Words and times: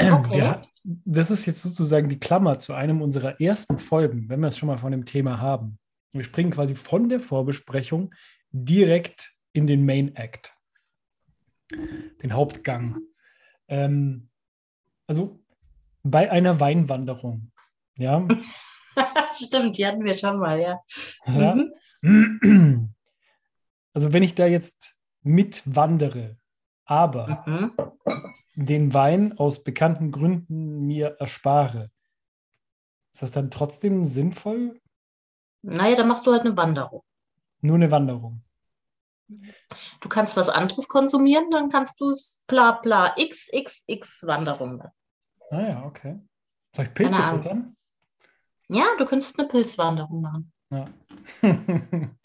Okay. 0.00 0.38
Ja, 0.38 0.62
das 0.84 1.30
ist 1.30 1.46
jetzt 1.46 1.62
sozusagen 1.62 2.08
die 2.08 2.18
Klammer 2.18 2.58
zu 2.58 2.74
einem 2.74 3.02
unserer 3.02 3.40
ersten 3.40 3.78
Folgen, 3.78 4.28
wenn 4.28 4.40
wir 4.40 4.48
es 4.48 4.58
schon 4.58 4.66
mal 4.66 4.78
von 4.78 4.92
dem 4.92 5.04
Thema 5.04 5.40
haben. 5.40 5.78
Wir 6.12 6.24
springen 6.24 6.50
quasi 6.50 6.74
von 6.74 7.08
der 7.08 7.20
Vorbesprechung 7.20 8.14
direkt 8.50 9.34
in 9.52 9.66
den 9.66 9.84
Main 9.84 10.16
Act, 10.16 10.54
den 12.22 12.32
Hauptgang. 12.32 13.00
Ähm, 13.68 14.28
also 15.06 15.40
bei 16.02 16.30
einer 16.30 16.60
Weinwanderung, 16.60 17.52
ja, 17.96 18.26
Stimmt, 19.34 19.78
die 19.78 19.86
hatten 19.86 20.04
wir 20.04 20.12
schon 20.12 20.38
mal, 20.38 20.60
ja. 20.60 20.80
ja 21.26 21.56
Mhm. 22.02 22.94
also 23.92 24.12
wenn 24.12 24.22
ich 24.22 24.34
da 24.34 24.46
jetzt 24.46 24.98
mitwandere, 25.22 26.38
aber 26.86 27.44
Mhm. 27.46 27.68
Den 28.66 28.94
Wein 28.94 29.36
aus 29.38 29.62
bekannten 29.62 30.12
Gründen 30.12 30.86
mir 30.86 31.16
erspare, 31.18 31.90
ist 33.12 33.22
das 33.22 33.32
dann 33.32 33.50
trotzdem 33.50 34.04
sinnvoll? 34.04 34.80
Naja, 35.62 35.96
dann 35.96 36.08
machst 36.08 36.26
du 36.26 36.32
halt 36.32 36.42
eine 36.42 36.56
Wanderung. 36.56 37.02
Nur 37.60 37.76
eine 37.76 37.90
Wanderung. 37.90 38.42
Du 40.00 40.08
kannst 40.08 40.36
was 40.36 40.48
anderes 40.48 40.88
konsumieren, 40.88 41.50
dann 41.50 41.68
kannst 41.68 42.00
du 42.00 42.10
es 42.10 42.40
bla 42.46 42.72
bla 42.72 43.14
XXX 43.16 44.26
Wanderung 44.26 44.76
machen. 44.76 44.92
Ah 45.50 45.68
ja, 45.68 45.84
okay. 45.84 46.18
Soll 46.74 46.86
ich 46.86 46.94
Pilze 46.94 47.22
futtern? 47.22 47.76
Ja, 48.68 48.86
du 48.98 49.04
könntest 49.04 49.38
eine 49.38 49.48
Pilzwanderung 49.48 50.22
machen. 50.22 50.52
Ja. 50.70 50.86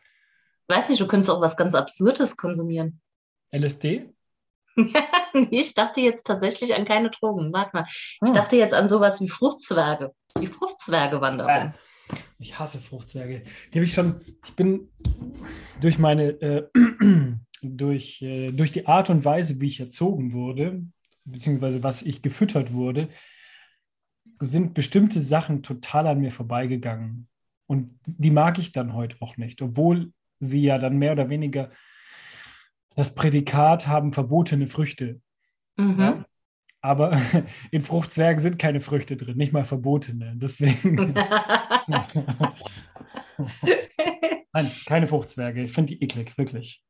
Weiß 0.67 0.89
nicht, 0.89 1.01
du 1.01 1.07
könntest 1.07 1.29
auch 1.29 1.41
was 1.41 1.57
ganz 1.57 1.73
Absurdes 1.75 2.37
konsumieren. 2.37 3.01
LSD? 3.51 4.14
ich 5.51 5.73
dachte 5.73 6.01
jetzt 6.01 6.25
tatsächlich 6.25 6.73
an 6.75 6.85
keine 6.85 7.09
Drogen. 7.09 7.51
Warte 7.53 7.71
mal. 7.73 7.85
Ich 7.87 8.27
Hm. 8.27 8.33
dachte 8.33 8.55
jetzt 8.57 8.73
an 8.73 8.89
sowas 8.89 9.21
wie 9.21 9.29
Fruchtzwerge. 9.29 10.13
Die 10.39 10.47
Fruchtzwerge-Wanderung. 10.47 11.73
Ich 12.39 12.59
hasse 12.59 12.79
Fruchtzwerge. 12.79 13.43
Die 13.73 13.79
habe 13.79 13.85
ich 13.85 13.93
schon, 13.93 14.21
ich 14.45 14.53
bin 14.55 14.89
durch 15.81 15.97
meine, 15.97 16.29
äh, 16.41 16.67
durch, 17.61 18.21
äh, 18.21 18.51
durch 18.51 18.71
die 18.71 18.85
Art 18.87 19.09
und 19.09 19.25
Weise, 19.25 19.59
wie 19.59 19.67
ich 19.67 19.79
erzogen 19.79 20.33
wurde, 20.33 20.83
beziehungsweise 21.23 21.81
was 21.83 22.03
ich 22.03 22.21
gefüttert 22.21 22.73
wurde, 22.73 23.09
sind 24.39 24.73
bestimmte 24.73 25.21
Sachen 25.21 25.63
total 25.63 26.07
an 26.07 26.19
mir 26.19 26.31
vorbeigegangen. 26.31 27.27
Und 27.67 27.99
die 28.05 28.31
mag 28.31 28.59
ich 28.59 28.71
dann 28.71 28.93
heute 28.93 29.17
auch 29.21 29.37
nicht, 29.37 29.61
obwohl 29.61 30.11
sie 30.39 30.61
ja 30.61 30.77
dann 30.77 30.97
mehr 30.97 31.13
oder 31.13 31.29
weniger 31.29 31.71
das 32.95 33.15
Prädikat 33.15 33.87
haben 33.87 34.13
verbotene 34.13 34.67
Früchte. 34.67 35.21
Mhm. 35.77 35.99
Ja? 35.99 36.25
Aber 36.81 37.11
in 37.71 37.81
Fruchtzwergen 37.81 38.39
sind 38.39 38.59
keine 38.59 38.79
Früchte 38.81 39.15
drin, 39.17 39.37
nicht 39.37 39.53
mal 39.53 39.65
verbotene. 39.65 40.33
Deswegen. 40.35 41.13
Nein, 44.53 44.71
keine 44.85 45.07
Fruchtzwerge. 45.07 45.63
Ich 45.63 45.73
finde 45.73 45.95
die 45.95 46.03
eklig, 46.03 46.37
wirklich. 46.37 46.81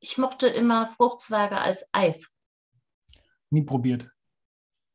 ich 0.00 0.16
mochte 0.18 0.46
immer 0.46 0.86
Fruchtzwerge 0.86 1.58
als 1.58 1.88
Eis. 1.92 2.30
Nie 3.50 3.62
probiert. 3.62 4.08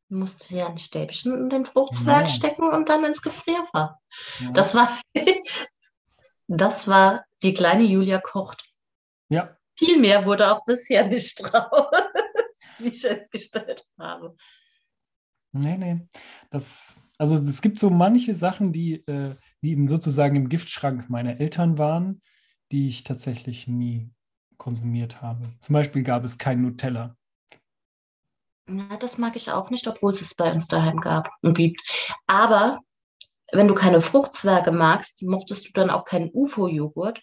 Du 0.10 0.18
musst 0.18 0.50
ja 0.50 0.68
ein 0.68 0.78
Stäbchen 0.80 1.36
in 1.38 1.50
den 1.50 1.66
Fruchtzwerg 1.68 2.24
Ja. 2.24 2.34
stecken 2.34 2.64
und 2.64 2.90
dann 2.90 3.04
ins 3.06 3.22
Gefrierfach. 3.22 3.96
Ja. 4.40 4.52
Das 4.52 4.74
war, 4.74 5.00
das 6.48 6.88
war 6.88 7.26
die 7.44 7.54
kleine 7.54 7.84
Julia 7.84 8.20
kocht. 8.20 8.66
ja, 9.30 9.56
Viel 9.80 9.98
mehr 9.98 10.26
wurde 10.26 10.52
auch 10.52 10.66
bisher 10.66 11.08
nicht 11.08 11.36
draus, 11.42 11.88
wie 12.80 12.90
ich 12.90 13.02
festgestellt 13.02 13.84
habe. 13.98 14.36
nee, 15.54 15.78
nee. 15.78 16.08
Das, 16.50 16.96
also 17.18 17.38
es 17.38 17.62
gibt 17.62 17.80
so 17.80 17.90
manche 17.90 18.34
Sachen, 18.34 18.74
die, 18.74 18.96
äh, 19.08 19.36
die 19.62 19.72
eben 19.72 19.88
sozusagen 19.88 20.36
im 20.36 20.50
Giftschrank 20.50 21.10
meiner 21.10 21.40
Eltern 21.40 21.78
waren, 21.78 22.22
die 22.72 22.88
ich 22.88 23.06
tatsächlich 23.06 23.68
nie 23.68 24.12
konsumiert 24.58 25.22
habe. 25.22 25.44
Zum 25.62 25.74
Beispiel 25.74 26.04
gab 26.04 26.26
es 26.26 26.38
kein 26.38 26.62
Nutella. 26.62 27.16
Na, 28.68 28.98
das 28.98 29.18
mag 29.18 29.38
ich 29.38 29.50
auch 29.50 29.70
nicht, 29.70 29.88
obwohl 29.88 30.12
es 30.12 30.22
es 30.22 30.36
bei 30.36 30.52
uns 30.52 30.68
daheim 30.68 31.00
gab 31.00 31.32
und 31.42 31.58
gibt. 31.58 31.82
Aber 32.28 32.82
wenn 33.52 33.68
du 33.68 33.74
keine 33.74 34.02
Fruchtzwerge 34.02 34.72
magst, 34.72 35.24
mochtest 35.24 35.70
du 35.70 35.74
dann 35.74 35.90
auch 35.90 36.06
keinen 36.06 36.30
UFO-Joghurt? 36.34 37.22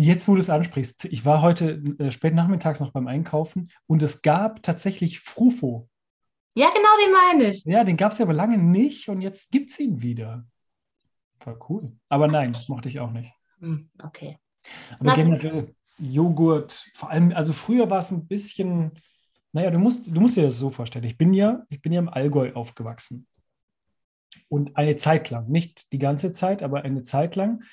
Jetzt, 0.00 0.28
wo 0.28 0.34
du 0.34 0.40
es 0.40 0.48
ansprichst, 0.48 1.04
ich 1.04 1.26
war 1.26 1.42
heute 1.42 1.72
äh, 1.98 2.10
spät 2.10 2.34
nachmittags 2.34 2.80
noch 2.80 2.90
beim 2.90 3.06
Einkaufen 3.06 3.70
und 3.86 4.02
es 4.02 4.22
gab 4.22 4.62
tatsächlich 4.62 5.20
Frufo. 5.20 5.90
Ja, 6.54 6.70
genau, 6.70 6.88
den 7.04 7.12
meine 7.12 7.50
ich. 7.50 7.66
Ja, 7.66 7.84
den 7.84 7.98
gab 7.98 8.12
es 8.12 8.16
ja 8.16 8.24
aber 8.24 8.32
lange 8.32 8.56
nicht 8.56 9.10
und 9.10 9.20
jetzt 9.20 9.52
gibt 9.52 9.68
es 9.68 9.78
ihn 9.78 10.00
wieder. 10.00 10.46
War 11.44 11.58
cool. 11.68 11.92
Aber 12.08 12.28
nein, 12.28 12.56
mochte 12.68 12.88
ich 12.88 12.98
auch 12.98 13.10
nicht. 13.10 13.30
Hm, 13.58 13.90
okay. 14.02 14.38
Aber 14.98 15.14
generell 15.14 15.74
Joghurt, 15.98 16.90
vor 16.94 17.10
allem, 17.10 17.32
also 17.32 17.52
früher 17.52 17.90
war 17.90 17.98
es 17.98 18.10
ein 18.10 18.26
bisschen, 18.26 18.92
naja, 19.52 19.70
du 19.70 19.78
musst, 19.78 20.06
du 20.06 20.18
musst 20.18 20.34
dir 20.34 20.44
das 20.44 20.56
so 20.56 20.70
vorstellen. 20.70 21.04
Ich 21.04 21.18
bin 21.18 21.34
ja, 21.34 21.66
ich 21.68 21.82
bin 21.82 21.92
ja 21.92 21.98
im 21.98 22.08
Allgäu 22.08 22.54
aufgewachsen. 22.54 23.26
Und 24.48 24.78
eine 24.78 24.96
Zeit 24.96 25.28
lang, 25.28 25.50
nicht 25.50 25.92
die 25.92 25.98
ganze 25.98 26.30
Zeit, 26.30 26.62
aber 26.62 26.84
eine 26.84 27.02
Zeit 27.02 27.36
lang 27.36 27.64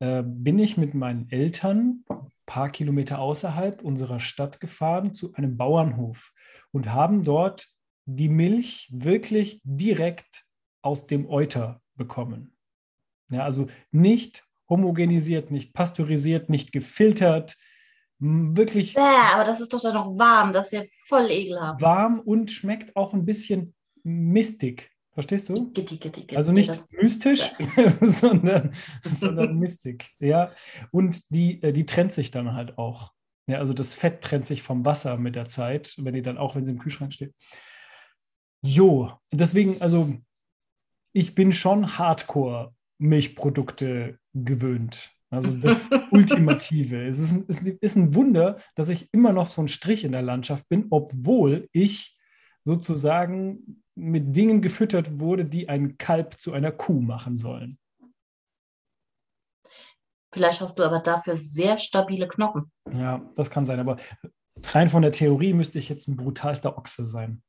äh, 0.00 0.22
bin 0.24 0.58
ich 0.58 0.76
mit 0.76 0.94
meinen 0.94 1.30
Eltern 1.30 2.04
ein 2.08 2.30
paar 2.46 2.68
Kilometer 2.70 3.18
außerhalb 3.18 3.82
unserer 3.82 4.20
Stadt 4.20 4.60
gefahren 4.60 5.14
zu 5.14 5.32
einem 5.34 5.56
Bauernhof 5.56 6.32
und 6.72 6.92
haben 6.92 7.24
dort 7.24 7.68
die 8.06 8.28
Milch 8.28 8.90
wirklich 8.92 9.60
direkt 9.64 10.44
aus 10.82 11.06
dem 11.06 11.26
Euter 11.28 11.80
bekommen. 11.94 12.56
Ja, 13.30 13.44
also 13.44 13.66
nicht 13.90 14.44
homogenisiert, 14.68 15.50
nicht 15.50 15.72
pasteurisiert, 15.72 16.50
nicht 16.50 16.72
gefiltert, 16.72 17.56
wirklich 18.18 18.94
Ja, 18.94 19.32
aber 19.34 19.44
das 19.44 19.60
ist 19.60 19.72
doch 19.72 19.80
dann 19.80 19.94
noch 19.94 20.18
warm. 20.18 20.52
Das 20.52 20.66
ist 20.66 20.72
ja 20.72 20.82
voll 21.08 21.30
ekelhaft. 21.30 21.80
warm 21.80 22.20
und 22.20 22.50
schmeckt 22.50 22.94
auch 22.96 23.12
ein 23.14 23.24
bisschen 23.24 23.74
mistig. 24.02 24.90
Verstehst 25.14 25.48
du? 25.48 25.70
Also 26.34 26.52
nicht 26.52 26.68
das- 26.70 26.88
mystisch, 26.90 27.52
sondern, 28.00 28.72
sondern 29.10 29.58
Mystik. 29.58 30.08
Ja. 30.18 30.50
Und 30.90 31.30
die, 31.32 31.62
äh, 31.62 31.72
die 31.72 31.86
trennt 31.86 32.12
sich 32.12 32.30
dann 32.32 32.52
halt 32.52 32.76
auch. 32.78 33.12
Ja, 33.46 33.58
also 33.58 33.72
das 33.74 33.94
Fett 33.94 34.22
trennt 34.22 34.46
sich 34.46 34.62
vom 34.62 34.84
Wasser 34.84 35.16
mit 35.16 35.36
der 35.36 35.46
Zeit, 35.46 35.94
wenn 35.98 36.14
die 36.14 36.22
dann 36.22 36.38
auch, 36.38 36.56
wenn 36.56 36.64
sie 36.64 36.72
im 36.72 36.78
Kühlschrank 36.78 37.12
steht. 37.12 37.32
Jo, 38.64 39.12
deswegen, 39.32 39.80
also 39.82 40.12
ich 41.12 41.34
bin 41.36 41.52
schon 41.52 41.96
Hardcore-Milchprodukte 41.98 44.18
gewöhnt. 44.32 45.12
Also 45.30 45.52
das 45.56 45.88
Ultimative. 46.10 47.06
Es 47.06 47.18
ist, 47.20 47.48
es 47.48 47.62
ist 47.62 47.96
ein 47.96 48.14
Wunder, 48.14 48.58
dass 48.74 48.88
ich 48.88 49.08
immer 49.12 49.32
noch 49.32 49.46
so 49.46 49.62
ein 49.62 49.68
Strich 49.68 50.04
in 50.04 50.12
der 50.12 50.22
Landschaft 50.22 50.68
bin, 50.68 50.86
obwohl 50.90 51.68
ich 51.72 52.16
sozusagen 52.64 53.83
mit 53.94 54.34
Dingen 54.34 54.60
gefüttert 54.60 55.20
wurde, 55.20 55.44
die 55.44 55.68
ein 55.68 55.98
Kalb 55.98 56.40
zu 56.40 56.52
einer 56.52 56.72
Kuh 56.72 57.00
machen 57.00 57.36
sollen. 57.36 57.78
Vielleicht 60.32 60.60
hast 60.60 60.78
du 60.78 60.82
aber 60.82 60.98
dafür 60.98 61.36
sehr 61.36 61.78
stabile 61.78 62.26
Knochen. 62.26 62.72
Ja, 62.92 63.22
das 63.36 63.50
kann 63.50 63.66
sein, 63.66 63.78
aber 63.78 63.96
rein 64.64 64.88
von 64.88 65.02
der 65.02 65.12
Theorie 65.12 65.52
müsste 65.52 65.78
ich 65.78 65.88
jetzt 65.88 66.08
ein 66.08 66.16
brutalster 66.16 66.76
Ochse 66.76 67.06
sein. 67.06 67.40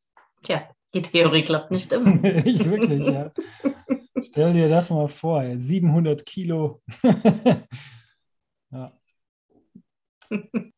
Tja, 0.44 0.70
die 0.94 1.02
Theorie 1.02 1.44
klappt 1.44 1.72
nicht 1.72 1.92
immer. 1.92 2.24
ich 2.24 2.64
wirklich, 2.66 3.08
ja. 3.08 3.32
Stell 4.22 4.54
dir 4.54 4.70
das 4.70 4.92
mal 4.92 5.08
vor, 5.08 5.42
ey, 5.42 5.60
700 5.60 6.26
Kilo. 6.26 6.84
ja. 8.72 8.92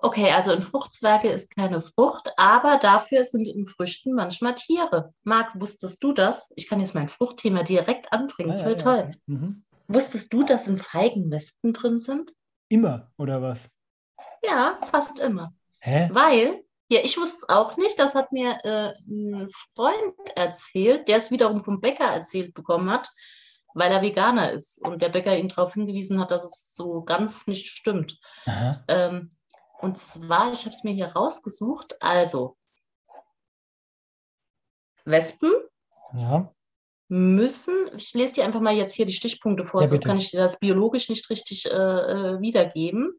Okay, 0.00 0.30
also 0.30 0.52
in 0.52 0.62
Fruchtzwerge 0.62 1.28
ist 1.28 1.54
keine 1.56 1.80
Frucht, 1.80 2.30
aber 2.36 2.78
dafür 2.78 3.24
sind 3.24 3.48
in 3.48 3.66
Früchten 3.66 4.14
manchmal 4.14 4.54
Tiere. 4.54 5.12
Marc, 5.24 5.60
wusstest 5.60 6.02
du 6.04 6.12
das? 6.12 6.52
Ich 6.54 6.68
kann 6.68 6.78
jetzt 6.78 6.94
mein 6.94 7.08
Fruchtthema 7.08 7.64
direkt 7.64 8.12
anbringen. 8.12 8.52
Ah, 8.52 8.56
ja, 8.56 8.62
Voll 8.62 8.72
ja, 8.72 8.78
toll. 8.78 8.98
okay. 8.98 9.18
Mhm. 9.26 9.64
Wusstest 9.88 10.32
du, 10.32 10.44
dass 10.44 10.68
in 10.68 10.78
Feigen 10.78 11.30
Wespen 11.30 11.72
drin 11.72 11.98
sind? 11.98 12.32
Immer, 12.68 13.10
oder 13.16 13.42
was? 13.42 13.70
Ja, 14.44 14.78
fast 14.92 15.18
immer. 15.18 15.52
Hä? 15.80 16.08
Weil, 16.12 16.62
ja, 16.88 17.00
ich 17.02 17.16
wusste 17.16 17.38
es 17.38 17.48
auch 17.48 17.76
nicht, 17.76 17.98
das 17.98 18.14
hat 18.14 18.30
mir 18.30 18.58
äh, 18.64 18.92
ein 19.08 19.48
Freund 19.74 20.14
erzählt, 20.36 21.08
der 21.08 21.16
es 21.16 21.30
wiederum 21.30 21.64
vom 21.64 21.80
Bäcker 21.80 22.04
erzählt 22.04 22.54
bekommen 22.54 22.90
hat, 22.90 23.10
weil 23.74 23.90
er 23.90 24.02
Veganer 24.02 24.52
ist 24.52 24.78
und 24.86 25.02
der 25.02 25.08
Bäcker 25.08 25.36
ihn 25.36 25.48
darauf 25.48 25.74
hingewiesen 25.74 26.20
hat, 26.20 26.30
dass 26.30 26.44
es 26.44 26.74
so 26.74 27.02
ganz 27.02 27.46
nicht 27.46 27.66
stimmt. 27.68 28.18
Aha. 28.46 28.84
Ähm, 28.88 29.30
und 29.80 29.98
zwar, 29.98 30.52
ich 30.52 30.64
habe 30.64 30.74
es 30.74 30.84
mir 30.84 30.92
hier 30.92 31.08
rausgesucht, 31.08 31.96
also 32.00 32.56
Wespen 35.04 35.52
Ja. 36.14 36.52
müssen, 37.08 37.74
ich 37.96 38.12
lese 38.12 38.34
dir 38.34 38.44
einfach 38.44 38.60
mal 38.60 38.74
jetzt 38.74 38.94
hier 38.94 39.06
die 39.06 39.12
Stichpunkte 39.12 39.64
vor, 39.64 39.80
Ja, 39.82 39.86
sonst 39.86 40.04
kann 40.04 40.18
ich 40.18 40.30
dir 40.30 40.40
das 40.40 40.58
biologisch 40.58 41.08
nicht 41.08 41.28
richtig 41.30 41.66
äh, 41.66 41.70
äh, 41.70 42.40
wiedergeben. 42.40 43.18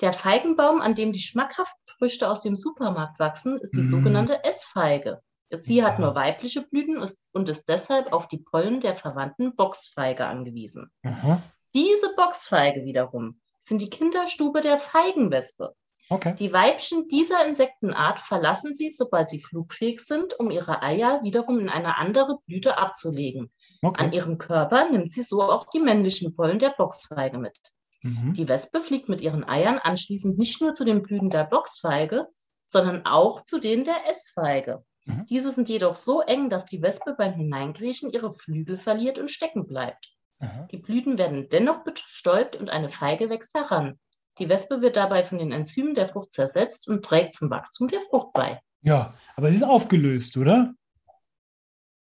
Der 0.00 0.12
Feigenbaum, 0.12 0.80
an 0.80 0.94
dem 0.94 1.12
die 1.12 1.20
schmackhaft 1.20 1.74
Früchte 1.98 2.28
aus 2.28 2.40
dem 2.40 2.56
Supermarkt 2.56 3.18
wachsen, 3.18 3.58
ist 3.60 3.72
die 3.76 3.82
Mm. 3.82 3.90
sogenannte 3.90 4.44
Essfeige. 4.44 5.22
Sie 5.50 5.84
hat 5.84 6.00
nur 6.00 6.14
weibliche 6.16 6.62
Blüten 6.62 7.02
und 7.32 7.48
ist 7.48 7.68
deshalb 7.68 8.12
auf 8.12 8.26
die 8.26 8.38
Pollen 8.38 8.80
der 8.80 8.94
verwandten 8.94 9.54
Boxfeige 9.54 10.26
angewiesen. 10.26 10.90
Aha. 11.04 11.42
Diese 11.72 12.12
Boxfeige 12.16 12.84
wiederum 12.84 13.40
sind 13.64 13.80
die 13.80 13.90
Kinderstube 13.90 14.60
der 14.60 14.78
Feigenwespe. 14.78 15.74
Okay. 16.10 16.34
Die 16.38 16.52
Weibchen 16.52 17.08
dieser 17.08 17.46
Insektenart 17.46 18.20
verlassen 18.20 18.74
sie, 18.74 18.90
sobald 18.90 19.28
sie 19.28 19.40
flugfähig 19.40 20.00
sind, 20.00 20.38
um 20.38 20.50
ihre 20.50 20.82
Eier 20.82 21.22
wiederum 21.22 21.58
in 21.58 21.70
eine 21.70 21.96
andere 21.96 22.38
Blüte 22.46 22.76
abzulegen. 22.76 23.50
An 23.82 23.90
okay. 23.90 24.16
ihrem 24.16 24.38
Körper 24.38 24.90
nimmt 24.90 25.12
sie 25.12 25.22
so 25.22 25.42
auch 25.42 25.66
die 25.70 25.80
männlichen 25.80 26.36
Pollen 26.36 26.58
der 26.58 26.74
Boxfeige 26.76 27.38
mit. 27.38 27.56
Mhm. 28.02 28.34
Die 28.34 28.48
Wespe 28.48 28.80
fliegt 28.80 29.08
mit 29.08 29.22
ihren 29.22 29.48
Eiern 29.48 29.78
anschließend 29.78 30.38
nicht 30.38 30.60
nur 30.60 30.74
zu 30.74 30.84
den 30.84 31.02
Blüten 31.02 31.30
der 31.30 31.44
Boxfeige, 31.44 32.28
sondern 32.66 33.06
auch 33.06 33.42
zu 33.42 33.58
denen 33.58 33.84
der 33.84 34.08
Essfeige. 34.10 34.84
Mhm. 35.06 35.24
Diese 35.30 35.52
sind 35.52 35.70
jedoch 35.70 35.94
so 35.94 36.20
eng, 36.20 36.50
dass 36.50 36.66
die 36.66 36.82
Wespe 36.82 37.14
beim 37.16 37.32
Hineinkriechen 37.32 38.10
ihre 38.10 38.32
Flügel 38.32 38.76
verliert 38.76 39.18
und 39.18 39.30
stecken 39.30 39.66
bleibt. 39.66 40.13
Aha. 40.44 40.68
Die 40.70 40.76
Blüten 40.76 41.18
werden 41.18 41.48
dennoch 41.48 41.84
bestäubt 41.84 42.56
und 42.56 42.70
eine 42.70 42.88
Feige 42.88 43.30
wächst 43.30 43.54
heran. 43.54 43.98
Die 44.38 44.48
Wespe 44.48 44.80
wird 44.80 44.96
dabei 44.96 45.22
von 45.22 45.38
den 45.38 45.52
Enzymen 45.52 45.94
der 45.94 46.08
Frucht 46.08 46.32
zersetzt 46.32 46.88
und 46.88 47.04
trägt 47.04 47.34
zum 47.34 47.50
Wachstum 47.50 47.88
der 47.88 48.00
Frucht 48.00 48.32
bei. 48.32 48.60
Ja, 48.82 49.14
aber 49.36 49.50
sie 49.50 49.56
ist 49.56 49.62
aufgelöst, 49.62 50.36
oder? 50.36 50.74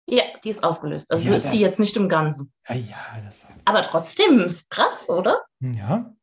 Ja, 0.08 0.22
die 0.44 0.50
ist 0.50 0.62
aufgelöst. 0.62 1.10
Also 1.10 1.24
Ja, 1.24 1.34
ist 1.34 1.50
die 1.50 1.60
jetzt 1.60 1.80
nicht 1.80 1.96
im 1.96 2.08
Ganzen. 2.08 2.52
Ja, 2.68 2.74
ja, 2.76 2.96
das. 3.24 3.46
Aber 3.64 3.82
trotzdem 3.82 4.40
ist 4.40 4.70
krass, 4.70 5.08
oder? 5.08 5.42
Ja. 5.60 6.14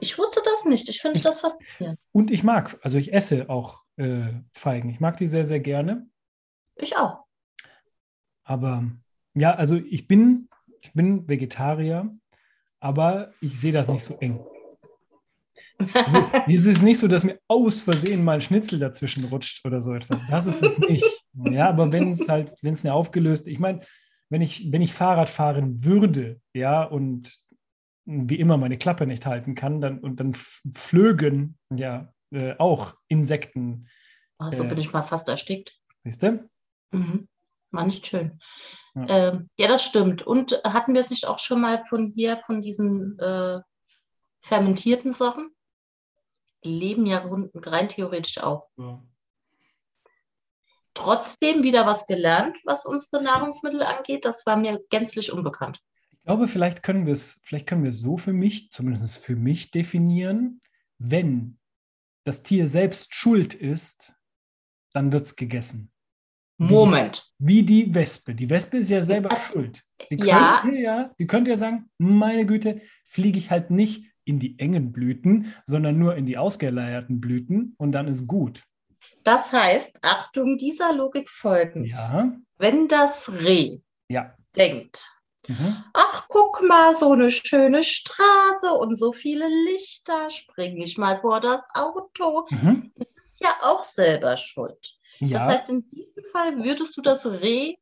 Ich 0.00 0.18
wusste 0.18 0.40
das 0.44 0.64
nicht. 0.64 0.88
Ich 0.88 1.00
finde 1.00 1.20
das 1.20 1.40
faszinierend. 1.40 1.98
Und 2.12 2.30
ich 2.30 2.44
mag, 2.44 2.78
also 2.82 2.98
ich 2.98 3.12
esse 3.12 3.48
auch 3.48 3.82
äh, 3.96 4.32
Feigen. 4.52 4.90
Ich 4.90 5.00
mag 5.00 5.16
die 5.16 5.26
sehr, 5.26 5.44
sehr 5.44 5.60
gerne. 5.60 6.08
Ich 6.76 6.96
auch. 6.96 7.24
Aber 8.44 8.84
ja, 9.34 9.54
also 9.54 9.76
ich 9.76 10.06
bin, 10.06 10.48
ich 10.80 10.92
bin 10.92 11.26
Vegetarier, 11.28 12.10
aber 12.80 13.32
ich 13.40 13.58
sehe 13.58 13.72
das 13.72 13.88
nicht 13.88 14.04
so 14.04 14.16
eng. 14.18 14.38
Also, 15.94 16.18
es 16.48 16.66
ist 16.66 16.82
nicht 16.82 16.98
so, 16.98 17.08
dass 17.08 17.24
mir 17.24 17.38
aus 17.48 17.82
Versehen 17.82 18.24
mal 18.24 18.34
ein 18.36 18.40
Schnitzel 18.42 18.78
dazwischen 18.78 19.24
rutscht 19.24 19.64
oder 19.66 19.80
so 19.82 19.94
etwas. 19.94 20.26
Das 20.28 20.46
ist 20.46 20.62
es 20.62 20.78
nicht. 20.78 21.04
Ja, 21.50 21.68
aber 21.68 21.90
wenn 21.92 22.10
es 22.12 22.28
halt, 22.28 22.50
wenn 22.62 22.74
es 22.74 22.84
eine 22.84 22.94
aufgelöst, 22.94 23.48
ich 23.48 23.58
meine, 23.58 23.80
wenn 24.30 24.40
ich, 24.42 24.70
wenn 24.72 24.82
ich 24.82 24.92
Fahrrad 24.92 25.28
fahren 25.30 25.84
würde, 25.84 26.40
ja, 26.54 26.84
und 26.84 27.34
wie 28.06 28.38
immer 28.38 28.56
meine 28.56 28.76
Klappe 28.76 29.06
nicht 29.06 29.26
halten 29.26 29.54
kann, 29.54 29.80
dann 29.80 29.98
und 29.98 30.20
dann 30.20 30.34
flögen 30.74 31.58
ja 31.74 32.12
äh, 32.30 32.54
auch 32.58 32.94
Insekten, 33.08 33.88
Oh, 34.38 34.50
so 34.50 34.64
Äh. 34.64 34.68
bin 34.68 34.78
ich 34.78 34.92
mal 34.92 35.02
fast 35.02 35.28
erstickt. 35.28 35.72
weißt 36.02 36.22
du? 36.24 36.48
Mhm. 36.90 37.28
War 37.70 37.86
nicht 37.86 38.04
schön. 38.06 38.40
Ja. 38.94 39.06
Ähm, 39.08 39.50
ja, 39.58 39.68
das 39.68 39.84
stimmt. 39.84 40.26
Und 40.26 40.60
hatten 40.64 40.94
wir 40.94 41.00
es 41.00 41.10
nicht 41.10 41.26
auch 41.26 41.38
schon 41.38 41.60
mal 41.60 41.84
von 41.86 42.12
hier, 42.14 42.36
von 42.36 42.60
diesen 42.60 43.18
äh, 43.18 43.60
fermentierten 44.42 45.12
Sachen? 45.12 45.50
Die 46.64 46.78
leben 46.78 47.04
ja 47.06 47.28
rein 47.54 47.88
theoretisch 47.88 48.38
auch. 48.38 48.70
Trotzdem 50.94 51.62
wieder 51.62 51.86
was 51.86 52.06
gelernt, 52.06 52.58
was 52.64 52.86
unsere 52.86 53.22
Nahrungsmittel 53.22 53.82
angeht. 53.82 54.24
Das 54.24 54.46
war 54.46 54.56
mir 54.56 54.80
gänzlich 54.90 55.32
unbekannt. 55.32 55.80
Ich 56.12 56.22
glaube, 56.22 56.48
vielleicht 56.48 56.82
können 56.82 57.04
wir 57.04 57.12
es, 57.12 57.42
vielleicht 57.44 57.66
können 57.66 57.82
wir 57.82 57.90
es 57.90 58.00
so 58.00 58.16
für 58.16 58.32
mich, 58.32 58.70
zumindest 58.70 59.18
für 59.18 59.36
mich 59.36 59.72
definieren, 59.72 60.62
wenn 60.98 61.58
das 62.24 62.42
Tier 62.42 62.68
selbst 62.68 63.14
schuld 63.14 63.52
ist, 63.52 64.14
dann 64.92 65.12
wird 65.12 65.24
es 65.24 65.36
gegessen. 65.36 65.92
Moment. 66.56 67.30
Wie 67.38 67.62
die 67.62 67.92
Wespe. 67.94 68.34
Die 68.34 68.48
Wespe 68.48 68.78
ist 68.78 68.90
ja 68.90 69.02
selber 69.02 69.30
Ach, 69.32 69.38
schuld. 69.52 69.82
Die 70.10 70.16
ja. 70.16 70.58
könnte 70.60 70.78
ja, 70.78 71.10
die 71.18 71.26
könnte 71.26 71.50
ja 71.50 71.56
sagen, 71.56 71.90
meine 71.98 72.46
Güte, 72.46 72.80
fliege 73.04 73.38
ich 73.38 73.50
halt 73.50 73.70
nicht 73.70 74.04
in 74.24 74.38
die 74.38 74.58
engen 74.58 74.92
Blüten, 74.92 75.52
sondern 75.64 75.98
nur 75.98 76.14
in 76.16 76.26
die 76.26 76.38
ausgeleierten 76.38 77.20
Blüten 77.20 77.74
und 77.78 77.92
dann 77.92 78.08
ist 78.08 78.26
gut. 78.26 78.62
Das 79.24 79.52
heißt, 79.52 79.98
Achtung, 80.02 80.56
dieser 80.58 80.92
Logik 80.92 81.28
folgend. 81.28 81.88
Ja, 81.88 82.32
Wenn 82.58 82.88
das 82.88 83.30
Reh 83.32 83.78
ja. 84.08 84.34
denkt, 84.56 85.10
Mhm. 85.46 85.76
ach, 85.92 86.24
guck 86.28 86.62
mal, 86.66 86.94
so 86.94 87.12
eine 87.12 87.30
schöne 87.30 87.82
Straße 87.82 88.72
und 88.72 88.94
so 88.98 89.12
viele 89.12 89.46
Lichter, 89.66 90.30
springe 90.30 90.82
ich 90.82 90.96
mal 90.96 91.18
vor 91.18 91.38
das 91.40 91.66
Auto, 91.74 92.46
Mhm. 92.50 92.92
ist 92.96 93.40
ja 93.42 93.50
auch 93.62 93.84
selber 93.84 94.38
schuld. 94.38 94.96
Ja, 95.20 95.38
Das 95.38 95.48
heißt, 95.48 95.70
in 95.70 95.88
diesem 95.90 96.24
Fall 96.32 96.62
würdest 96.62 96.96
du 96.96 97.02
das 97.02 97.26
Reh 97.26 97.74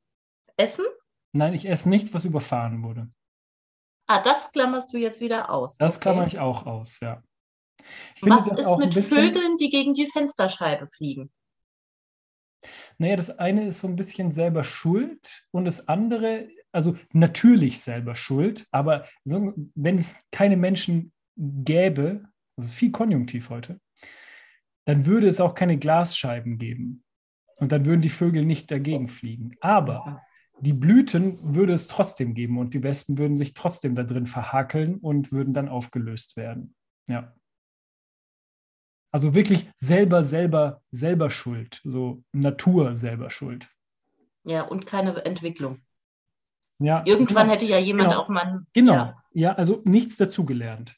essen? 0.57 0.85
nein, 1.33 1.55
ich 1.55 1.67
esse 1.67 1.89
nichts, 1.89 2.13
was 2.13 2.25
überfahren 2.25 2.83
wurde. 2.83 3.11
Ah, 4.07 4.21
das 4.21 4.53
klammerst 4.53 4.93
du 4.93 4.99
jetzt 4.99 5.21
wieder 5.21 5.51
aus. 5.51 5.79
Das 5.79 5.97
okay. 5.97 6.03
klammer 6.03 6.27
ich 6.27 6.39
auch 6.39 6.67
aus, 6.67 7.01
ja. 7.01 7.23
Ich 8.15 8.21
finde 8.21 8.37
Was 8.37 8.59
ist 8.59 8.77
mit 8.77 9.07
Vögeln, 9.07 9.57
die 9.57 9.71
gegen 9.71 9.95
die 9.95 10.07
Fensterscheibe 10.07 10.87
fliegen? 10.89 11.33
Naja, 12.99 13.17
das 13.17 13.39
eine 13.39 13.67
ist 13.67 13.81
so 13.81 13.89
ein 13.89 13.97
bisschen 13.97 14.33
selber 14.33 14.65
schuld 14.65 15.47
und 15.51 15.65
das 15.65 15.89
andere, 15.89 16.49
also 16.71 16.97
natürlich 17.13 17.81
selber 17.81 18.15
schuld, 18.15 18.67
aber 18.71 19.09
so, 19.25 19.53
wenn 19.75 19.99
es 19.99 20.17
keine 20.31 20.57
Menschen 20.57 21.13
gäbe, 21.37 22.29
ist 22.57 22.73
viel 22.73 22.93
Konjunktiv 22.93 23.51
heute, 23.51 23.81
dann 24.85 25.07
würde 25.07 25.29
es 25.29 25.41
auch 25.41 25.55
keine 25.55 25.79
Glasscheiben 25.79 26.59
geben. 26.59 27.05
Und 27.63 27.71
dann 27.71 27.87
würden 27.87 28.01
die 28.01 28.09
Vögel 28.09 28.45
nicht 28.45 28.73
dagegen 28.73 29.07
fliegen. 29.07 29.53
Aber 29.61 30.21
die 30.59 30.73
Blüten 30.73 31.39
würde 31.55 31.73
es 31.75 31.87
trotzdem 31.87 32.35
geben 32.35 32.59
und 32.59 32.75
die 32.75 32.83
Wespen 32.83 33.19
würden 33.19 33.37
sich 33.37 33.55
trotzdem 33.55 33.95
da 33.95 34.03
drin 34.03 34.27
verhakeln 34.27 34.97
und 34.97 35.31
würden 35.31 35.55
dann 35.55 35.69
aufgelöst 35.69 36.37
werden. 36.37 36.75
Ja. 37.07 37.33
Also 39.13 39.37
wirklich 39.37 39.71
selber, 39.77 40.25
selber, 40.25 40.83
selber 40.91 41.31
schuld. 41.31 41.81
So 41.85 42.25
Natur 42.33 42.97
selber 42.97 43.31
schuld. 43.31 43.69
Ja, 44.43 44.63
und 44.63 44.85
keine 44.85 45.25
Entwicklung. 45.25 45.83
Ja, 46.81 47.05
Irgendwann 47.07 47.45
genau. 47.45 47.53
hätte 47.53 47.67
ja 47.67 47.79
jemand 47.79 48.09
Genau. 48.11 48.23
auch 48.23 48.29
mal. 48.29 48.67
Genau. 48.73 48.95
Ja, 48.95 49.23
Ja, 49.35 49.53
also 49.55 49.83
nichts 49.85 50.17
dazugelernt. 50.17 50.97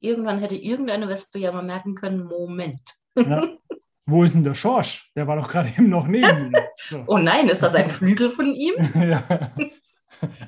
irgendwann 0.00 0.38
hätte 0.38 0.56
irgendeine 0.56 1.08
Wespe 1.08 1.38
ja 1.40 1.52
mal 1.52 1.62
merken 1.62 1.94
können: 1.94 2.24
Moment. 2.24 2.80
Ja. 3.18 3.42
Wo 4.08 4.22
ist 4.22 4.34
denn 4.34 4.44
der 4.44 4.54
Schorsch? 4.54 5.10
Der 5.16 5.26
war 5.26 5.36
doch 5.36 5.48
gerade 5.48 5.68
eben 5.76 5.88
noch 5.88 6.06
neben 6.06 6.50
mir. 6.50 6.68
So. 6.76 7.04
Oh 7.06 7.18
nein, 7.18 7.48
ist 7.48 7.62
das 7.62 7.74
ein 7.74 7.88
Flügel 7.88 8.30
von 8.30 8.54
ihm? 8.54 8.74
ja. 8.94 9.52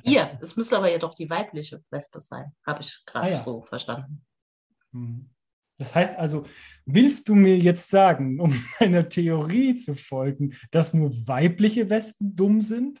Ihr, 0.03 0.37
es 0.41 0.55
müsste 0.55 0.77
aber 0.77 0.89
ja 0.91 0.97
doch 0.97 1.13
die 1.13 1.29
weibliche 1.29 1.83
Wespe 1.91 2.19
sein. 2.21 2.53
Habe 2.65 2.81
ich 2.81 3.03
gerade 3.05 3.27
Ah, 3.27 3.29
ja. 3.31 3.43
so 3.43 3.61
verstanden. 3.61 4.25
Hm. 4.93 5.29
Das 5.77 5.93
heißt 5.95 6.17
also, 6.17 6.43
willst 6.85 7.29
du 7.29 7.35
mir 7.35 7.57
jetzt 7.57 7.89
sagen, 7.89 8.39
um 8.41 8.53
deiner 8.79 9.07
Theorie 9.09 9.75
zu 9.75 9.93
folgen, 9.95 10.55
dass 10.71 10.93
nur 10.93 11.11
weibliche 11.27 11.89
Wespen 11.89 12.35
dumm 12.35 12.61
sind? 12.61 12.99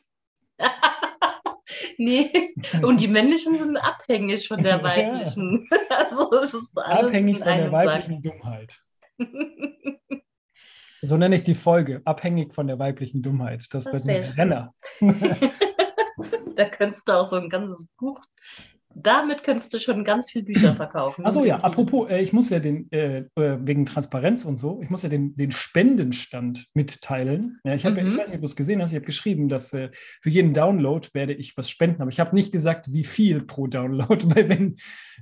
nee, 1.97 2.53
und 2.81 2.99
die 3.01 3.07
männlichen 3.07 3.57
sind 3.57 3.77
abhängig 3.77 4.47
von 4.47 4.61
der 4.61 4.77
Ja. 4.77 4.83
weiblichen. 4.83 5.67
Also 5.89 6.31
es 6.41 6.53
ist 6.53 6.77
alles 6.77 7.07
Abhängig 7.07 7.37
von 7.37 7.45
der 7.45 7.71
weiblichen 7.71 8.21
Dummheit. 8.21 8.81
So 11.01 11.17
nenne 11.17 11.35
ich 11.35 11.43
die 11.43 11.55
Folge. 11.55 12.01
Abhängig 12.05 12.53
von 12.53 12.67
der 12.67 12.79
weiblichen 12.79 13.21
Dummheit. 13.21 13.65
Das, 13.71 13.85
Das 13.85 14.05
wird 14.05 14.07
ein 14.07 14.31
Renner. 14.33 14.73
da 16.55 16.65
könntest 16.65 17.07
du 17.07 17.13
auch 17.13 17.29
so 17.29 17.37
ein 17.37 17.49
ganzes 17.49 17.87
Buch, 17.97 18.19
damit 18.95 19.43
könntest 19.43 19.73
du 19.73 19.79
schon 19.79 20.03
ganz 20.03 20.31
viele 20.31 20.45
Bücher 20.45 20.73
verkaufen. 20.73 21.25
Achso, 21.25 21.45
ja, 21.45 21.57
apropos, 21.57 22.09
äh, 22.09 22.21
ich 22.21 22.33
muss 22.33 22.49
ja 22.49 22.59
den, 22.59 22.91
äh, 22.91 23.19
äh, 23.35 23.57
wegen 23.61 23.85
Transparenz 23.85 24.45
und 24.45 24.57
so, 24.57 24.81
ich 24.81 24.89
muss 24.89 25.03
ja 25.03 25.09
den, 25.09 25.35
den 25.35 25.51
Spendenstand 25.51 26.65
mitteilen. 26.73 27.59
Ja, 27.63 27.75
ich, 27.75 27.85
hab, 27.85 27.95
ja- 27.95 28.03
ich 28.03 28.13
Mhm. 28.15 28.17
weiß 28.17 28.27
nicht, 28.29 28.35
ob 28.37 28.41
du 28.41 28.47
es 28.47 28.55
gesehen 28.55 28.81
hast, 28.81 28.91
ich 28.91 28.95
habe 28.95 29.05
geschrieben, 29.05 29.47
dass 29.47 29.73
äh, 29.73 29.89
für 30.21 30.29
jeden 30.29 30.53
Download 30.53 31.07
werde 31.13 31.33
ich 31.33 31.55
was 31.55 31.69
spenden, 31.69 32.01
aber 32.01 32.11
ich 32.11 32.19
habe 32.19 32.35
nicht 32.35 32.51
gesagt, 32.51 32.91
wie 32.91 33.03
viel 33.03 33.41
pro 33.41 33.67
Download, 33.67 34.19
weil 34.35 34.49
wenn, 34.49 34.75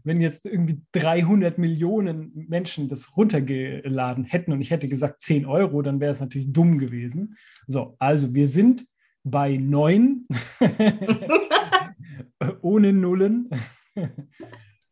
wenn 0.03 0.21
jetzt 0.21 0.45
irgendwie 0.45 0.81
300 0.93 1.57
Millionen 1.57 2.31
Menschen 2.47 2.87
das 2.87 3.17
runtergeladen 3.17 4.23
hätten 4.23 4.53
und 4.53 4.61
ich 4.61 4.71
hätte 4.71 4.87
gesagt 4.87 5.21
10 5.21 5.45
Euro, 5.45 5.81
dann 5.81 5.99
wäre 5.99 6.11
es 6.11 6.21
natürlich 6.21 6.51
dumm 6.51 6.79
gewesen. 6.79 7.35
So, 7.67 7.95
also 7.99 8.33
wir 8.33 8.47
sind 8.47 8.85
bei 9.29 9.57
neun. 9.57 10.27
ohne 12.61 12.93
Nullen. 12.93 13.49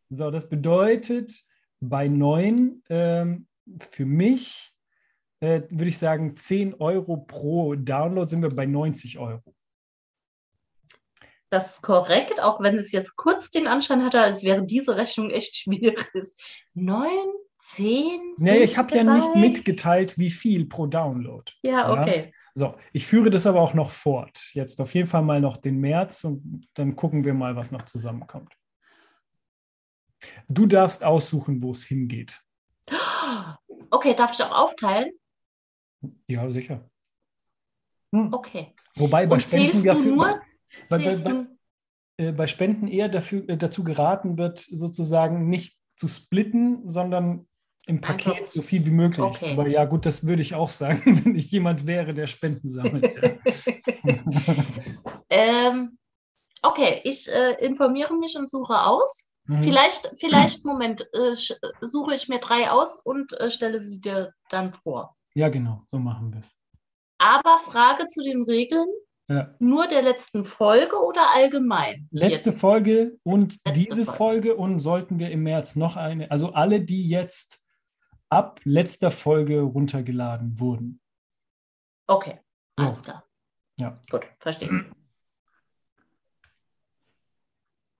So, 0.08 0.30
das 0.30 0.48
bedeutet, 0.48 1.32
bei 1.80 2.08
neun 2.08 2.82
ähm, 2.88 3.46
für 3.78 4.06
mich 4.06 4.72
äh, 5.40 5.62
würde 5.68 5.88
ich 5.88 5.98
sagen, 5.98 6.36
10 6.36 6.74
Euro 6.74 7.18
pro 7.18 7.74
Download 7.74 8.28
sind 8.28 8.42
wir 8.42 8.50
bei 8.50 8.66
90 8.66 9.18
Euro. 9.18 9.42
Das 11.50 11.76
ist 11.76 11.82
korrekt, 11.82 12.42
auch 12.42 12.60
wenn 12.60 12.76
es 12.76 12.90
jetzt 12.90 13.16
kurz 13.16 13.50
den 13.50 13.66
Anschein 13.66 14.02
hatte, 14.02 14.20
als 14.20 14.42
wäre 14.42 14.64
diese 14.64 14.96
Rechnung 14.96 15.30
echt 15.30 15.56
schwierig. 15.56 16.10
9, 16.74 17.08
zehn? 17.66 18.34
Nee, 18.38 18.58
ich 18.58 18.78
habe 18.78 18.94
ja 18.94 19.02
nicht 19.02 19.34
mitgeteilt, 19.34 20.16
wie 20.18 20.30
viel 20.30 20.66
pro 20.66 20.86
Download. 20.86 21.50
Ja, 21.62 21.92
okay. 21.92 22.32
So, 22.54 22.76
ich 22.92 23.06
führe 23.06 23.28
das 23.30 23.46
aber 23.46 23.60
auch 23.60 23.74
noch 23.74 23.90
fort. 23.90 24.40
Jetzt 24.52 24.80
auf 24.80 24.94
jeden 24.94 25.08
Fall 25.08 25.22
mal 25.22 25.40
noch 25.40 25.56
den 25.56 25.78
März 25.78 26.24
und 26.24 26.68
dann 26.74 26.94
gucken 26.96 27.24
wir 27.24 27.34
mal, 27.34 27.56
was 27.56 27.72
noch 27.72 27.82
zusammenkommt. 27.82 28.54
Du 30.48 30.66
darfst 30.66 31.04
aussuchen, 31.04 31.60
wo 31.60 31.72
es 31.72 31.84
hingeht. 31.84 32.40
Okay, 33.90 34.14
darf 34.14 34.32
ich 34.32 34.42
auch 34.42 34.52
aufteilen? 34.56 35.10
Ja, 36.28 36.48
sicher. 36.50 36.88
Hm. 38.14 38.32
Okay. 38.32 38.72
Wobei 38.96 39.26
bei 39.26 39.34
Und 39.34 39.40
Spenden 39.42 39.82
dafür, 39.84 40.04
nur, 40.14 40.40
bei- 40.88 40.98
bei- 40.98 41.16
bei- 41.16 41.46
äh, 42.18 42.32
bei 42.32 42.46
Spenden 42.46 42.86
eher 42.88 43.08
dafür, 43.08 43.48
äh, 43.48 43.56
dazu 43.56 43.82
geraten 43.84 44.38
wird, 44.38 44.58
sozusagen 44.60 45.48
nicht 45.48 45.76
zu 45.96 46.08
splitten, 46.08 46.88
sondern 46.88 47.48
im 47.86 48.00
Paket 48.00 48.34
Einfach- 48.34 48.52
so 48.52 48.62
viel 48.62 48.84
wie 48.84 48.90
möglich. 48.90 49.20
Okay. 49.24 49.52
Aber 49.52 49.68
ja, 49.68 49.84
gut, 49.84 50.04
das 50.06 50.26
würde 50.26 50.42
ich 50.42 50.54
auch 50.54 50.70
sagen, 50.70 51.02
wenn 51.24 51.34
ich 51.36 51.50
jemand 51.50 51.86
wäre, 51.86 52.12
der 52.14 52.26
Spenden 52.26 52.68
sammelt. 52.68 53.14
Ja. 53.22 53.30
ähm, 55.30 55.98
okay, 56.62 57.00
ich 57.04 57.28
äh, 57.32 57.52
informiere 57.64 58.14
mich 58.14 58.36
und 58.36 58.50
suche 58.50 58.80
aus. 58.82 59.30
Mhm. 59.44 59.62
Vielleicht, 59.62 60.12
vielleicht, 60.18 60.64
Moment, 60.64 61.02
äh, 61.12 61.34
suche 61.80 62.14
ich 62.14 62.28
mir 62.28 62.38
drei 62.40 62.70
aus 62.70 63.00
und 63.04 63.32
äh, 63.40 63.50
stelle 63.50 63.78
sie 63.80 64.00
dir 64.00 64.32
dann 64.50 64.72
vor. 64.72 65.16
Ja, 65.34 65.48
genau, 65.48 65.82
so 65.88 65.98
machen 65.98 66.32
wir 66.32 66.40
es. 66.40 66.56
Aber 67.18 67.58
Frage 67.64 68.06
zu 68.08 68.22
den 68.22 68.42
Regeln, 68.42 68.88
Ja. 69.28 69.54
nur 69.60 69.86
der 69.86 70.02
letzten 70.02 70.44
Folge 70.44 70.96
oder 71.00 71.32
allgemein? 71.34 72.08
Letzte 72.10 72.50
Jetzt. 72.50 72.60
Folge 72.60 73.18
und 73.22 73.54
Letzte 73.64 73.72
diese 73.72 74.04
Folge. 74.04 74.16
Folge 74.16 74.56
und 74.56 74.80
sollten 74.80 75.18
wir 75.20 75.30
im 75.30 75.44
März 75.44 75.76
noch 75.76 75.96
eine, 75.96 76.30
also 76.32 76.52
alle, 76.52 76.80
die 76.80 77.08
jetzt 77.08 77.62
ab 78.36 78.60
letzter 78.64 79.10
Folge 79.10 79.62
runtergeladen 79.62 80.60
wurden. 80.60 81.00
Okay, 82.06 82.38
alles 82.76 83.02
klar. 83.02 83.24
Ja. 83.78 83.98
Gut, 84.10 84.26
verstehe. 84.38 84.92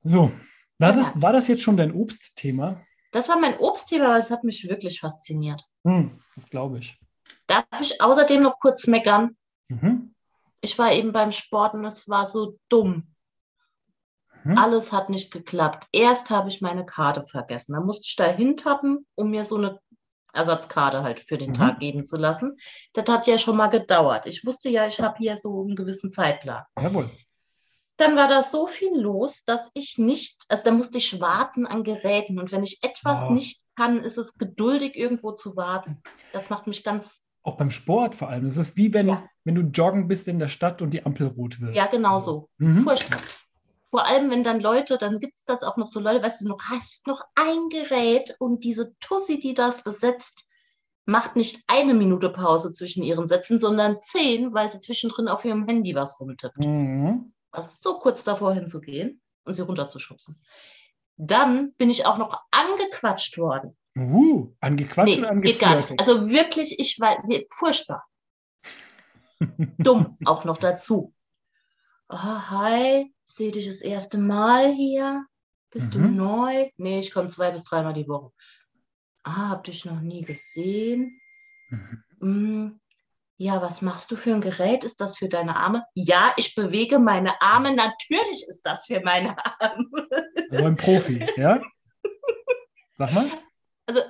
So, 0.02 0.30
war, 0.78 0.92
das, 0.92 1.20
war 1.20 1.32
das 1.32 1.48
jetzt 1.48 1.62
schon 1.62 1.76
dein 1.76 1.92
Obstthema? 1.92 2.82
Das 3.12 3.28
war 3.30 3.38
mein 3.38 3.58
Obstthema, 3.58 4.06
aber 4.06 4.18
es 4.18 4.30
hat 4.30 4.44
mich 4.44 4.68
wirklich 4.68 5.00
fasziniert. 5.00 5.64
Hm, 5.84 6.20
das 6.34 6.48
glaube 6.48 6.78
ich. 6.78 7.00
Darf 7.46 7.64
ich 7.80 8.00
außerdem 8.00 8.42
noch 8.42 8.58
kurz 8.60 8.86
meckern? 8.86 9.36
Mhm. 9.68 10.14
Ich 10.60 10.78
war 10.78 10.92
eben 10.92 11.12
beim 11.12 11.32
Sport 11.32 11.74
und 11.74 11.84
es 11.86 12.08
war 12.08 12.26
so 12.26 12.58
dumm. 12.68 13.14
Mhm. 14.44 14.58
Alles 14.58 14.92
hat 14.92 15.10
nicht 15.10 15.32
geklappt. 15.32 15.88
Erst 15.92 16.30
habe 16.30 16.48
ich 16.48 16.60
meine 16.60 16.86
Karte 16.86 17.26
vergessen. 17.26 17.72
Da 17.72 17.80
musste 17.80 18.04
ich 18.06 18.14
da 18.14 18.26
hintappen, 18.26 19.06
um 19.16 19.30
mir 19.30 19.44
so 19.44 19.56
eine 19.56 19.80
Ersatzkarte 20.36 21.02
halt 21.02 21.20
für 21.20 21.38
den 21.38 21.50
Mhm. 21.50 21.54
Tag 21.54 21.80
geben 21.80 22.04
zu 22.04 22.16
lassen. 22.16 22.56
Das 22.92 23.08
hat 23.08 23.26
ja 23.26 23.38
schon 23.38 23.56
mal 23.56 23.66
gedauert. 23.68 24.26
Ich 24.26 24.44
wusste 24.46 24.68
ja, 24.68 24.86
ich 24.86 25.00
habe 25.00 25.16
hier 25.18 25.36
so 25.38 25.62
einen 25.62 25.74
gewissen 25.74 26.12
Zeitplan. 26.12 26.62
Jawohl. 26.80 27.10
Dann 27.98 28.14
war 28.14 28.28
da 28.28 28.42
so 28.42 28.66
viel 28.66 28.94
los, 28.94 29.42
dass 29.46 29.70
ich 29.72 29.96
nicht, 29.96 30.42
also 30.48 30.64
da 30.64 30.70
musste 30.70 30.98
ich 30.98 31.18
warten 31.18 31.66
an 31.66 31.82
Geräten. 31.82 32.38
Und 32.38 32.52
wenn 32.52 32.62
ich 32.62 32.78
etwas 32.82 33.28
Oh. 33.28 33.32
nicht 33.32 33.62
kann, 33.74 34.04
ist 34.04 34.18
es 34.18 34.34
geduldig, 34.36 34.94
irgendwo 34.96 35.32
zu 35.32 35.56
warten. 35.56 36.02
Das 36.32 36.50
macht 36.50 36.66
mich 36.66 36.84
ganz, 36.84 37.22
Auch 37.42 37.56
beim 37.56 37.70
Sport 37.70 38.14
vor 38.16 38.28
allem. 38.28 38.46
Es 38.46 38.56
ist 38.58 38.76
wie 38.76 38.92
wenn, 38.92 39.08
Ja. 39.08 39.24
wenn 39.44 39.54
du 39.54 39.62
joggen 39.62 40.08
bist 40.08 40.26
in 40.28 40.38
der 40.38 40.48
Stadt 40.48 40.82
und 40.82 40.90
die 40.90 41.06
Ampel 41.06 41.28
rot 41.28 41.60
wird. 41.60 41.74
ja, 41.74 41.86
genau 41.86 42.18
so. 42.18 42.50
Mhm. 42.58 42.80
Furchtbar. 42.82 43.18
Vor 43.96 44.04
allem, 44.04 44.30
wenn 44.30 44.44
dann 44.44 44.60
Leute, 44.60 44.98
dann 44.98 45.18
gibt 45.18 45.38
es 45.38 45.44
das 45.44 45.62
auch 45.62 45.78
noch 45.78 45.86
so 45.86 46.00
Leute, 46.00 46.22
weißt 46.22 46.42
du, 46.42 46.48
noch 46.48 46.60
hast 46.64 47.06
noch 47.06 47.22
ein 47.34 47.70
Gerät 47.70 48.36
und 48.38 48.62
diese 48.62 48.94
Tussi, 48.98 49.40
die 49.40 49.54
das 49.54 49.82
besetzt, 49.82 50.50
macht 51.06 51.34
nicht 51.34 51.64
eine 51.66 51.94
Minute 51.94 52.28
Pause 52.28 52.72
zwischen 52.72 53.02
ihren 53.02 53.26
Sätzen, 53.26 53.58
sondern 53.58 53.98
zehn, 54.02 54.52
weil 54.52 54.70
sie 54.70 54.80
zwischendrin 54.80 55.28
auf 55.28 55.46
ihrem 55.46 55.66
Handy 55.66 55.94
was 55.94 56.20
rumtippt. 56.20 56.58
Mhm. 56.58 57.32
Was 57.52 57.68
ist 57.68 57.82
so 57.82 57.98
kurz 57.98 58.22
davor 58.22 58.52
hinzugehen 58.52 59.22
und 59.44 59.54
sie 59.54 59.62
runterzuschubsen. 59.62 60.42
Dann 61.16 61.72
bin 61.78 61.88
ich 61.88 62.04
auch 62.04 62.18
noch 62.18 62.38
angequatscht 62.50 63.38
worden. 63.38 63.78
Uh, 63.96 64.52
angequatscht 64.60 65.20
Nee, 65.20 65.24
oder 65.24 65.36
geht 65.36 65.58
gar 65.58 65.76
nicht. 65.76 65.98
Also 65.98 66.28
wirklich, 66.28 66.78
ich 66.78 67.00
war 67.00 67.16
nee, 67.26 67.46
furchtbar. 67.50 68.04
Dumm 69.78 70.18
auch 70.26 70.44
noch 70.44 70.58
dazu. 70.58 71.14
Oh, 72.08 72.16
hi, 72.50 73.12
sehe 73.24 73.50
dich 73.52 73.66
das 73.66 73.80
erste 73.82 74.18
Mal 74.18 74.72
hier. 74.72 75.26
Bist 75.70 75.94
du 75.94 75.98
Mhm. 75.98 76.16
neu? 76.16 76.70
Nee, 76.76 77.00
ich 77.00 77.12
komme 77.12 77.28
zwei 77.28 77.50
bis 77.50 77.64
dreimal 77.64 77.94
die 77.94 78.06
Woche. 78.08 78.30
Ah, 79.24 79.50
hab 79.50 79.64
dich 79.64 79.84
noch 79.84 80.00
nie 80.00 80.22
gesehen. 80.22 81.20
Mhm. 81.70 82.04
Hm, 82.20 82.80
Ja, 83.38 83.60
was 83.60 83.82
machst 83.82 84.10
du 84.10 84.16
für 84.16 84.32
ein 84.32 84.40
Gerät? 84.40 84.82
Ist 84.82 84.98
das 85.02 85.18
für 85.18 85.28
deine 85.28 85.56
Arme? 85.56 85.84
Ja, 85.92 86.32
ich 86.38 86.54
bewege 86.54 86.98
meine 86.98 87.38
Arme. 87.42 87.74
Natürlich 87.74 88.46
ist 88.48 88.62
das 88.62 88.86
für 88.86 89.00
meine 89.00 89.36
Arme. 89.60 89.84
Also 90.50 90.64
ein 90.64 90.76
Profi, 90.76 91.26
ja? 91.36 91.60
Sag 92.96 93.12
mal. 93.12 93.30
Also, 93.84 94.00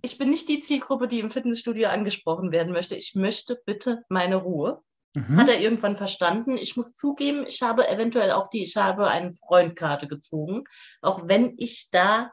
ich 0.00 0.16
bin 0.16 0.30
nicht 0.30 0.48
die 0.48 0.60
Zielgruppe, 0.60 1.08
die 1.08 1.18
im 1.20 1.28
Fitnessstudio 1.28 1.88
angesprochen 1.90 2.52
werden 2.52 2.72
möchte. 2.72 2.96
Ich 2.96 3.14
möchte 3.14 3.60
bitte 3.66 4.02
meine 4.08 4.36
Ruhe. 4.36 4.82
Mhm. 5.14 5.38
Hat 5.38 5.48
er 5.48 5.60
irgendwann 5.60 5.96
verstanden. 5.96 6.56
Ich 6.56 6.76
muss 6.76 6.94
zugeben, 6.94 7.44
ich 7.46 7.62
habe 7.62 7.88
eventuell 7.88 8.30
auch 8.32 8.48
die, 8.48 8.62
ich 8.62 8.76
habe 8.76 9.08
eine 9.08 9.34
Freundkarte 9.34 10.06
gezogen, 10.06 10.64
auch 11.02 11.26
wenn 11.26 11.54
ich 11.58 11.90
da 11.90 12.32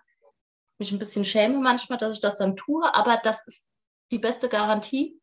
mich 0.78 0.92
ein 0.92 1.00
bisschen 1.00 1.26
schäme 1.26 1.58
manchmal, 1.58 1.98
dass 1.98 2.14
ich 2.14 2.22
das 2.22 2.38
dann 2.38 2.56
tue, 2.56 2.94
aber 2.94 3.20
das 3.24 3.46
ist 3.48 3.68
die 4.12 4.20
beste 4.20 4.48
Garantie, 4.48 5.20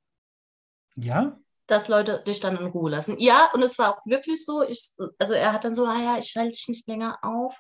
Ja? 0.96 1.38
dass 1.66 1.88
Leute 1.88 2.22
dich 2.26 2.40
dann 2.40 2.56
in 2.56 2.66
Ruhe 2.66 2.90
lassen. 2.90 3.18
Ja, 3.18 3.50
und 3.52 3.62
es 3.62 3.78
war 3.78 3.94
auch 3.94 4.04
wirklich 4.04 4.44
so, 4.44 4.62
ich, 4.62 4.90
also 5.18 5.34
er 5.34 5.52
hat 5.52 5.64
dann 5.64 5.74
so, 5.74 5.86
ah 5.86 5.98
ja, 5.98 6.18
ich 6.18 6.26
schalte 6.26 6.50
dich 6.50 6.68
nicht 6.68 6.88
länger 6.88 7.18
auf. 7.22 7.58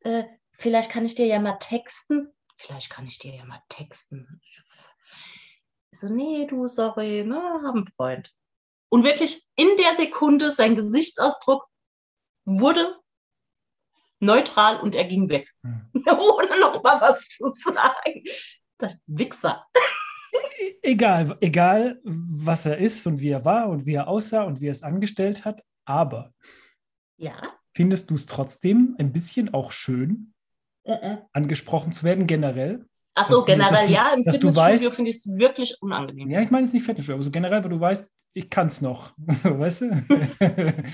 Äh, 0.00 0.24
vielleicht 0.58 0.90
kann 0.90 1.04
ich 1.04 1.14
dir 1.14 1.26
ja 1.26 1.38
mal 1.38 1.58
texten. 1.58 2.34
Vielleicht 2.56 2.90
kann 2.90 3.06
ich 3.06 3.18
dir 3.18 3.34
ja 3.34 3.44
mal 3.44 3.62
texten. 3.68 4.40
Ich 5.92 6.00
so, 6.00 6.08
nee, 6.08 6.46
du, 6.46 6.66
sorry, 6.66 7.24
ne, 7.24 7.40
hab 7.64 7.74
einen 7.74 7.86
Freund. 7.86 8.34
Und 8.90 9.04
wirklich 9.04 9.46
in 9.56 9.68
der 9.78 9.94
Sekunde, 9.94 10.50
sein 10.52 10.74
Gesichtsausdruck 10.74 11.64
wurde 12.44 12.96
neutral 14.20 14.80
und 14.80 14.94
er 14.94 15.04
ging 15.04 15.28
weg. 15.28 15.48
Hm. 15.62 15.90
Ohne 16.06 16.60
noch 16.60 16.82
mal 16.82 17.00
was 17.00 17.20
zu 17.28 17.50
sagen. 17.52 18.22
Das 18.78 18.98
Wichser. 19.06 19.64
Egal, 20.82 21.36
egal, 21.40 22.00
was 22.04 22.66
er 22.66 22.78
ist 22.78 23.06
und 23.06 23.20
wie 23.20 23.30
er 23.30 23.44
war 23.44 23.68
und 23.68 23.86
wie 23.86 23.94
er 23.94 24.08
aussah 24.08 24.42
und 24.44 24.60
wie 24.60 24.68
er 24.68 24.72
es 24.72 24.82
angestellt 24.82 25.44
hat, 25.44 25.62
aber 25.84 26.32
Ja. 27.16 27.34
findest 27.74 28.10
du 28.10 28.14
es 28.14 28.26
trotzdem 28.26 28.94
ein 28.98 29.12
bisschen 29.12 29.52
auch 29.54 29.72
schön, 29.72 30.34
Äh, 30.84 30.92
äh. 30.94 31.18
angesprochen 31.32 31.92
zu 31.92 32.04
werden, 32.04 32.26
generell? 32.26 32.86
Ach 33.14 33.28
so, 33.28 33.44
generell 33.44 33.86
du- 33.86 33.92
ja. 33.92 34.12
Im 34.12 34.24
Fitnessstudio 34.24 34.60
weißt- 34.62 34.94
finde 34.94 35.10
ich 35.10 35.16
es 35.16 35.26
wirklich 35.36 35.76
unangenehm. 35.82 36.30
Ja, 36.30 36.40
ich 36.40 36.50
meine 36.50 36.64
jetzt 36.64 36.72
nicht 36.72 36.84
Fitnessstudio, 36.84 37.16
aber 37.16 37.22
so 37.24 37.30
generell, 37.30 37.62
weil 37.62 37.70
du 37.70 37.80
weißt, 37.80 38.08
ich 38.34 38.48
kann 38.50 38.66
es 38.68 38.80
noch. 38.80 39.12
So, 39.30 39.58
weißt 39.58 39.80
du? 39.82 40.04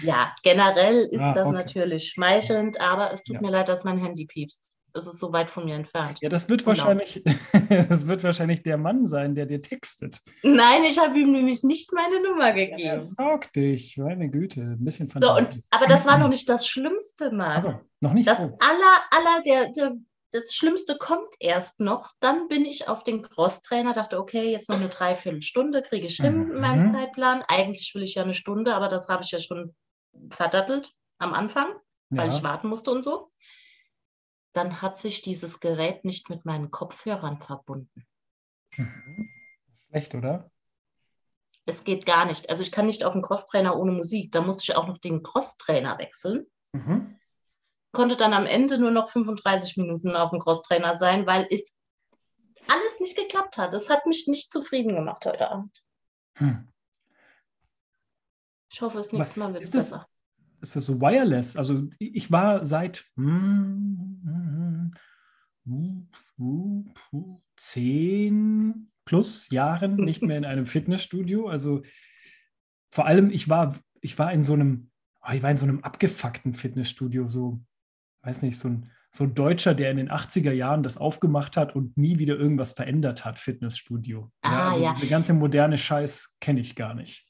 Ja, 0.02 0.34
generell 0.42 1.06
ist 1.10 1.20
Ah, 1.20 1.32
das 1.32 1.46
okay. 1.46 1.54
natürlich 1.56 2.08
schmeichelnd, 2.10 2.80
aber 2.80 3.12
es 3.12 3.22
tut 3.24 3.34
Ja. 3.36 3.40
mir 3.42 3.50
leid, 3.50 3.68
dass 3.68 3.84
mein 3.84 3.98
Handy 3.98 4.26
piepst. 4.26 4.72
Es 4.94 5.06
ist 5.06 5.18
so 5.18 5.30
weit 5.30 5.50
von 5.50 5.66
mir 5.66 5.74
entfernt. 5.74 6.20
ja, 6.22 6.30
das 6.30 6.48
wird 6.48 6.60
Genau. 6.64 6.68
wahrscheinlich, 6.68 7.22
das 7.90 8.06
wird 8.08 8.24
wahrscheinlich 8.24 8.62
der 8.62 8.78
Mann 8.78 9.06
sein, 9.06 9.34
der 9.34 9.44
dir 9.44 9.60
textet. 9.60 10.22
Nein, 10.42 10.84
ich 10.84 10.98
habe 10.98 11.18
ihm 11.18 11.32
nämlich 11.32 11.62
nicht 11.64 11.92
meine 11.92 12.22
Nummer 12.22 12.46
Er 12.46 12.54
gegeben. 12.54 13.00
sorg 13.00 13.52
dich, 13.52 13.98
meine 13.98 14.30
Güte, 14.30 14.62
ein 14.62 14.82
bisschen 14.84 15.10
So, 15.10 15.20
Fantasie. 15.20 15.44
und, 15.58 15.64
aber 15.70 15.86
das 15.86 16.06
war 16.06 16.16
noch 16.18 16.28
nicht 16.28 16.48
das 16.48 16.66
Schlimmste 16.66 17.30
mal. 17.30 17.56
also, 17.56 17.78
noch 18.00 18.14
nicht. 18.14 18.26
Das 18.26 18.40
Oh. 18.40 18.56
aller, 18.58 19.02
aller, 19.10 19.42
der, 19.44 19.68
der, 19.72 19.92
das 20.32 20.54
Schlimmste 20.54 20.96
kommt 20.98 21.28
erst 21.40 21.80
noch. 21.80 22.10
Dann 22.20 22.48
bin 22.48 22.64
ich 22.64 22.88
auf 22.88 23.04
den 23.04 23.22
Crosstrainer, 23.22 23.92
dachte, 23.92 24.18
okay, 24.18 24.50
jetzt 24.50 24.68
noch 24.68 24.76
eine 24.76 24.88
Dreiviertelstunde 24.88 25.82
kriege 25.82 26.06
ich 26.06 26.16
hin 26.16 26.50
in 26.50 26.60
meinem 26.60 26.88
Mhm. 26.88 26.92
Zeitplan. 26.92 27.42
Eigentlich 27.48 27.94
will 27.94 28.02
ich 28.02 28.14
ja 28.16 28.22
eine 28.22 28.34
Stunde, 28.34 28.74
aber 28.74 28.88
das 28.88 29.08
habe 29.08 29.22
ich 29.22 29.30
ja 29.30 29.38
schon 29.38 29.74
verdattelt 30.30 30.92
am 31.18 31.32
Anfang, 31.34 31.68
weil 32.10 32.28
ja. 32.28 32.34
ich 32.34 32.42
warten 32.42 32.68
musste 32.68 32.90
und 32.90 33.02
so. 33.02 33.30
Dann 34.52 34.82
hat 34.82 34.98
sich 34.98 35.22
dieses 35.22 35.60
Gerät 35.60 36.04
nicht 36.04 36.30
mit 36.30 36.44
meinen 36.44 36.70
Kopfhörern 36.70 37.40
verbunden. 37.40 38.06
Mhm. 38.76 39.28
Schlecht, 39.88 40.14
oder? 40.14 40.50
Es 41.66 41.84
geht 41.84 42.06
gar 42.06 42.24
nicht. 42.26 42.48
Also 42.48 42.62
ich 42.62 42.72
kann 42.72 42.86
nicht 42.86 43.04
auf 43.04 43.12
den 43.12 43.22
Crosstrainer 43.22 43.76
ohne 43.76 43.92
Musik. 43.92 44.32
Da 44.32 44.40
musste 44.40 44.62
ich 44.62 44.76
auch 44.76 44.86
noch 44.86 44.98
den 44.98 45.22
Crosstrainer 45.22 45.98
wechseln. 45.98 46.46
Mhm. 46.72 47.18
Konnte 47.96 48.16
dann 48.16 48.34
am 48.34 48.46
Ende 48.46 48.78
nur 48.78 48.90
noch 48.90 49.08
35 49.08 49.78
Minuten 49.78 50.14
auf 50.14 50.30
dem 50.30 50.40
Crosstrainer 50.40 50.96
sein, 50.96 51.26
weil 51.26 51.46
es 51.50 51.72
alles 52.68 53.00
nicht 53.00 53.16
geklappt 53.16 53.56
hat. 53.56 53.72
Es 53.72 53.88
hat 53.88 54.04
mich 54.06 54.26
nicht 54.26 54.52
zufrieden 54.52 54.94
gemacht 54.94 55.24
heute 55.24 55.50
Abend. 55.50 55.82
Hm. 56.34 56.68
Ich 58.70 58.82
hoffe, 58.82 58.98
das 58.98 59.12
nächste 59.12 59.38
Mal 59.38 59.54
wird 59.54 59.64
es 59.64 59.70
das- 59.70 59.90
besser. 59.90 60.06
Ist 60.60 60.76
das 60.76 60.84
so 60.86 61.00
wireless? 61.00 61.56
Also 61.56 61.88
ich 61.98 62.30
war 62.30 62.66
seit 62.66 63.04
uh, 63.18 63.22
uh, 66.38 66.84
uh, 67.12 67.40
zehn 67.56 68.90
plus 69.04 69.48
Jahren 69.50 69.96
nicht 69.96 70.22
mehr 70.22 70.38
in 70.38 70.44
einem 70.44 70.66
Fitnessstudio. 70.76 71.48
Also 71.48 71.82
vor 72.90 73.06
allem, 73.06 73.30
ich 73.30 73.48
war, 73.48 73.78
ich 74.00 74.18
war 74.18 74.32
in 74.32 74.42
so 74.42 74.54
einem, 74.54 74.90
oh, 75.22 75.32
ich 75.32 75.42
war 75.42 75.50
in 75.50 75.56
so 75.56 75.64
einem 75.64 75.82
abgefuckten 75.84 76.54
Fitnessstudio, 76.54 77.28
so, 77.28 77.60
weiß 78.26 78.42
nicht, 78.42 78.58
so 78.58 78.68
ein, 78.68 78.90
so 79.10 79.24
ein 79.24 79.34
Deutscher, 79.34 79.74
der 79.74 79.90
in 79.90 79.96
den 79.96 80.10
80er 80.10 80.52
Jahren 80.52 80.82
das 80.82 80.98
aufgemacht 80.98 81.56
hat 81.56 81.74
und 81.74 81.96
nie 81.96 82.18
wieder 82.18 82.36
irgendwas 82.36 82.72
verändert 82.72 83.24
hat, 83.24 83.38
Fitnessstudio. 83.38 84.30
Ah, 84.42 84.50
ja, 84.50 84.68
also 84.68 84.82
ja. 84.82 84.94
Diese 84.94 85.06
ganze 85.08 85.32
moderne 85.32 85.78
Scheiß 85.78 86.36
kenne 86.40 86.60
ich 86.60 86.76
gar 86.76 86.94
nicht. 86.94 87.24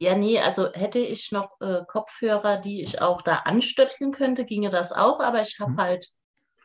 Ja, 0.00 0.16
nee, 0.16 0.40
also 0.40 0.72
hätte 0.72 0.98
ich 0.98 1.30
noch 1.30 1.60
äh, 1.60 1.82
Kopfhörer, 1.86 2.56
die 2.56 2.82
ich 2.82 3.00
auch 3.00 3.22
da 3.22 3.36
anstöpseln 3.44 4.10
könnte, 4.10 4.44
ginge 4.44 4.68
das 4.68 4.90
auch, 4.90 5.20
aber 5.20 5.40
ich 5.40 5.58
habe 5.60 5.72
Mhm. 5.72 5.76
halt 5.76 6.08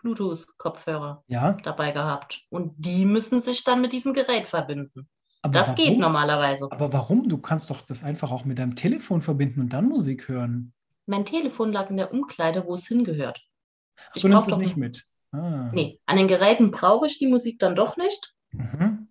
Bluetooth-Kopfhörer 0.02 1.24
Ja, 1.28 1.52
dabei 1.64 1.92
gehabt. 1.92 2.44
Und 2.50 2.74
die 2.78 3.06
müssen 3.06 3.42
sich 3.42 3.64
dann 3.64 3.82
mit 3.82 3.94
diesem 3.94 4.14
Gerät 4.14 4.48
verbinden. 4.48 5.08
aber 5.44 5.52
Das 5.54 5.68
warum? 5.70 5.76
geht 5.76 6.00
normalerweise. 6.00 6.68
Aber 6.72 6.92
warum? 6.94 7.30
Du 7.30 7.38
kannst 7.38 7.70
doch 7.70 7.82
das 7.82 8.04
einfach 8.04 8.32
auch 8.32 8.44
mit 8.46 8.58
deinem 8.60 8.76
Telefon 8.76 9.22
verbinden 9.22 9.62
und 9.62 9.70
dann 9.74 9.88
Musik 9.88 10.28
hören. 10.30 10.74
Mein 11.06 11.26
Telefon 11.26 11.72
lag 11.72 11.90
in 11.90 11.98
der 11.98 12.12
Umkleide, 12.12 12.66
wo 12.66 12.74
es 12.74 12.88
hingehört. 12.88 13.42
Ach, 13.98 14.16
Ich 14.16 14.22
du 14.22 14.27
nimmst 14.27 14.50
es 14.50 14.58
nicht 14.58 14.77
mit. 14.77 15.06
Ah. 15.32 15.70
Nee, 15.74 16.00
an 16.06 16.16
den 16.18 16.27
Geräten 16.27 16.72
brauche 16.72 17.06
ich 17.06 17.18
die 17.18 17.27
Musik 17.27 17.60
dann 17.60 17.75
doch 17.75 17.98
nicht. 17.98 18.34
Mhm. 18.51 19.10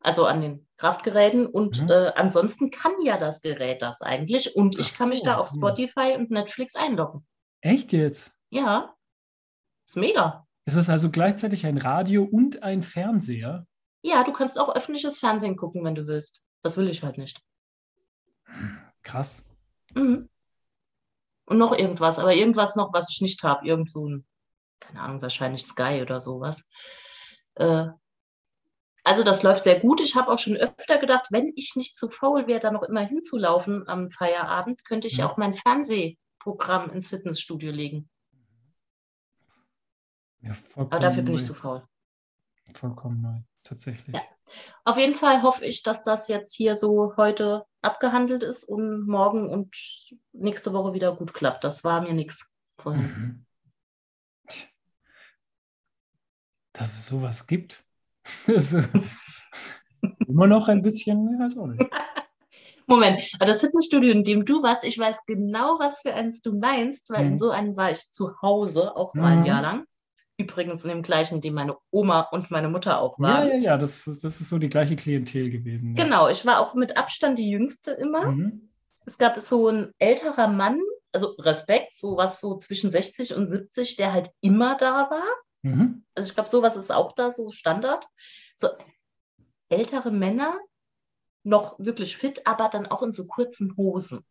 Also 0.00 0.26
an 0.26 0.40
den 0.40 0.66
Kraftgeräten. 0.76 1.46
Und 1.46 1.82
Mhm. 1.82 1.90
äh, 1.90 2.12
ansonsten 2.14 2.70
kann 2.70 2.92
ja 3.02 3.16
das 3.18 3.40
Gerät 3.40 3.82
das 3.82 4.00
eigentlich. 4.02 4.54
Und 4.54 4.78
ich 4.78 4.92
Ach 4.94 4.98
kann 4.98 5.08
mich 5.08 5.20
so, 5.20 5.24
da 5.26 5.38
auf. 5.38 5.48
Spotify 5.48 6.14
und 6.16 6.30
Netflix 6.30 6.74
einloggen. 6.76 7.26
Echt 7.60 7.92
jetzt? 7.92 8.32
Ja, 8.50 8.94
ist 9.86 9.96
mega. 9.96 10.46
Es 10.66 10.74
ist 10.74 10.88
also 10.90 11.10
gleichzeitig 11.10 11.66
ein 11.66 11.78
Radio 11.78 12.24
und 12.24 12.62
ein 12.62 12.82
Fernseher. 12.82 13.66
Ja, 14.02 14.22
du 14.22 14.32
kannst 14.32 14.58
auch 14.58 14.74
öffentliches 14.76 15.18
Fernsehen 15.18 15.56
gucken, 15.56 15.82
wenn 15.84 15.94
du 15.94 16.06
willst. 16.06 16.42
Das 16.62 16.76
will 16.76 16.88
ich 16.88 17.02
halt 17.02 17.18
nicht. 17.18 17.40
Krass. 19.02 19.44
Mhm. 19.94 20.28
Und 21.48 21.56
noch 21.58 21.72
irgendwas, 21.72 22.18
aber 22.18 22.34
irgendwas 22.34 22.76
noch, 22.76 22.92
was 22.92 23.08
ich 23.10 23.20
nicht 23.22 23.42
habe. 23.42 23.66
Irgend 23.66 23.90
so 23.90 24.06
ein, 24.06 24.26
keine 24.80 25.00
Ahnung, 25.00 25.22
wahrscheinlich 25.22 25.62
Sky 25.62 26.00
oder 26.02 26.20
sowas. 26.20 26.68
Äh, 27.54 27.86
also 29.02 29.22
das 29.22 29.42
läuft 29.42 29.64
sehr 29.64 29.80
gut. 29.80 30.02
Ich 30.02 30.14
habe 30.14 30.30
auch 30.30 30.38
schon 30.38 30.56
öfter 30.56 30.98
gedacht, 30.98 31.28
wenn 31.30 31.50
ich 31.56 31.74
nicht 31.74 31.96
zu 31.96 32.10
faul 32.10 32.46
wäre, 32.46 32.60
da 32.60 32.70
noch 32.70 32.82
immer 32.82 33.00
hinzulaufen 33.00 33.88
am 33.88 34.08
Feierabend, 34.08 34.84
könnte 34.84 35.06
ich 35.06 35.18
Mhm. 35.18 35.24
auch 35.24 35.36
mein 35.38 35.54
Fernsehprogramm 35.54 36.90
ins 36.90 37.08
Fitnessstudio 37.08 37.72
legen. 37.72 38.10
Ja, 40.40 40.54
Aber 40.76 40.98
dafür 40.98 41.22
bin 41.22 41.34
ich 41.34 41.40
neu. 41.42 41.46
zu 41.46 41.54
faul. 41.54 41.88
Vollkommen 42.74 43.22
neu, 43.22 43.40
tatsächlich. 43.64 44.14
Ja. 44.14 44.22
Auf 44.84 44.96
jeden 44.96 45.14
Fall 45.14 45.42
hoffe 45.42 45.64
ich, 45.64 45.82
dass 45.82 46.02
das 46.02 46.28
jetzt 46.28 46.54
hier 46.54 46.76
so 46.76 47.14
heute 47.16 47.64
abgehandelt 47.82 48.42
ist 48.42 48.64
und 48.64 49.06
morgen 49.06 49.48
und 49.48 49.74
nächste 50.32 50.72
Woche 50.72 50.94
wieder 50.94 51.14
gut 51.14 51.34
klappt. 51.34 51.64
Das 51.64 51.84
war 51.84 52.00
mir 52.00 52.14
nichts 52.14 52.52
vorhin. 52.78 53.02
Mhm. 53.02 53.46
Dass 56.72 56.94
es 56.98 57.06
sowas 57.06 57.46
gibt. 57.46 57.84
Immer 60.26 60.46
noch 60.46 60.68
ein 60.68 60.82
bisschen, 60.82 61.32
ich 61.34 61.40
weiß 61.40 61.56
auch 61.58 61.66
nicht. 61.66 61.82
Moment, 62.86 63.20
aber 63.34 63.44
das 63.44 63.60
Fitnessstudio, 63.60 64.10
in 64.10 64.24
dem 64.24 64.44
du 64.46 64.62
warst, 64.62 64.84
ich 64.84 64.98
weiß 64.98 65.26
genau, 65.26 65.78
was 65.78 66.00
für 66.00 66.14
eins 66.14 66.40
du 66.40 66.58
meinst, 66.58 67.10
weil 67.10 67.24
Mhm. 67.24 67.30
in 67.32 67.36
so 67.38 67.50
einem 67.50 67.76
war 67.76 67.90
ich 67.90 68.10
zu 68.12 68.40
Hause 68.40 68.96
auch 68.96 69.12
mal 69.14 69.32
ein 69.32 69.40
Mhm. 69.40 69.44
Jahr 69.46 69.62
lang. 69.62 69.84
Übrigens 70.38 70.84
in 70.84 70.90
dem 70.90 71.02
gleichen, 71.02 71.40
dem 71.40 71.54
meine 71.54 71.76
Oma 71.90 72.20
und 72.30 72.50
meine 72.52 72.68
Mutter 72.68 73.00
auch 73.00 73.18
Ja, 73.18 73.24
waren. 73.24 73.48
ja, 73.48 73.54
ja, 73.56 73.76
das, 73.76 74.06
ist- 74.06 74.22
das 74.22 74.40
ist 74.40 74.48
so 74.48 74.58
die 74.58 74.68
gleiche 74.70 74.94
Klientel 74.96 75.50
gewesen. 75.50 75.96
Ja. 75.96 76.04
Genau, 76.04 76.28
ich 76.28 76.46
war 76.46 76.60
auch 76.60 76.74
mit 76.74 76.96
Abstand 76.96 77.38
die 77.40 77.50
Jüngste 77.50 77.90
immer. 77.92 78.30
Mhm. 78.30 78.70
Es 79.04 79.18
gab 79.18 79.40
so 79.40 79.68
ein 79.68 79.92
älterer 79.98 80.46
Mann, 80.48 80.80
also 81.12 81.28
Respekt, 81.40 81.92
sowas 81.92 82.40
so 82.40 82.56
zwischen 82.56 82.90
60 82.90 83.34
und 83.34 83.48
70, 83.48 83.96
der 83.96 84.12
halt 84.12 84.30
immer 84.40 84.76
da 84.76 85.10
war. 85.10 85.24
Mhm. 85.62 86.04
Also 86.14 86.28
ich 86.28 86.34
glaube, 86.34 86.50
sowas 86.50 86.76
ist 86.76 86.92
auch 86.92 87.12
da 87.16 87.32
so 87.32 87.50
Standard. 87.50 88.06
So 88.54 88.68
ältere 89.68 90.10
Männer, 90.12 90.56
noch 91.42 91.78
wirklich 91.80 92.16
fit, 92.16 92.46
aber 92.46 92.68
dann 92.68 92.86
auch 92.86 93.02
in 93.02 93.12
so 93.12 93.26
kurzen 93.26 93.76
Hosen. 93.76 94.24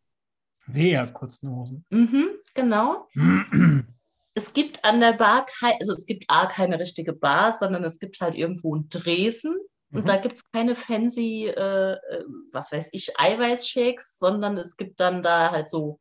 Sehr 0.67 1.08
kurzen 1.08 1.50
Hosen. 1.50 1.86
Mhm, 1.89 2.30
genau. 2.54 3.08
Es 4.38 4.54
gibt 4.54 4.86
an 4.86 5.00
der 5.00 5.13
Bar, 5.13 5.47
also 5.80 5.93
es 5.93 6.06
gibt 6.06 6.26
A, 6.28 6.45
keine 6.45 6.80
richtige 6.80 7.12
Bar, 7.12 7.54
sondern 7.54 7.84
es 7.84 7.97
gibt 7.97 8.21
halt 8.21 8.36
irgendwo 8.36 8.76
ein 8.76 8.88
Dresen. 8.88 9.58
Mhm. 9.89 9.97
Und 9.97 10.10
da 10.10 10.17
gibt 10.17 10.36
es 10.36 10.41
keine 10.52 10.76
fancy, 10.76 11.47
äh, 11.47 11.93
äh, 11.93 12.23
was 12.52 12.71
weiß 12.71 12.89
ich, 12.91 13.19
Eiweißshakes, 13.19 14.19
sondern 14.19 14.56
es 14.60 14.78
gibt 14.78 15.00
dann 15.00 15.23
da 15.23 15.50
halt 15.50 15.67
so, 15.67 16.00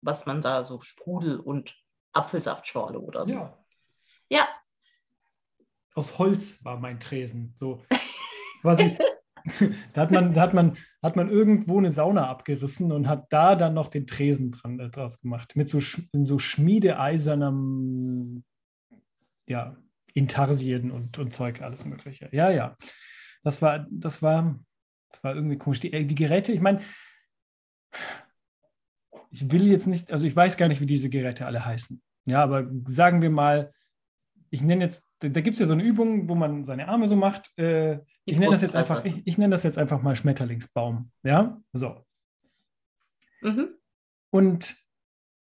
was 0.00 0.26
man 0.26 0.40
da 0.40 0.64
so 0.64 0.80
Sprudel 0.80 1.38
und 1.38 1.72
Apfelsaftschorle 2.12 2.98
oder 2.98 3.24
so. 3.24 3.34
Ja, 3.34 3.64
Ja, 4.28 4.48
aus 5.94 6.18
Holz 6.18 6.64
war 6.64 6.78
mein 6.78 6.98
Tresen. 6.98 7.52
So 7.54 7.84
quasi. 8.60 8.98
Da 9.92 10.02
hat 10.02 10.10
man, 10.10 10.34
da 10.34 10.40
hat 10.40 10.54
man, 10.54 10.76
hat 11.02 11.16
man 11.16 11.28
irgendwo 11.28 11.78
eine 11.78 11.92
Sauna 11.92 12.28
abgerissen 12.28 12.92
und 12.92 13.08
hat 13.08 13.32
da 13.32 13.56
dann 13.56 13.74
noch 13.74 13.88
den 13.88 14.06
Tresen 14.06 14.52
dran 14.52 14.78
äh, 14.78 14.90
draus 14.90 15.20
gemacht. 15.20 15.56
Mit 15.56 15.68
so, 15.68 15.80
so 15.80 16.38
schmiedeeisernem, 16.38 18.44
ja, 19.46 19.76
Intarsien 20.14 20.90
und, 20.90 21.18
und 21.18 21.32
Zeug, 21.32 21.62
alles 21.62 21.84
Mögliche. 21.84 22.28
Ja, 22.32 22.50
ja. 22.50 22.76
Das 23.42 23.62
war, 23.62 23.86
das 23.90 24.22
war, 24.22 24.58
das 25.10 25.24
war 25.24 25.34
irgendwie 25.34 25.58
komisch. 25.58 25.80
Die, 25.80 25.92
äh, 25.92 26.04
die 26.04 26.14
Geräte, 26.14 26.52
ich 26.52 26.60
meine, 26.60 26.80
ich 29.30 29.50
will 29.50 29.66
jetzt 29.66 29.86
nicht, 29.86 30.12
also 30.12 30.26
ich 30.26 30.36
weiß 30.36 30.56
gar 30.56 30.68
nicht, 30.68 30.80
wie 30.80 30.86
diese 30.86 31.10
Geräte 31.10 31.46
alle 31.46 31.64
heißen. 31.64 32.02
Ja, 32.26 32.42
aber 32.42 32.70
sagen 32.86 33.22
wir 33.22 33.30
mal, 33.30 33.72
ich 34.52 34.60
nenne 34.60 34.84
jetzt, 34.84 35.10
da, 35.20 35.28
gibt 35.28 35.54
es 35.54 35.60
ja 35.60 35.66
so 35.66 35.72
eine 35.72 35.82
Übung, 35.82 36.28
wo 36.28 36.34
man 36.34 36.64
seine 36.64 36.86
Arme 36.86 37.08
so 37.08 37.16
macht. 37.16 37.56
Äh, 37.58 38.00
ich 38.26 38.38
nenne 38.38 38.52
das 38.52 38.60
jetzt 38.60 38.76
einfach, 38.76 39.02
ich, 39.02 39.26
ich 39.26 39.38
nenne 39.38 39.50
das 39.50 39.62
jetzt 39.62 39.78
einfach 39.78 40.02
mal 40.02 40.14
Schmetterlingsbaum. 40.14 41.10
Ja, 41.22 41.58
so. 41.72 42.04
mhm. 43.40 43.68
Und 44.30 44.76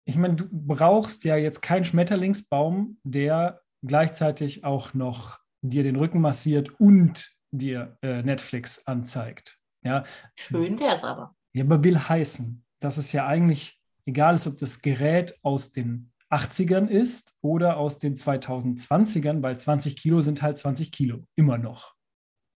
ich 0.05 0.17
meine, 0.17 0.37
du 0.37 0.49
brauchst 0.51 1.25
ja 1.25 1.37
jetzt 1.37 1.63
keinen 1.63 1.87
Schmetterlingsbaum, 1.87 2.99
der 3.03 3.63
gleichzeitig 3.83 4.65
auch 4.65 4.93
noch 4.93 5.39
dir 5.63 5.83
den 5.83 5.97
Rücken 5.97 6.21
massiert 6.21 6.79
und 6.79 7.35
dir 7.51 7.97
äh, 8.03 8.23
Netflix 8.23 8.87
anzeigt. 8.87 9.59
Ja, 9.83 10.05
schön 10.37 10.79
wäre 10.79 10.93
es 10.93 11.05
aber. 11.05 11.35
ja, 11.55 11.65
aber 11.65 11.83
will 11.83 11.99
heißen, 11.99 12.63
dass 12.81 12.99
es 12.99 13.13
ja 13.13 13.27
eigentlich 13.27 13.81
egal 14.05 14.35
ist, 14.35 14.47
ob 14.47 14.59
das 14.59 14.83
Gerät 14.83 15.39
aus 15.43 15.73
den 15.73 16.10
80ern 16.31 16.87
ist 16.88 17.37
oder 17.43 17.77
aus 17.77 17.99
den 17.99 18.14
2020ern, 18.14 19.43
weil 19.43 19.59
20 19.59 19.97
Kilo 19.97 20.21
sind 20.21 20.43
halt 20.43 20.59
20 20.59 20.93
Kilo, 20.93 21.27
immer 21.35 21.59
noch. 21.59 21.95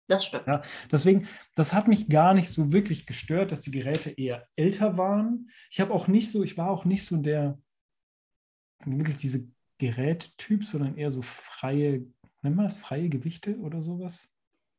Das 0.07 0.25
stimmt. 0.25 0.47
Ja. 0.47 0.61
Deswegen, 0.91 1.27
das 1.55 1.73
hat 1.73 1.87
mich 1.87 2.09
gar 2.09 2.33
nicht 2.33 2.49
so 2.49 2.71
wirklich 2.71 3.05
gestört, 3.05 3.51
dass 3.51 3.61
die 3.61 3.71
Geräte 3.71 4.11
eher 4.11 4.47
älter 4.55 4.97
waren. 4.97 5.49
Ich 5.71 5.79
habe 5.79 5.93
auch 5.93 6.07
nicht 6.07 6.29
so, 6.29 6.43
ich 6.43 6.57
war 6.57 6.69
auch 6.69 6.85
nicht 6.85 7.05
so 7.05 7.17
der, 7.17 7.57
wirklich 8.85 9.17
diese 9.17 9.47
Gerättyp, 9.79 10.65
sondern 10.65 10.97
eher 10.97 11.11
so 11.11 11.21
freie, 11.21 12.05
nennt 12.41 12.55
man 12.55 12.65
das 12.65 12.75
freie 12.75 13.09
Gewichte 13.09 13.57
oder 13.57 13.81
sowas? 13.81 14.29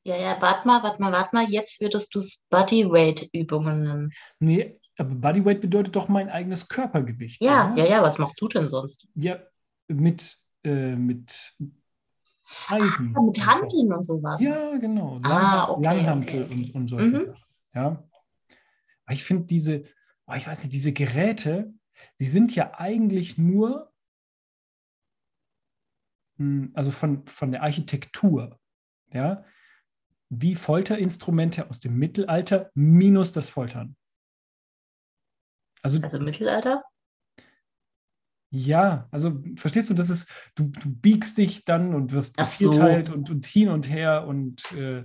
Ja, 0.06 0.16
ja, 0.16 0.40
warte 0.40 0.68
mal, 0.68 0.82
warte 0.82 1.00
mal, 1.00 1.12
warte 1.12 1.34
mal. 1.34 1.48
Jetzt 1.48 1.80
würdest 1.80 2.14
du 2.14 2.18
es 2.18 2.44
Bodyweight-Übungen 2.50 3.82
nennen. 3.82 4.12
Nee, 4.38 4.78
aber 4.98 5.14
Bodyweight 5.14 5.60
bedeutet 5.60 5.96
doch 5.96 6.08
mein 6.08 6.28
eigenes 6.28 6.68
Körpergewicht. 6.68 7.42
Ja, 7.42 7.72
oder? 7.72 7.82
ja, 7.84 7.90
ja, 7.96 8.02
was 8.02 8.18
machst 8.18 8.40
du 8.40 8.48
denn 8.48 8.68
sonst? 8.68 9.08
Ja, 9.14 9.38
mit, 9.88 10.36
äh, 10.64 10.94
mit 10.96 11.56
Eisen. 12.68 13.14
Ah, 13.16 13.22
mit 13.22 13.44
Hanteln 13.46 13.92
und 13.92 14.02
sowas. 14.04 14.40
Ja, 14.40 14.76
genau. 14.76 15.14
Lang, 15.18 15.24
Ah, 15.24 15.68
okay, 15.70 15.82
Langhantel 15.82 16.42
okay. 16.44 16.52
Und, 16.54 16.74
und 16.74 16.88
solche 16.88 17.06
Mhm. 17.06 17.26
Sachen. 17.26 17.44
Ja. 17.74 17.86
Aber 19.06 19.14
ich 19.14 19.24
finde 19.24 19.44
diese, 19.46 19.84
oh, 20.26 20.34
ich 20.34 20.46
weiß 20.46 20.62
nicht, 20.62 20.72
diese 20.72 20.92
Geräte, 20.92 21.72
die 22.20 22.26
sind 22.26 22.54
ja 22.54 22.74
eigentlich 22.78 23.36
nur, 23.38 23.92
mh, 26.36 26.68
also 26.74 26.90
von, 26.90 27.26
von 27.26 27.50
der 27.52 27.62
Architektur, 27.62 28.58
ja, 29.12 29.44
wie 30.30 30.54
Folterinstrumente 30.54 31.68
aus 31.68 31.80
dem 31.80 31.96
Mittelalter 31.98 32.70
minus 32.74 33.32
das 33.32 33.48
Foltern. 33.48 33.96
Also, 35.84 36.00
Also 36.02 36.18
Mittelalter? 36.18 36.82
ja, 38.50 39.08
also 39.10 39.42
verstehst 39.56 39.90
du, 39.90 39.94
das 39.94 40.10
ist, 40.10 40.30
du, 40.54 40.64
du 40.64 40.88
biegst 40.88 41.36
dich 41.36 41.64
dann 41.64 41.94
und 41.94 42.12
wirst 42.12 42.36
Ach 42.38 42.50
so. 42.50 42.70
und, 42.70 43.28
und 43.30 43.46
hin 43.46 43.68
und 43.68 43.88
her 43.88 44.26
und 44.26 44.70
äh, 44.72 45.04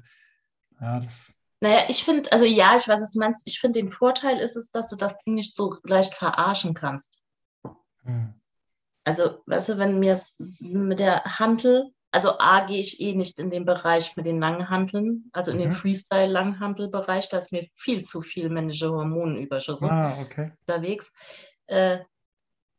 ja, 0.79 0.99
das, 0.99 1.41
Naja, 1.59 1.83
ich 1.89 2.03
finde, 2.03 2.31
also 2.31 2.45
ja, 2.45 2.75
ich 2.75 2.87
weiß, 2.87 3.01
was 3.01 3.11
du 3.11 3.19
meinst. 3.19 3.41
Ich 3.45 3.59
finde, 3.59 3.81
den 3.81 3.91
Vorteil 3.91 4.39
ist 4.39 4.55
es, 4.55 4.71
dass 4.71 4.89
du 4.89 4.95
das 4.95 5.17
Ding 5.19 5.33
nicht 5.33 5.55
so 5.55 5.75
leicht 5.83 6.13
verarschen 6.13 6.73
kannst. 6.73 7.21
hm. 8.05 8.33
Also, 9.03 9.41
weißt 9.47 9.69
du, 9.69 9.77
wenn 9.79 9.99
mir 9.99 10.13
es 10.13 10.35
mit 10.59 10.99
der 10.99 11.23
Handel, 11.39 11.91
also 12.11 12.37
A, 12.39 12.65
gehe 12.65 12.79
ich 12.79 12.99
eh 12.99 13.13
nicht 13.13 13.39
in 13.39 13.49
den 13.49 13.65
Bereich 13.65 14.15
mit 14.17 14.25
den 14.25 14.39
Langhanteln, 14.39 15.29
also 15.33 15.51
in 15.51 15.59
den 15.59 15.69
Mhm. 15.69 15.73
Freestyle-Langhantel-Bereich, 15.73 17.29
da 17.29 17.37
ist 17.37 17.51
mir 17.51 17.67
viel 17.73 18.03
zu 18.03 18.21
viel 18.21 18.49
männliche 18.49 18.89
Hormonüberschüsse 18.89 19.89
Ah, 19.89 20.17
okay. 20.19 20.51
unterwegs. 20.65 21.11
Äh, 21.67 21.99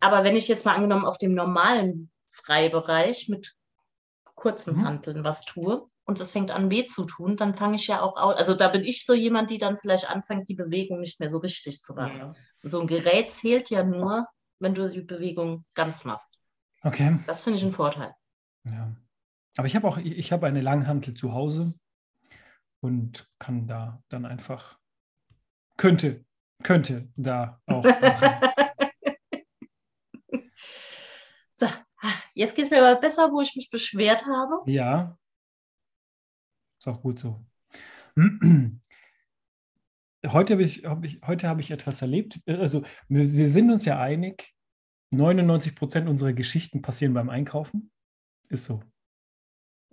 aber 0.01 0.25
wenn 0.25 0.37
ich 0.37 0.49
jetzt 0.49 0.65
mal 0.65 0.75
angenommen 0.75 1.05
auf 1.05 1.19
dem 1.19 1.33
normalen 1.33 2.11
Freibereich 2.33 3.29
mit 3.29 3.55
kurzen 4.35 4.79
Mhm. 4.79 4.85
Hanteln 4.87 5.25
was 5.25 5.43
tue 5.43 5.85
und 6.07 6.19
es 6.21 6.33
fängt 6.33 6.51
an 6.51 6.71
weh 6.71 6.87
zu 6.87 7.05
tun, 7.05 7.37
dann 7.37 7.55
fange 7.55 7.77
ich 7.77 7.87
ja 7.87 8.01
auch 8.01 8.17
au- 8.17 8.31
also 8.35 8.55
da 8.55 8.69
bin 8.69 8.83
ich 8.83 9.05
so 9.05 9.13
jemand, 9.15 9.51
die 9.51 9.59
dann 9.59 9.77
vielleicht 9.77 10.09
anfängt, 10.09 10.49
die 10.49 10.55
Bewegung 10.55 11.01
nicht 11.01 11.21
mehr 11.21 11.29
so 11.29 11.39
richtig 11.39 11.81
zu 11.83 11.95
machen. 11.95 12.17
Ja. 12.19 12.33
Und 12.63 12.71
so 12.71 12.81
ein 12.81 12.87
Gerät 12.87 13.31
zählt 13.31 13.69
ja 13.71 13.85
nur, 13.85 14.27
wenn 14.59 14.75
du 14.75 14.89
die 14.89 15.03
Bewegung 15.03 15.65
ganz 15.75 16.05
machst. 16.05 16.39
Okay. 16.83 17.19
Das 17.27 17.43
finde 17.43 17.59
ich 17.59 17.65
ein 17.65 17.73
Vorteil. 17.73 18.15
Ja. 18.65 18.95
Aber 19.57 19.67
ich 19.67 19.77
habe 19.77 19.89
auch, 19.89 19.99
ich 19.99 20.33
habe 20.33 20.47
eine 20.47 20.61
Langhantel 20.61 21.15
zu 21.15 21.33
Hause 21.33 21.75
und 22.81 23.29
kann 23.39 23.67
da 23.67 24.03
dann 24.09 24.25
einfach, 24.25 24.79
könnte, 25.77 26.25
könnte 26.63 27.09
da 27.17 27.61
auch 27.67 27.85
machen. 27.85 28.29
So, 31.61 31.67
jetzt 32.33 32.57
geht 32.57 32.65
es 32.65 32.71
mir 32.71 32.83
aber 32.83 32.99
besser, 32.99 33.31
wo 33.31 33.43
ich 33.43 33.55
mich 33.55 33.69
beschwert 33.69 34.25
habe. 34.25 34.63
Ja. 34.71 35.19
Ist 36.79 36.89
auch 36.89 37.03
gut 37.03 37.19
so. 37.19 37.37
Heute 40.27 40.53
habe 40.55 40.63
ich, 40.63 40.85
hab 40.85 41.05
ich, 41.05 41.21
heute 41.27 41.49
habe 41.49 41.61
ich 41.63 41.71
etwas 41.71 42.03
erlebt. 42.03 42.41
Also, 42.47 42.83
wir, 43.09 43.21
wir 43.21 43.51
sind 43.51 43.71
uns 43.71 43.87
ja 43.87 43.99
einig, 43.99 44.55
99 45.11 45.75
Prozent 45.75 46.09
unserer 46.11 46.35
Geschichten 46.35 46.83
passieren 46.83 47.15
beim 47.15 47.31
Einkaufen. 47.31 47.91
Ist 48.49 48.65
so. 48.65 48.83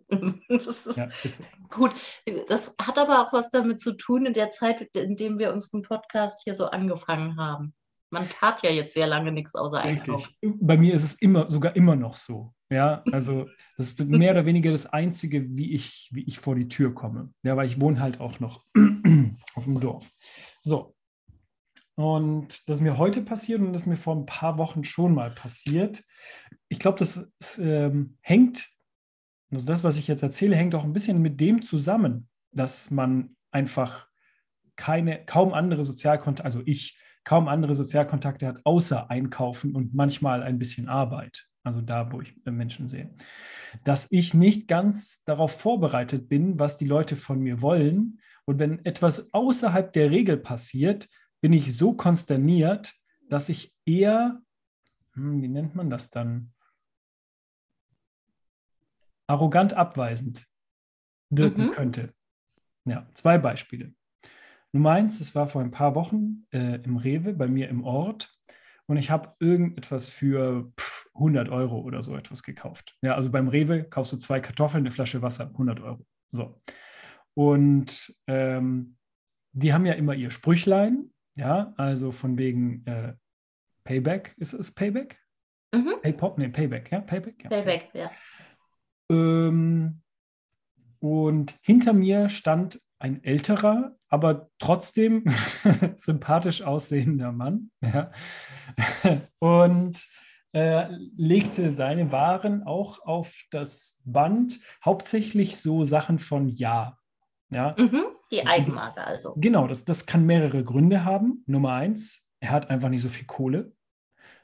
Das 0.50 0.67
ist 0.67 0.98
Ja, 0.98 1.06
ist 1.06 1.36
so. 1.38 1.43
gut. 1.70 1.93
Das 2.48 2.76
hat 2.82 2.98
aber 2.98 3.22
auch 3.22 3.34
was 3.34 3.50
damit 3.50 3.80
zu 3.82 3.93
tun 3.93 4.26
in 4.26 4.34
der 4.34 4.50
Zeit, 4.50 4.82
in 4.96 5.15
dem 5.15 5.39
wir 5.39 5.52
unseren 5.52 5.82
Podcast 5.82 6.41
hier 6.43 6.54
so 6.56 6.67
angefangen 6.67 7.38
haben. 7.38 7.74
Man 8.10 8.30
tat 8.30 8.63
ja 8.63 8.70
jetzt 8.70 8.93
sehr 8.93 9.08
lange 9.08 9.34
nichts 9.34 9.54
außer 9.54 9.80
Einkaufen. 9.82 10.34
Richtig. 10.41 10.60
Bei 10.62 10.78
mir 10.78 10.93
ist 10.93 11.04
es 11.04 11.15
immer, 11.15 11.50
sogar 11.50 11.76
immer 11.76 11.96
noch 11.96 12.15
so. 12.15 12.54
Ja, 12.70 13.04
also 13.12 13.48
das 13.78 13.88
ist 13.88 14.06
mehr 14.06 14.32
oder 14.32 14.46
weniger 14.46 14.72
das 14.72 14.86
Einzige, 14.86 15.46
wie 15.58 15.74
ich, 15.74 16.10
wie 16.13 16.24
ich 16.24 16.39
vor 16.39 16.56
die 16.56 16.70
Tür 16.70 16.93
komme. 16.93 17.34
Ja, 17.43 17.58
weil 17.58 17.67
ich 17.67 17.82
wohne 17.82 18.00
halt 18.00 18.20
auch 18.22 18.39
noch 18.39 18.63
auf 19.56 19.65
dem 19.65 19.80
Dorf. 19.80 20.10
So. 20.62 20.96
Und 21.96 22.70
das 22.70 22.78
ist 22.78 22.84
mir 22.84 22.98
heute 22.98 23.24
passiert 23.24 23.60
und 23.60 23.74
das 23.74 23.84
ist 23.84 23.88
mir 23.88 23.98
vor 23.98 24.15
ein 24.15 24.28
paar 24.28 24.58
Wochen 24.60 24.84
schon 24.84 25.15
mal 25.15 25.32
passiert. 25.32 26.04
Ich 26.70 26.80
glaube, 26.80 27.00
das 27.00 27.28
ist, 27.39 27.58
ähm, 27.58 28.17
hängt, 28.22 28.70
also 29.51 29.65
das, 29.65 29.83
was 29.83 29.97
ich 29.97 30.07
jetzt 30.07 30.23
erzähle, 30.23 30.55
hängt 30.55 30.75
auch 30.75 30.83
ein 30.83 30.93
bisschen 30.93 31.21
mit 31.21 31.39
dem 31.39 31.63
zusammen, 31.63 32.27
dass 32.51 32.91
man 32.91 33.36
einfach 33.51 34.07
keine, 34.75 35.25
kaum 35.25 35.53
andere 35.53 35.83
Sozialkontakte, 35.83 36.45
also 36.45 36.62
ich 36.65 36.99
kaum 37.23 37.47
andere 37.47 37.73
Sozialkontakte 37.73 38.47
hat, 38.47 38.62
außer 38.63 39.10
Einkaufen 39.10 39.75
und 39.75 39.93
manchmal 39.93 40.43
ein 40.43 40.60
bisschen 40.60 40.88
Arbeit. 40.88 41.47
Also 41.63 41.81
da, 41.81 42.10
wo 42.13 42.21
ich 42.21 42.33
Menschen 42.45 42.88
sehe. 42.88 43.13
Dass 43.83 44.07
ich 44.10 44.33
nicht 44.33 44.69
ganz 44.69 45.25
darauf 45.25 45.51
vorbereitet 45.60 46.29
bin, 46.29 46.57
was 46.57 46.77
die 46.77 46.86
Leute 46.86 47.17
von 47.17 47.41
mir 47.41 47.62
wollen. 47.62 48.21
Und 48.45 48.60
wenn 48.60 48.86
etwas 48.86 49.33
außerhalb 49.33 49.91
der 49.91 50.10
Regel 50.10 50.38
passiert, 50.38 51.10
bin 51.41 51.51
ich 51.51 51.75
so 51.75 51.93
konsterniert, 51.93 52.93
dass 53.29 53.49
ich 53.49 53.73
eher, 53.86 54.39
hm, 55.13 55.41
wie 55.41 55.49
nennt 55.49 55.75
man 55.75 55.89
das 55.89 56.10
dann? 56.10 56.53
Arrogant 59.27 59.73
abweisend 59.73 60.45
wirken 61.29 61.67
Mhm. 61.67 61.71
könnte. 61.71 62.13
Ja, 62.85 63.07
zwei 63.13 63.37
Beispiele. 63.37 63.93
Nummer 64.71 64.91
eins, 64.91 65.19
das 65.19 65.35
war 65.35 65.47
vor 65.47 65.61
ein 65.61 65.71
paar 65.71 65.95
Wochen 65.95 66.45
äh, 66.51 66.75
im 66.83 66.97
Rewe 66.97 67.33
bei 67.33 67.47
mir 67.47 67.69
im 67.69 67.83
Ort 67.83 68.33
und 68.85 68.97
ich 68.97 69.09
habe 69.11 69.33
irgendetwas 69.39 70.09
für 70.09 70.71
pff, 70.79 71.09
100 71.15 71.49
Euro 71.49 71.79
oder 71.81 72.03
so 72.03 72.15
etwas 72.15 72.43
gekauft. 72.43 72.95
Ja, 73.01 73.15
also 73.15 73.31
beim 73.31 73.47
Rewe 73.47 73.83
kaufst 73.83 74.13
du 74.13 74.17
zwei 74.17 74.39
Kartoffeln, 74.39 74.83
eine 74.83 74.91
Flasche 74.91 75.21
Wasser, 75.21 75.47
100 75.47 75.79
Euro. 75.81 76.05
So. 76.31 76.61
Und 77.33 78.15
ähm, 78.27 78.97
die 79.53 79.73
haben 79.73 79.85
ja 79.85 79.93
immer 79.93 80.13
ihr 80.13 80.29
Sprüchlein, 80.29 81.11
ja, 81.35 81.73
also 81.77 82.11
von 82.11 82.37
wegen 82.37 82.85
äh, 82.85 83.13
Payback, 83.83 84.35
ist 84.37 84.53
es 84.53 84.73
Payback? 84.73 85.17
Mhm. 85.73 85.95
Paypop? 86.01 86.37
Nee, 86.37 86.49
Payback, 86.49 86.91
ja, 86.91 87.01
Payback. 87.01 87.43
Ja, 87.43 87.49
Payback, 87.49 87.89
ja. 87.93 88.11
Ähm, 89.12 90.02
und 91.00 91.56
hinter 91.62 91.93
mir 91.93 92.30
stand 92.30 92.82
ein 93.00 93.24
älterer, 93.24 93.96
aber 94.10 94.50
trotzdem 94.60 95.26
sympathisch 95.96 96.63
aussehender 96.63 97.32
Mann. 97.32 97.72
Ja. 97.82 98.12
Und 99.39 100.08
äh, 100.54 100.88
legte 101.15 101.72
seine 101.72 102.12
Waren 102.12 102.63
auch 102.63 103.06
auf 103.06 103.43
das 103.52 104.02
Band, 104.06 104.60
hauptsächlich 104.84 105.58
so 105.58 105.86
Sachen 105.86 106.20
von 106.20 106.50
Ja. 106.50 106.98
Ja, 107.50 107.76
Mhm. 107.78 108.04
Die 108.30 108.46
Eigenmarke 108.46 109.06
also. 109.06 109.34
Genau, 109.38 109.67
das, 109.67 109.86
das 109.86 110.06
kann 110.06 110.26
mehrere 110.26 110.63
Gründe 110.63 111.06
haben. 111.06 111.43
Nummer 111.46 111.74
eins, 111.74 112.30
er 112.41 112.52
hat 112.52 112.70
einfach 112.70 112.89
nicht 112.89 113.02
so 113.02 113.10
viel 113.10 113.26
Kohle. 113.26 113.72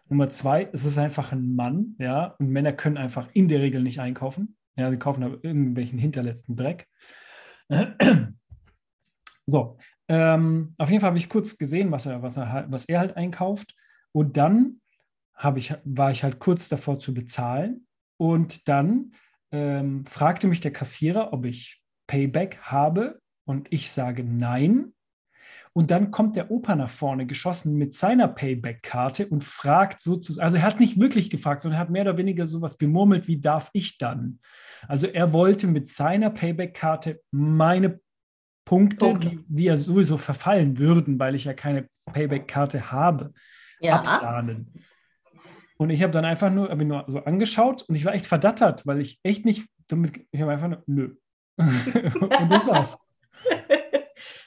Nummer 0.10 0.30
zwei, 0.30 0.70
es 0.74 0.86
ist 0.86 0.98
einfach 0.98 1.32
ein 1.32 1.56
Mann, 1.56 1.96
ja, 2.00 2.36
und 2.40 2.50
Männer 2.50 2.74
können 2.74 2.98
einfach 2.98 3.30
in 3.34 3.48
der 3.48 3.62
Regel 3.62 3.82
nicht 3.84 4.00
einkaufen. 4.00 4.58
Ja, 4.76 4.90
sie 4.90 4.98
kaufen 4.98 5.24
aber 5.24 5.44
irgendwelchen 5.44 6.00
hinterletzten 6.00 6.56
Dreck. 6.56 6.88
So, 9.46 9.78
ähm, 10.08 10.74
auf 10.78 10.90
jeden 10.90 11.02
Fall 11.02 11.10
habe 11.10 11.18
ich 11.18 11.30
kurz 11.30 11.58
gesehen, 11.58 11.92
was 11.92 12.06
er, 12.06 12.22
was 12.22 12.38
er, 12.38 12.52
halt- 12.52 12.72
was 12.72 12.86
er 12.86 13.00
halt 13.00 13.18
einkauft. 13.18 13.76
Und 14.12 14.38
dann 14.38 14.80
ich, 15.56 15.74
war 15.84 16.12
ich 16.12 16.24
halt 16.24 16.40
kurz 16.40 16.70
davor 16.70 17.00
zu 17.00 17.14
bezahlen. 17.14 17.86
Und 18.18 18.68
dann 18.70 19.12
ähm, 19.52 20.06
fragte 20.06 20.48
mich 20.48 20.62
der 20.62 20.72
Kassierer, 20.72 21.34
ob 21.34 21.46
ich 21.46 21.84
Payback 22.08 22.60
habe. 22.62 23.20
Und 23.46 23.68
ich 23.72 23.92
sage 23.92 24.24
nein. 24.24 24.93
Und 25.76 25.90
dann 25.90 26.12
kommt 26.12 26.36
der 26.36 26.52
Opa 26.52 26.76
nach 26.76 26.90
vorne 26.92 27.26
geschossen 27.26 27.78
mit 27.78 27.96
seiner 27.96 28.28
Payback-Karte 28.28 29.28
und 29.28 29.44
fragt 29.44 30.02
sozusagen, 30.02 30.44
also 30.44 30.58
er 30.58 30.64
hat 30.64 30.80
nicht 30.80 31.02
wirklich 31.02 31.32
gefragt, 31.32 31.62
sondern 31.62 31.80
er 31.80 31.82
hat 31.82 31.90
mehr 31.90 32.04
oder 32.04 32.18
weniger 32.18 32.46
sowas 32.46 32.78
gemurmelt, 32.78 33.28
wie 33.28 33.42
darf 33.42 33.72
ich 33.74 33.98
dann? 33.98 34.40
Also 34.88 35.08
er 35.08 35.34
wollte 35.34 35.66
mit 35.66 35.88
seiner 35.90 36.30
Payback-Karte 36.30 37.22
meine 37.32 38.00
Punkte, 38.66 39.08
Punkte. 39.08 39.30
Die, 39.30 39.44
die 39.48 39.64
ja 39.64 39.76
sowieso 39.76 40.18
verfallen 40.18 40.78
würden, 40.78 41.18
weil 41.20 41.34
ich 41.34 41.46
ja 41.46 41.54
keine 41.54 41.88
Payback-Karte 42.06 42.92
habe, 42.92 43.34
Ja. 43.80 43.96
absahnen. 44.00 44.74
Und 45.78 45.90
ich 45.90 46.04
habe 46.04 46.14
dann 46.14 46.24
einfach 46.24 46.52
nur, 46.52 46.70
habe 46.70 46.86
nur 46.86 47.04
so 47.08 47.24
angeschaut 47.24 47.82
und 47.84 47.96
ich 47.96 48.06
war 48.06 48.14
echt 48.14 48.28
verdattert, 48.28 48.86
weil 48.86 49.02
ich 49.02 49.20
echt 49.24 49.44
nicht 49.44 49.68
damit, 49.88 50.26
ich 50.32 50.40
habe 50.40 50.52
einfach 50.52 50.68
nur, 50.68 50.84
nö. 50.86 51.16
und 51.58 52.50
das 52.52 52.68
war's. 52.68 52.98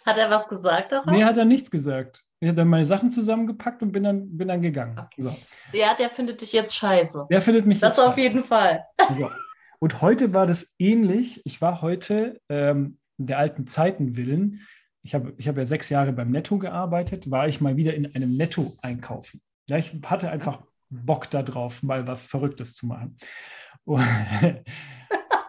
Hat 0.07 0.19
er 0.19 0.31
was 0.31 0.49
gesagt 0.49 0.92
darauf? 0.92 1.07
Nee, 1.07 1.25
hat 1.25 1.37
er 1.37 1.45
nichts 1.45 1.71
gesagt. 1.71 2.23
Ich 2.38 2.49
habe 2.49 2.57
dann 2.57 2.69
meine 2.69 2.85
Sachen 2.85 3.11
zusammengepackt 3.11 3.83
und 3.83 3.92
bin 3.92 4.05
dann, 4.05 4.37
bin 4.37 4.49
dann 4.49 4.62
gegangen. 4.62 4.99
Okay. 4.99 5.23
So. 5.23 5.37
Ja, 5.73 5.95
der 5.95 6.11
findet 6.11 6.40
dich 6.40 6.53
jetzt 6.53 6.77
scheiße. 6.77 7.27
Wer 7.29 7.40
findet 7.42 7.66
mich 7.66 7.81
Das 7.81 7.97
jetzt 7.97 8.05
auf 8.05 8.14
scheiße? 8.14 8.21
jeden 8.21 8.45
Fall. 8.45 8.85
So. 9.16 9.31
Und 9.79 10.01
heute 10.03 10.33
war 10.33 10.47
das 10.47 10.75
ähnlich. 10.79 11.40
Ich 11.45 11.61
war 11.61 11.83
heute 11.83 12.40
ähm, 12.49 12.99
der 13.19 13.38
alten 13.38 13.66
Zeiten 13.66 14.16
willen. 14.16 14.61
Ich 15.03 15.14
habe 15.14 15.35
ich 15.38 15.49
hab 15.49 15.57
ja 15.57 15.64
sechs 15.64 15.88
Jahre 15.90 16.12
beim 16.12 16.31
Netto 16.31 16.59
gearbeitet, 16.59 17.31
war 17.31 17.49
ich 17.49 17.61
mal 17.61 17.77
wieder 17.77 17.95
in 17.95 18.14
einem 18.14 18.37
Netto 18.37 18.77
einkaufen. 18.83 19.40
Ja, 19.69 19.77
ich 19.77 19.92
hatte 20.05 20.31
einfach 20.31 20.61
Bock 20.88 21.31
darauf, 21.31 21.83
mal 21.83 22.07
was 22.07 22.27
Verrücktes 22.27 22.75
zu 22.75 22.87
machen. 22.87 23.16
Und 23.85 24.05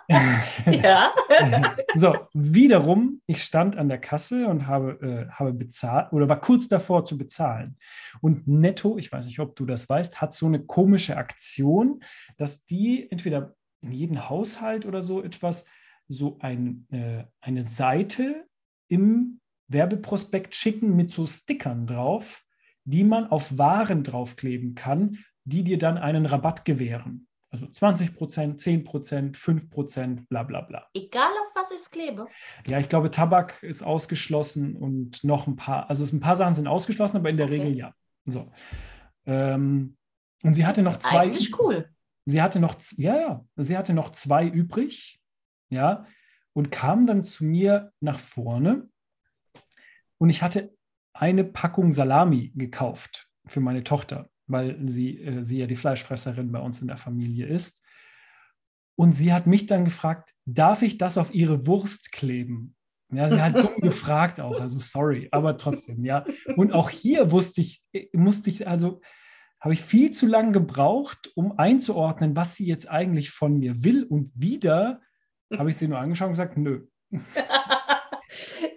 Ja. 0.72 1.14
so, 1.96 2.16
wiederum, 2.34 3.22
ich 3.26 3.44
stand 3.44 3.78
an 3.78 3.90
der 3.90 4.00
Kasse 4.00 4.48
und 4.48 4.68
habe, 4.68 5.28
äh, 5.30 5.32
habe 5.32 5.54
bezahlt 5.54 6.12
oder 6.14 6.28
war 6.28 6.40
kurz 6.40 6.68
davor 6.68 7.06
zu 7.06 7.18
bezahlen. 7.18 7.78
Und 8.22 8.48
Netto, 8.48 8.98
ich 8.98 9.12
weiß 9.12 9.28
nicht, 9.28 9.40
ob 9.40 9.56
du 9.56 9.66
das 9.66 9.88
weißt, 9.90 10.22
hat 10.22 10.34
so 10.34 10.46
eine 10.46 10.60
komische 10.66 11.18
Aktion, 11.18 12.02
dass 12.38 12.66
die 12.66 13.10
entweder 13.12 13.56
in 13.82 13.92
jeden 13.92 14.30
Haushalt 14.30 14.86
oder 14.86 15.02
so 15.02 15.24
etwas, 15.24 15.68
so 16.08 16.38
ein, 16.40 16.88
äh, 16.92 17.26
eine 17.42 17.64
Seite 17.64 18.46
im 18.88 19.40
Werbeprospekt 19.68 20.56
schicken 20.56 20.96
mit 20.96 21.12
so 21.12 21.26
Stickern 21.26 21.86
drauf, 21.86 22.46
die 22.86 23.04
man 23.04 23.28
auf 23.28 23.58
Waren 23.58 24.04
draufkleben 24.04 24.76
kann, 24.76 25.18
die 25.44 25.64
dir 25.64 25.78
dann 25.78 25.98
einen 25.98 26.26
Rabatt 26.26 26.66
gewähren. 26.66 27.27
Also 27.50 27.66
20 27.68 28.14
Prozent, 28.16 28.60
10 28.60 28.84
Prozent, 28.84 29.38
5 29.38 29.70
Prozent, 29.70 30.28
bla 30.28 30.44
bla 30.44 30.62
bla. 30.62 30.88
Egal 30.94 31.30
auf 31.32 31.56
was 31.56 31.72
ich 31.72 31.90
klebe. 31.90 32.28
Ja, 32.68 32.78
ich 32.80 32.90
glaube, 32.90 33.10
Tabak 33.10 33.64
ist 33.64 33.84
ausgeschlossen 33.84 34.76
und 34.76 35.24
noch 35.24 35.48
ein 35.48 35.56
paar, 35.56 35.90
also 35.90 36.04
es- 36.04 36.12
ein 36.12 36.20
paar 36.20 36.36
Sachen 36.36 36.54
sind 36.54 36.68
ausgeschlossen, 36.68 37.18
aber 37.18 37.30
in 37.30 37.38
der 37.38 37.46
Okay. 37.48 37.60
Regel 37.62 37.78
ja. 37.78 37.94
So. 38.26 38.52
Ähm, 39.26 39.96
Und 40.44 40.54
sie 40.54 40.66
hatte 40.66 40.84
Das 40.84 40.94
noch 40.94 41.00
zwei. 41.00 41.20
Eigentlich 41.22 41.58
cool. 41.60 41.90
Sie 42.26 42.42
hatte 42.42 42.60
noch, 42.60 42.76
ja, 42.98 43.16
ja, 43.18 43.46
sie 43.56 43.78
hatte 43.78 43.94
noch 43.94 44.12
zwei 44.12 44.46
übrig, 44.46 45.22
ja, 45.70 46.06
und 46.54 46.72
kam 46.72 47.08
dann 47.08 47.24
zu 47.24 47.46
mir 47.46 47.94
nach 48.02 48.20
vorne. 48.20 48.90
Und 50.18 50.30
ich 50.30 50.42
hatte 50.42 50.76
eine 51.14 51.44
Packung 51.46 51.92
Salami 51.94 52.52
gekauft 52.56 53.30
für 53.46 53.62
meine 53.62 53.84
Tochter, 53.86 54.30
weil 54.48 54.78
sie, 54.90 55.20
äh, 55.20 55.44
sie 55.44 55.60
ja 55.60 55.68
die 55.68 55.76
Fleischfresserin 55.76 56.52
bei 56.52 56.60
uns 56.60 56.82
in 56.82 56.88
der 56.88 56.98
Familie 56.98 57.46
ist. 57.46 57.84
Und 58.96 59.14
sie 59.14 59.32
hat 59.32 59.46
mich 59.46 59.68
dann 59.68 59.86
gefragt, 59.86 60.34
darf 60.46 60.82
ich 60.82 60.98
das 60.98 61.18
auf 61.18 61.34
ihre 61.34 61.68
Wurst 61.68 62.12
kleben? 62.12 62.76
Ja, 63.12 63.30
sie 63.30 63.42
hat 63.42 63.56
dumm 63.56 63.76
gefragt 63.82 64.42
auch, 64.42 64.60
also 64.60 64.80
sorry, 64.80 65.30
aber 65.32 65.58
trotzdem, 65.58 66.04
ja. 66.04 66.26
Und 66.56 66.74
auch 66.74 66.90
hier 66.90 67.32
wusste 67.32 67.62
ich, 67.62 67.82
äh, 67.94 68.08
musste 68.14 68.50
ich, 68.50 68.68
also 68.68 69.02
habe 69.60 69.74
ich 69.74 69.82
viel 69.82 70.12
zu 70.12 70.28
lange 70.28 70.52
gebraucht, 70.52 71.32
um 71.36 71.58
einzuordnen, 71.58 72.36
was 72.36 72.56
sie 72.56 72.66
jetzt 72.66 72.90
eigentlich 72.90 73.32
von 73.32 73.58
mir 73.58 73.84
will. 73.84 74.04
Und 74.04 74.32
wieder 74.36 75.02
habe 75.58 75.70
ich 75.70 75.78
sie 75.78 75.88
nur 75.88 76.00
angeschaut 76.00 76.28
und 76.28 76.34
gesagt, 76.34 76.58
nö. 76.58 76.88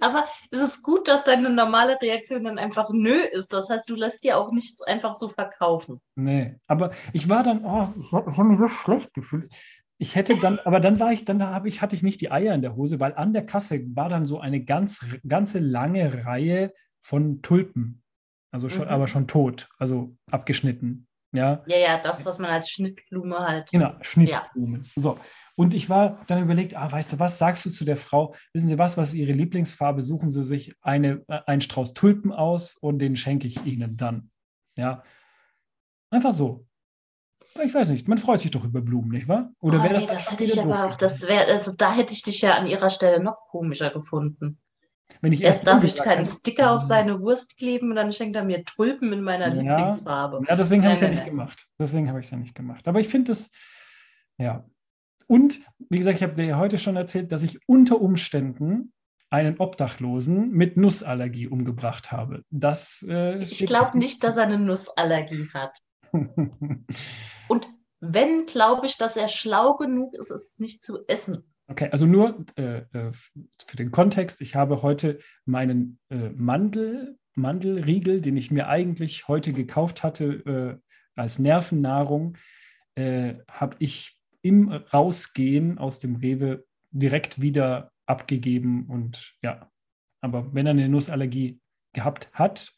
Aber 0.01 0.25
es 0.51 0.61
ist 0.61 0.83
gut, 0.83 1.09
dass 1.09 1.25
deine 1.25 1.51
normale 1.51 2.01
Reaktion 2.01 2.45
dann 2.45 2.59
einfach 2.59 2.91
nö 2.93 3.15
ist. 3.33 3.53
Das 3.53 3.69
heißt, 3.71 3.89
du 3.89 3.95
lässt 3.95 4.25
dir 4.25 4.39
auch 4.39 4.53
nichts 4.53 4.83
einfach 4.83 5.15
so 5.15 5.29
verkaufen. 5.29 6.01
Nee, 6.15 6.57
aber 6.67 6.91
ich 7.13 7.29
war 7.29 7.43
dann, 7.43 7.65
oh, 7.65 7.89
ich 7.99 8.13
habe 8.13 8.37
hab 8.37 8.45
mich 8.47 8.59
so 8.59 8.69
schlecht 8.69 9.13
gefühlt. 9.15 9.53
Ich 9.99 10.17
hätte 10.17 10.37
dann, 10.37 10.59
aber 10.65 10.81
dann 10.81 10.99
war 10.99 11.13
ich, 11.13 11.25
dann 11.27 11.43
habe 11.43 11.69
ich, 11.69 11.83
hatte 11.83 11.95
ich 11.95 12.03
nicht 12.03 12.21
die 12.23 12.31
Eier 12.31 12.55
in 12.55 12.63
der 12.63 12.75
Hose, 12.75 13.01
weil 13.01 13.15
an 13.15 13.33
der 13.35 13.45
Kasse 13.45 13.81
war 13.95 14.09
dann 14.09 14.25
so 14.27 14.41
eine 14.41 14.65
ganz, 14.65 15.05
ganze 15.29 15.59
lange 15.59 16.25
Reihe 16.25 16.73
von 17.03 17.43
Tulpen. 17.43 18.03
Also 18.51 18.69
schon, 18.69 18.87
Mhm. 18.87 18.91
aber 18.95 19.09
schon 19.09 19.29
tot, 19.29 19.69
also 19.79 20.17
abgeschnitten. 20.31 21.07
Ja, 21.33 21.63
Ja, 21.67 21.77
ja, 21.77 21.99
das, 21.99 22.25
was 22.27 22.39
man 22.41 22.51
als 22.51 22.71
Schnittblume 22.71 23.39
halt. 23.39 23.71
genau, 23.71 23.93
Schnittblumen. 24.01 24.89
So. 24.97 25.19
Und 25.61 25.75
ich 25.75 25.91
war 25.91 26.25
dann 26.27 26.43
überlegt, 26.43 26.75
ah, 26.75 26.91
weißt 26.91 27.13
du 27.13 27.19
was, 27.19 27.37
sagst 27.37 27.67
du 27.67 27.71
zu 27.71 27.85
der 27.85 27.99
Frau, 27.99 28.35
wissen 28.55 28.69
Sie 28.69 28.79
was, 28.79 28.97
was 28.97 29.11
ist 29.11 29.17
Ihre 29.17 29.33
Lieblingsfarbe? 29.33 30.01
Suchen 30.01 30.31
Sie 30.31 30.43
sich 30.43 30.73
eine, 30.81 31.23
äh, 31.29 31.41
einen 31.45 31.61
Strauß 31.61 31.93
Tulpen 31.93 32.33
aus 32.33 32.79
und 32.79 32.99
den 32.99 33.15
schenke 33.15 33.47
ich 33.47 33.67
Ihnen 33.67 33.99
dann. 33.99 34.31
Ja. 34.77 35.03
Einfach 36.09 36.33
so. 36.33 36.65
Ich 37.63 37.75
weiß 37.75 37.91
nicht, 37.91 38.09
man 38.09 38.17
freut 38.17 38.41
sich 38.41 38.51
doch 38.51 38.65
über 38.65 38.81
Blumen, 38.81 39.11
nicht 39.11 39.29
wahr? 39.29 39.53
Oder 39.61 39.81
oh, 39.81 39.83
wäre 39.83 39.93
nee, 39.93 40.01
das, 40.01 40.07
dann 40.07 40.17
das 40.17 40.33
hätte 40.33 40.45
ich 40.45 40.59
aber 40.59 40.87
auch, 40.87 40.97
das 40.97 41.29
wäre, 41.29 41.45
also 41.53 41.75
da 41.77 41.93
hätte 41.93 42.15
ich 42.15 42.23
dich 42.23 42.41
ja 42.41 42.55
an 42.55 42.67
ihrer 42.67 42.89
Stelle 42.89 43.23
noch 43.23 43.37
komischer 43.51 43.91
gefunden. 43.91 44.59
Wenn 45.21 45.35
ich 45.35 45.43
Erst 45.43 45.67
darf 45.67 45.85
Ja 45.85 45.85
ich 45.85 45.95
keinen 45.95 46.25
Sticker 46.25 46.71
auf 46.71 46.81
hätte, 46.81 46.89
seine 46.89 47.21
Wurst 47.21 47.59
kleben 47.59 47.91
und 47.91 47.97
dann 47.97 48.13
schenkt 48.13 48.35
er 48.35 48.47
mir 48.47 48.65
Tulpen 48.65 49.13
in 49.13 49.21
meiner 49.21 49.55
Ja. 49.55 49.77
Lieblingsfarbe. 49.77 50.41
Ja, 50.49 50.57
deswegen 50.57 50.85
habe 50.85 50.95
ich 50.95 51.01
es 51.01 51.03
ja 51.03 51.09
Nein, 51.09 51.17
nicht 51.19 51.29
gemacht. 51.29 51.69
Deswegen 51.79 52.09
habe 52.09 52.19
ich 52.19 52.25
es 52.25 52.31
ja 52.31 52.39
nicht 52.39 52.55
gemacht. 52.55 52.89
Aber 52.89 52.99
ich 52.99 53.09
finde 53.09 53.33
es, 53.33 53.53
ja. 54.39 54.65
Und 55.31 55.61
wie 55.89 55.99
gesagt, 55.99 56.17
ich 56.17 56.25
habe 56.25 56.35
dir 56.35 56.45
ja 56.45 56.59
heute 56.59 56.77
schon 56.77 56.97
erzählt, 56.97 57.31
dass 57.31 57.45
ich 57.45 57.61
unter 57.69 58.01
Umständen 58.01 58.93
einen 59.31 59.59
Obdachlosen 59.59 60.51
mit 60.51 60.77
Nussallergie 60.77 61.47
umgebracht 61.47 62.11
habe. 62.11 62.43
Das 62.51 63.07
äh, 63.09 63.41
Ich 63.45 63.65
glaube 63.65 63.97
nicht, 63.97 64.25
dass 64.25 64.39
er 64.39 64.43
eine 64.43 64.59
Nussallergie 64.59 65.49
hat. 65.55 65.79
Und 67.49 67.69
wenn, 68.01 68.45
glaube 68.47 68.87
ich, 68.87 68.99
dass 68.99 69.17
er 69.17 69.29
schlau 69.29 69.77
genug 69.77 70.15
ist, 70.15 70.33
es 70.33 70.59
nicht 70.59 70.83
zu 70.83 71.07
essen. 71.07 71.45
Okay, 71.69 71.89
also 71.93 72.07
nur 72.07 72.45
äh, 72.57 72.79
äh, 72.93 73.13
für 73.13 73.77
den 73.77 73.93
Kontext, 73.93 74.41
ich 74.41 74.57
habe 74.57 74.83
heute 74.83 75.21
meinen 75.45 76.01
äh, 76.09 76.31
Mandel, 76.31 77.21
Mandelriegel, 77.37 78.21
den 78.21 78.37
ich 78.37 78.51
mir 78.51 78.67
eigentlich 78.67 79.29
heute 79.29 79.53
gekauft 79.53 80.03
hatte 80.03 80.81
äh, 81.15 81.21
als 81.21 81.39
Nervennahrung, 81.39 82.37
äh, 82.97 83.35
habe 83.49 83.77
ich 83.79 84.20
im 84.43 84.69
Rausgehen 84.71 85.79
aus 85.79 85.99
dem 85.99 86.17
Rewe 86.17 86.67
direkt 86.91 87.41
wieder 87.41 87.93
abgegeben 88.07 88.87
und 88.89 89.37
ja, 89.43 89.71
aber 90.21 90.53
wenn 90.55 90.67
er 90.67 90.71
eine 90.71 90.89
Nussallergie 90.89 91.61
gehabt 91.93 92.33
hat, 92.33 92.75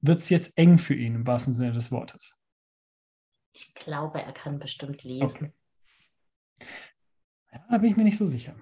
wird 0.00 0.18
es 0.18 0.28
jetzt 0.28 0.58
eng 0.58 0.78
für 0.78 0.94
ihn 0.94 1.14
im 1.14 1.26
wahrsten 1.26 1.54
Sinne 1.54 1.72
des 1.72 1.90
Wortes. 1.90 2.38
Ich 3.52 3.72
glaube, 3.74 4.20
er 4.20 4.32
kann 4.32 4.58
bestimmt 4.58 5.02
lesen. 5.04 5.52
Okay. 6.58 6.66
Ja, 7.52 7.66
da 7.70 7.78
bin 7.78 7.90
ich 7.90 7.96
mir 7.96 8.04
nicht 8.04 8.18
so 8.18 8.26
sicher. 8.26 8.56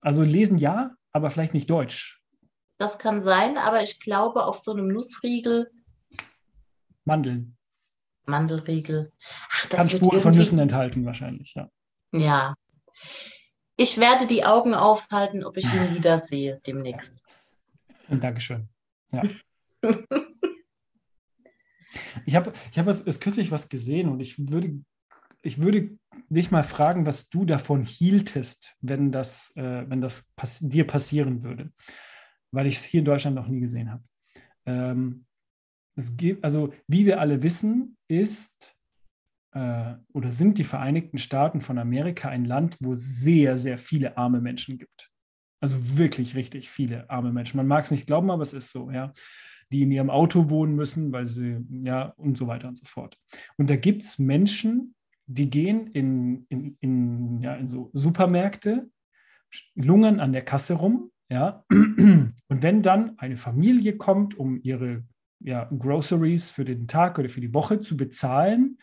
Also 0.00 0.22
lesen 0.22 0.58
ja, 0.58 0.94
aber 1.12 1.30
vielleicht 1.30 1.54
nicht 1.54 1.70
Deutsch. 1.70 2.22
Das 2.78 2.98
kann 2.98 3.22
sein, 3.22 3.56
aber 3.56 3.82
ich 3.82 4.00
glaube, 4.00 4.44
auf 4.44 4.58
so 4.58 4.72
einem 4.72 4.88
Nussriegel, 4.88 5.72
Mandeln. 7.04 7.55
Mandelriegel, 8.26 9.12
ach, 9.50 9.66
das 9.66 9.78
Kann 9.78 9.88
Spuren 9.88 10.20
von 10.20 10.34
Nüssen 10.34 10.58
enthalten, 10.58 11.04
wahrscheinlich, 11.04 11.54
ja. 11.54 11.70
Ja. 12.12 12.54
Ich 13.76 13.98
werde 13.98 14.26
die 14.26 14.44
Augen 14.44 14.74
aufhalten, 14.74 15.44
ob 15.44 15.56
ich 15.56 15.72
ihn 15.72 15.94
wiedersehe 15.94 16.60
demnächst. 16.66 17.22
Dankeschön. 18.08 18.68
Ja. 19.12 19.22
Ich 22.24 22.34
habe 22.34 22.52
ich 22.70 22.78
hab 22.78 22.86
erst, 22.86 23.06
erst 23.06 23.20
kürzlich 23.20 23.50
was 23.50 23.68
gesehen 23.68 24.08
und 24.08 24.20
ich 24.20 24.38
würde, 24.38 24.80
ich 25.42 25.58
würde 25.60 25.96
dich 26.28 26.50
mal 26.50 26.62
fragen, 26.62 27.06
was 27.06 27.28
du 27.28 27.44
davon 27.44 27.84
hieltest, 27.84 28.76
wenn 28.80 29.12
das, 29.12 29.54
äh, 29.56 29.88
wenn 29.88 30.00
das 30.00 30.32
pass 30.36 30.60
dir 30.60 30.86
passieren 30.86 31.44
würde, 31.44 31.72
weil 32.50 32.66
ich 32.66 32.76
es 32.76 32.84
hier 32.84 33.00
in 33.00 33.04
Deutschland 33.04 33.36
noch 33.36 33.48
nie 33.48 33.60
gesehen 33.60 33.90
habe. 33.90 34.02
Ähm, 34.66 35.25
es 35.96 36.16
gibt, 36.16 36.44
also 36.44 36.72
wie 36.86 37.06
wir 37.06 37.20
alle 37.20 37.42
wissen, 37.42 37.96
ist 38.06 38.76
äh, 39.52 39.94
oder 40.12 40.30
sind 40.30 40.58
die 40.58 40.64
Vereinigten 40.64 41.18
Staaten 41.18 41.60
von 41.60 41.78
Amerika 41.78 42.28
ein 42.28 42.44
Land, 42.44 42.76
wo 42.80 42.92
es 42.92 43.20
sehr, 43.20 43.56
sehr 43.56 43.78
viele 43.78 44.16
arme 44.18 44.40
Menschen 44.40 44.78
gibt. 44.78 45.10
Also 45.60 45.96
wirklich 45.96 46.34
richtig 46.34 46.68
viele 46.68 47.08
arme 47.08 47.32
Menschen. 47.32 47.56
Man 47.56 47.66
mag 47.66 47.86
es 47.86 47.90
nicht 47.90 48.06
glauben, 48.06 48.30
aber 48.30 48.42
es 48.42 48.52
ist 48.52 48.70
so, 48.70 48.90
ja. 48.90 49.12
Die 49.72 49.82
in 49.82 49.90
ihrem 49.90 50.10
Auto 50.10 50.48
wohnen 50.48 50.76
müssen, 50.76 51.10
weil 51.10 51.26
sie, 51.26 51.56
ja, 51.82 52.12
und 52.18 52.36
so 52.36 52.46
weiter 52.46 52.68
und 52.68 52.76
so 52.76 52.84
fort. 52.84 53.18
Und 53.56 53.68
da 53.68 53.74
gibt 53.74 54.04
es 54.04 54.18
Menschen, 54.18 54.94
die 55.26 55.50
gehen 55.50 55.88
in, 55.88 56.46
in, 56.50 56.76
in, 56.80 57.40
ja, 57.40 57.54
in 57.54 57.66
so 57.66 57.90
Supermärkte, 57.92 58.88
lungern 59.74 60.20
an 60.20 60.32
der 60.32 60.44
Kasse 60.44 60.74
rum, 60.74 61.10
ja. 61.28 61.64
Und 61.70 62.34
wenn 62.48 62.82
dann 62.82 63.18
eine 63.18 63.36
Familie 63.36 63.96
kommt, 63.96 64.38
um 64.38 64.60
ihre 64.62 65.02
ja, 65.40 65.68
Groceries 65.78 66.50
für 66.50 66.64
den 66.64 66.86
Tag 66.86 67.18
oder 67.18 67.28
für 67.28 67.40
die 67.40 67.54
Woche 67.54 67.80
zu 67.80 67.96
bezahlen, 67.96 68.78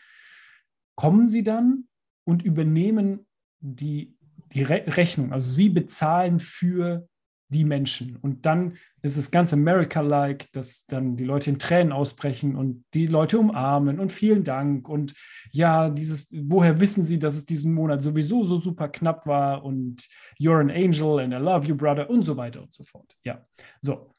kommen 0.96 1.26
sie 1.26 1.42
dann 1.42 1.88
und 2.24 2.42
übernehmen 2.44 3.26
die, 3.60 4.16
die 4.52 4.62
Re 4.62 4.84
Rechnung. 4.86 5.32
Also 5.32 5.50
sie 5.50 5.68
bezahlen 5.68 6.38
für 6.38 7.08
die 7.48 7.64
Menschen. 7.64 8.16
Und 8.16 8.46
dann 8.46 8.76
ist 9.02 9.16
es 9.16 9.30
ganz 9.30 9.52
America-like, 9.52 10.50
dass 10.52 10.86
dann 10.86 11.16
die 11.16 11.24
Leute 11.24 11.50
in 11.50 11.58
Tränen 11.58 11.92
ausbrechen 11.92 12.56
und 12.56 12.84
die 12.94 13.06
Leute 13.06 13.38
umarmen 13.38 14.00
und 14.00 14.12
vielen 14.12 14.44
Dank. 14.44 14.88
Und 14.88 15.14
ja, 15.52 15.90
dieses, 15.90 16.32
woher 16.32 16.80
wissen 16.80 17.04
sie, 17.04 17.18
dass 17.18 17.36
es 17.36 17.46
diesen 17.46 17.74
Monat 17.74 18.02
sowieso 18.02 18.44
so 18.44 18.58
super 18.58 18.88
knapp 18.88 19.26
war 19.26 19.64
und 19.64 20.08
you're 20.40 20.60
an 20.60 20.70
angel 20.70 21.20
and 21.20 21.32
I 21.32 21.36
love 21.36 21.66
you, 21.66 21.76
brother 21.76 22.08
und 22.08 22.24
so 22.24 22.36
weiter 22.36 22.62
und 22.62 22.72
so 22.72 22.82
fort. 22.82 23.14
Ja, 23.24 23.44
so. 23.80 24.13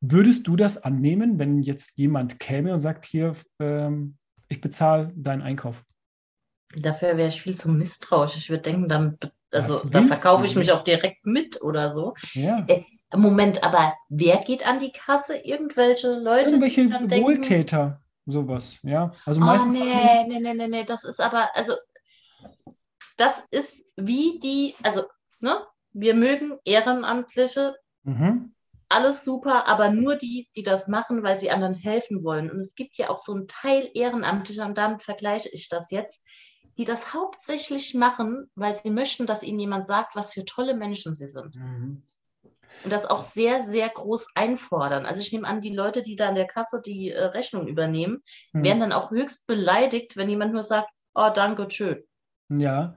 Würdest 0.00 0.46
du 0.46 0.56
das 0.56 0.82
annehmen, 0.82 1.38
wenn 1.38 1.62
jetzt 1.62 1.98
jemand 1.98 2.38
käme 2.38 2.72
und 2.72 2.80
sagt, 2.80 3.04
hier, 3.04 3.32
ähm, 3.60 4.16
ich 4.48 4.60
bezahle 4.60 5.12
deinen 5.16 5.42
Einkauf? 5.42 5.82
Dafür 6.74 7.16
wäre 7.16 7.28
ich 7.28 7.40
viel 7.40 7.56
zu 7.56 7.70
misstrauisch. 7.70 8.36
Ich 8.36 8.50
würde 8.50 8.62
denken, 8.62 8.88
dann, 8.88 9.18
also 9.50 9.74
Was 9.74 9.90
da 9.90 10.00
willst 10.00 10.12
verkaufe 10.14 10.44
ich 10.44 10.56
mich 10.56 10.72
auch 10.72 10.82
direkt 10.82 11.24
mit 11.24 11.62
oder 11.62 11.90
so. 11.90 12.14
Ja. 12.34 12.66
Moment, 13.14 13.62
aber 13.62 13.94
wer 14.08 14.38
geht 14.38 14.66
an 14.66 14.78
die 14.78 14.92
Kasse? 14.92 15.36
Irgendwelche 15.36 16.12
Leute, 16.18 16.50
Irgendwelche 16.50 16.86
dann 16.86 17.08
denken, 17.08 17.28
Wohltäter, 17.28 18.02
sowas, 18.26 18.78
ja. 18.82 19.12
Also 19.24 19.40
oh 19.40 19.44
meistens. 19.44 19.74
nee, 19.74 20.24
nee, 20.28 20.40
nee, 20.40 20.54
nee, 20.54 20.68
nee, 20.68 20.84
das 20.84 21.04
ist 21.04 21.20
aber, 21.20 21.48
also 21.54 21.74
das 23.16 23.44
ist 23.50 23.90
wie 23.96 24.38
die, 24.40 24.74
also, 24.82 25.04
ne, 25.40 25.60
wir 25.92 26.14
mögen 26.14 26.58
Ehrenamtliche, 26.64 27.76
Mhm. 28.02 28.52
Alles 28.88 29.24
super, 29.24 29.66
aber 29.66 29.90
nur 29.90 30.16
die, 30.16 30.48
die 30.56 30.62
das 30.62 30.88
machen, 30.88 31.22
weil 31.22 31.36
sie 31.36 31.50
anderen 31.50 31.74
helfen 31.74 32.22
wollen. 32.24 32.50
Und 32.50 32.60
es 32.60 32.74
gibt 32.74 32.98
ja 32.98 33.10
auch 33.10 33.18
so 33.18 33.34
einen 33.34 33.48
Teil 33.48 33.90
Ehrenamtlicher, 33.94 34.64
und 34.66 34.78
damit 34.78 35.02
vergleiche 35.02 35.48
ich 35.52 35.68
das 35.68 35.90
jetzt, 35.90 36.24
die 36.78 36.84
das 36.84 37.14
hauptsächlich 37.14 37.94
machen, 37.94 38.50
weil 38.54 38.74
sie 38.74 38.90
möchten, 38.90 39.26
dass 39.26 39.42
ihnen 39.42 39.58
jemand 39.58 39.84
sagt, 39.84 40.14
was 40.14 40.34
für 40.34 40.44
tolle 40.44 40.74
Menschen 40.74 41.14
sie 41.14 41.26
sind. 41.26 41.56
Mhm. 41.56 42.02
Und 42.84 42.92
das 42.92 43.06
auch 43.06 43.22
sehr, 43.22 43.62
sehr 43.62 43.88
groß 43.88 44.26
einfordern. 44.34 45.06
Also 45.06 45.22
ich 45.22 45.32
nehme 45.32 45.48
an, 45.48 45.62
die 45.62 45.74
Leute, 45.74 46.02
die 46.02 46.14
da 46.14 46.28
an 46.28 46.34
der 46.34 46.46
Kasse 46.46 46.82
die 46.84 47.10
äh, 47.10 47.24
Rechnung 47.24 47.66
übernehmen, 47.66 48.22
Mhm. 48.52 48.64
werden 48.64 48.80
dann 48.80 48.92
auch 48.92 49.10
höchst 49.10 49.46
beleidigt, 49.46 50.16
wenn 50.16 50.28
jemand 50.28 50.52
nur 50.52 50.62
sagt, 50.62 50.90
oh, 51.14 51.30
danke, 51.34 51.70
schön. 51.70 52.04
Ja. 52.50 52.96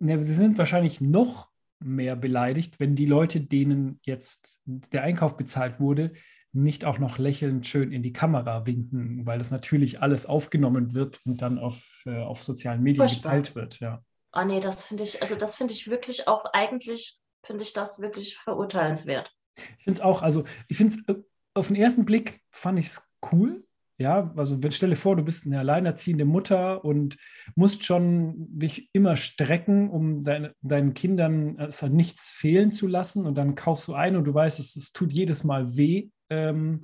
ja, 0.00 0.20
sie 0.20 0.34
sind 0.34 0.56
wahrscheinlich 0.58 1.00
noch 1.00 1.51
mehr 1.84 2.16
beleidigt, 2.16 2.80
wenn 2.80 2.96
die 2.96 3.06
Leute, 3.06 3.40
denen 3.40 4.00
jetzt 4.02 4.60
der 4.64 5.02
Einkauf 5.02 5.36
bezahlt 5.36 5.80
wurde, 5.80 6.12
nicht 6.52 6.84
auch 6.84 6.98
noch 6.98 7.18
lächelnd 7.18 7.66
schön 7.66 7.92
in 7.92 8.02
die 8.02 8.12
Kamera 8.12 8.66
winken, 8.66 9.24
weil 9.24 9.38
das 9.38 9.50
natürlich 9.50 10.02
alles 10.02 10.26
aufgenommen 10.26 10.92
wird 10.92 11.20
und 11.24 11.40
dann 11.40 11.58
auf, 11.58 12.02
äh, 12.06 12.18
auf 12.18 12.42
sozialen 12.42 12.82
Medien 12.82 13.08
Furchtbar. 13.08 13.32
geteilt 13.32 13.54
wird, 13.54 13.80
ja. 13.80 14.04
Oh 14.34 14.44
nee, 14.44 14.60
das 14.60 14.82
finde 14.82 15.02
ich, 15.02 15.22
also 15.22 15.34
das 15.34 15.56
finde 15.56 15.74
ich 15.74 15.88
wirklich 15.88 16.28
auch 16.28 16.44
eigentlich, 16.52 17.20
finde 17.42 17.62
ich 17.62 17.72
das 17.72 18.00
wirklich 18.00 18.36
verurteilenswert. 18.36 19.30
Ich 19.78 19.84
finde 19.84 19.98
es 19.98 20.00
auch, 20.00 20.22
also 20.22 20.44
ich 20.68 20.76
finde 20.76 20.96
es 20.96 21.16
auf 21.54 21.66
den 21.68 21.76
ersten 21.76 22.04
Blick 22.04 22.40
fand 22.50 22.78
ich 22.78 22.86
es 22.86 23.08
cool. 23.30 23.64
Ja, 23.98 24.32
also 24.36 24.62
wenn- 24.62 24.72
stell 24.72 24.90
dir 24.90 24.96
vor, 24.96 25.16
du 25.16 25.22
bist 25.22 25.46
eine 25.46 25.58
alleinerziehende 25.58 26.24
Mutter 26.24 26.84
und 26.84 27.16
musst 27.54 27.84
schon 27.84 28.34
dich 28.58 28.88
immer 28.92 29.16
strecken, 29.16 29.90
um 29.90 30.24
deine, 30.24 30.54
deinen 30.62 30.94
Kindern 30.94 31.58
es 31.58 31.82
an 31.82 31.92
nichts 31.92 32.30
fehlen 32.30 32.72
zu 32.72 32.86
lassen. 32.86 33.26
Und 33.26 33.36
dann 33.36 33.54
kaufst 33.54 33.88
du 33.88 33.94
ein 33.94 34.16
und 34.16 34.24
du 34.24 34.34
weißt, 34.34 34.58
es, 34.58 34.76
es 34.76 34.92
tut 34.92 35.12
jedes 35.12 35.44
Mal 35.44 35.76
weh. 35.76 36.08
Ähm, 36.30 36.80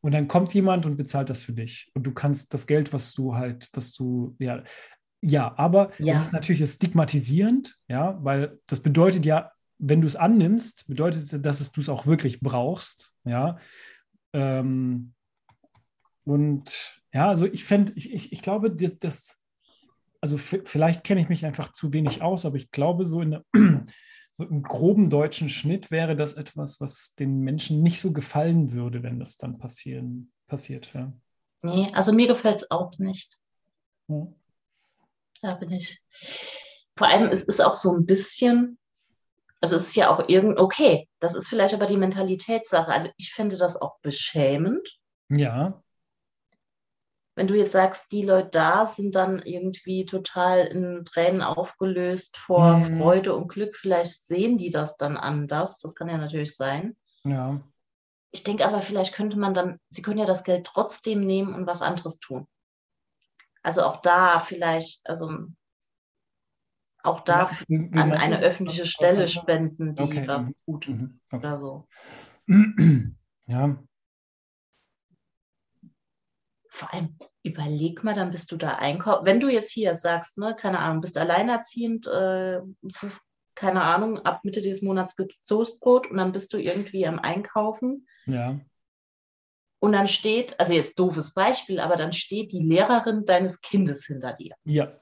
und 0.00 0.14
dann 0.14 0.28
kommt 0.28 0.54
jemand 0.54 0.86
und 0.86 0.96
bezahlt 0.96 1.28
das 1.28 1.42
für 1.42 1.52
dich. 1.52 1.90
Und 1.94 2.06
du 2.06 2.12
kannst 2.12 2.54
das 2.54 2.66
Geld, 2.66 2.92
was 2.92 3.14
du 3.14 3.34
halt, 3.34 3.68
was 3.72 3.92
du, 3.94 4.36
ja, 4.38 4.62
ja, 5.20 5.52
aber 5.58 5.90
Ja. 5.98 6.14
es 6.14 6.20
ist 6.26 6.32
natürlich 6.32 6.64
stigmatisierend, 6.70 7.76
ja, 7.88 8.16
weil 8.22 8.60
das 8.68 8.78
bedeutet 8.80 9.26
ja, 9.26 9.50
wenn 9.78 10.00
du 10.00 10.06
es 10.06 10.14
annimmst, 10.14 10.86
bedeutet 10.86 11.22
es, 11.22 11.42
dass 11.42 11.72
du 11.72 11.80
es 11.80 11.88
auch 11.88 12.06
wirklich 12.06 12.40
brauchst, 12.40 13.12
ja. 13.24 13.58
Ähm, 14.32 15.14
und 16.28 17.00
ja, 17.12 17.28
also 17.28 17.46
ich 17.46 17.64
fände, 17.64 17.92
ich, 17.96 18.12
ich, 18.12 18.32
ich 18.32 18.42
glaube, 18.42 18.70
das, 18.70 19.42
also 20.20 20.36
vielleicht 20.36 21.02
kenne 21.02 21.22
ich 21.22 21.30
mich 21.30 21.46
einfach 21.46 21.72
zu 21.72 21.92
wenig 21.94 22.20
aus, 22.20 22.44
aber 22.44 22.56
ich 22.56 22.70
glaube, 22.70 23.06
so, 23.06 23.22
in, 23.22 23.42
so 24.34 24.44
im 24.44 24.62
groben 24.62 25.08
deutschen 25.08 25.48
Schnitt 25.48 25.90
wäre 25.90 26.16
das 26.16 26.34
etwas, 26.34 26.82
was 26.82 27.14
den 27.14 27.40
Menschen 27.40 27.82
nicht 27.82 28.02
so 28.02 28.12
gefallen 28.12 28.72
würde, 28.72 29.02
wenn 29.02 29.18
das 29.18 29.38
dann 29.38 29.58
passieren, 29.58 30.30
passiert. 30.48 30.92
Ja. 30.92 31.12
Nee, 31.62 31.88
also 31.94 32.12
mir 32.12 32.28
gefällt 32.28 32.56
es 32.56 32.70
auch 32.70 32.92
nicht. 32.98 33.38
Ja. 34.08 34.28
Da 35.40 35.54
bin 35.54 35.72
ich. 35.72 36.02
Vor 36.94 37.06
allem, 37.06 37.30
es 37.30 37.44
ist 37.44 37.64
auch 37.64 37.74
so 37.74 37.94
ein 37.94 38.04
bisschen, 38.04 38.78
also 39.62 39.76
es 39.76 39.86
ist 39.86 39.96
ja 39.96 40.10
auch 40.10 40.28
irgend, 40.28 40.58
okay, 40.58 41.08
das 41.20 41.34
ist 41.34 41.48
vielleicht 41.48 41.72
aber 41.72 41.86
die 41.86 41.96
Mentalitätssache. 41.96 42.92
Also 42.92 43.08
ich 43.16 43.32
finde 43.32 43.56
das 43.56 43.80
auch 43.80 43.98
beschämend, 44.02 44.98
ja, 45.30 45.82
wenn 47.38 47.46
du 47.46 47.54
jetzt 47.54 47.70
sagst, 47.72 48.10
die 48.10 48.24
Leute 48.24 48.48
da 48.50 48.86
sind 48.88 49.14
dann 49.14 49.40
irgendwie 49.42 50.04
total 50.04 50.66
in 50.66 51.04
Tränen 51.04 51.40
aufgelöst 51.40 52.36
vor 52.36 52.78
Mhm. 52.78 52.98
Freude 52.98 53.34
und 53.34 53.46
Glück. 53.48 53.76
Vielleicht 53.76 54.26
sehen 54.26 54.58
die 54.58 54.70
das 54.70 54.96
dann 54.96 55.16
anders. 55.16 55.78
Das 55.78 55.94
kann 55.94 56.08
ja 56.08 56.18
natürlich 56.18 56.56
sein. 56.56 56.96
ja. 57.24 57.60
Ich 58.30 58.42
denke 58.44 58.66
aber, 58.66 58.82
vielleicht 58.82 59.14
könnte 59.14 59.38
man 59.38 59.54
dann, 59.54 59.78
sie 59.88 60.02
können 60.02 60.18
ja 60.18 60.26
das 60.26 60.44
Geld 60.44 60.66
trotzdem 60.66 61.20
nehmen 61.20 61.54
und 61.54 61.66
was 61.66 61.80
anderes 61.80 62.18
tun. 62.18 62.46
Also 63.62 63.82
auch 63.84 64.02
da 64.02 64.38
vielleicht, 64.38 65.00
also 65.06 65.30
auch 67.04 67.20
da 67.20 67.50
wie 67.68 67.88
an 67.98 68.12
eine 68.12 68.40
öffentliche 68.40 68.84
Stelle 68.84 69.28
spenden, 69.28 69.94
die 69.94 70.02
Okay, 70.02 70.26
was 70.26 70.48
mhm. 70.48 70.54
gut 70.66 70.88
Mhm, 70.88 71.20
okay. 71.30 71.36
oder 71.38 71.56
so. 71.56 71.86
Ja, 73.46 73.82
Vor 76.78 76.94
allem 76.94 77.18
überleg 77.42 78.04
mal, 78.04 78.14
dann 78.14 78.30
bist 78.30 78.52
du 78.52 78.56
da 78.56 78.76
einkaufen. 78.76 79.26
Wenn 79.26 79.40
du 79.40 79.48
jetzt 79.48 79.72
hier 79.72 79.96
sagst, 79.96 80.38
ne, 80.38 80.54
keine 80.54 80.78
Ahnung, 80.78 81.00
bist 81.00 81.18
alleinerziehend, 81.18 82.06
äh, 82.06 82.60
keine 83.56 83.82
Ahnung, 83.82 84.20
ab 84.20 84.44
Mitte 84.44 84.60
des 84.60 84.80
Monats 84.82 85.16
gibt 85.16 85.32
es 85.32 85.44
Toastbrot 85.44 86.08
und 86.08 86.18
dann 86.18 86.30
bist 86.30 86.52
du 86.52 86.58
irgendwie 86.58 87.04
am 87.04 87.18
Einkaufen 87.18 88.06
ja, 88.26 88.60
und 89.80 89.92
dann 89.92 90.06
steht, 90.06 90.58
also 90.60 90.72
jetzt 90.72 90.98
doofes 90.98 91.34
Beispiel, 91.34 91.80
aber 91.80 91.96
dann 91.96 92.12
steht 92.12 92.52
die 92.52 92.62
Lehrerin 92.62 93.24
deines 93.24 93.60
Kindes 93.60 94.04
hinter 94.06 94.32
dir. 94.32 94.54
ja, 94.64 94.92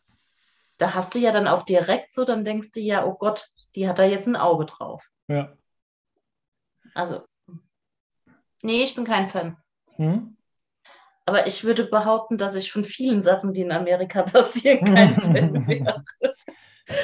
Da 0.78 0.94
hast 0.94 1.14
du 1.14 1.18
ja 1.18 1.32
dann 1.32 1.48
auch 1.48 1.62
direkt 1.62 2.12
so, 2.12 2.24
dann 2.24 2.44
denkst 2.44 2.70
du 2.72 2.80
ja, 2.80 3.04
oh 3.04 3.14
Gott, 3.14 3.48
die 3.74 3.88
hat 3.88 3.98
da 3.98 4.04
jetzt 4.04 4.26
ein 4.26 4.36
Auge 4.36 4.64
drauf. 4.64 5.06
ja. 5.28 5.54
Also, 6.94 7.26
nee, 8.62 8.82
ich 8.82 8.94
bin 8.94 9.04
kein 9.04 9.28
Fan. 9.28 9.58
Hm? 9.96 10.35
Aber 11.26 11.46
ich 11.46 11.64
würde 11.64 11.84
behaupten, 11.84 12.38
dass 12.38 12.54
ich 12.54 12.70
von 12.72 12.84
vielen 12.84 13.20
Sachen, 13.20 13.52
die 13.52 13.62
in 13.62 13.72
Amerika 13.72 14.22
passieren, 14.22 14.84
kein 14.84 15.10
Fan 15.20 15.66
wäre. 15.68 16.04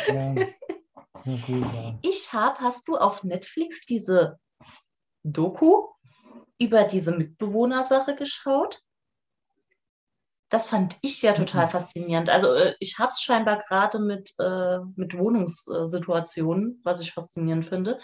Ja. 0.09 0.35
Ich 2.03 2.33
habe, 2.33 2.59
hast 2.61 2.89
du 2.89 2.97
auf 2.97 3.25
Netflix 3.25 3.85
diese 3.87 4.39
Doku 5.25 5.89
über 6.59 6.85
diese 6.85 7.13
Mitbewohnersache 7.13 8.15
geschaut? 8.15 8.81
Das 10.51 10.69
fand 10.69 10.99
ich 11.01 11.23
ja 11.23 11.33
total 11.33 11.67
Mhm. 11.67 11.71
faszinierend. 11.71 12.31
Also 12.31 12.53
äh, 12.53 12.75
ich 12.79 12.99
habe 12.99 13.13
es 13.13 13.23
scheinbar 13.23 13.63
gerade 13.67 13.99
mit, 13.99 14.35
äh, 14.39 14.79
mit 14.97 15.17
Wohnungssituationen, 15.19 16.81
was 16.85 17.01
ich 17.01 17.13
faszinierend 17.13 17.65
finde. 17.65 17.99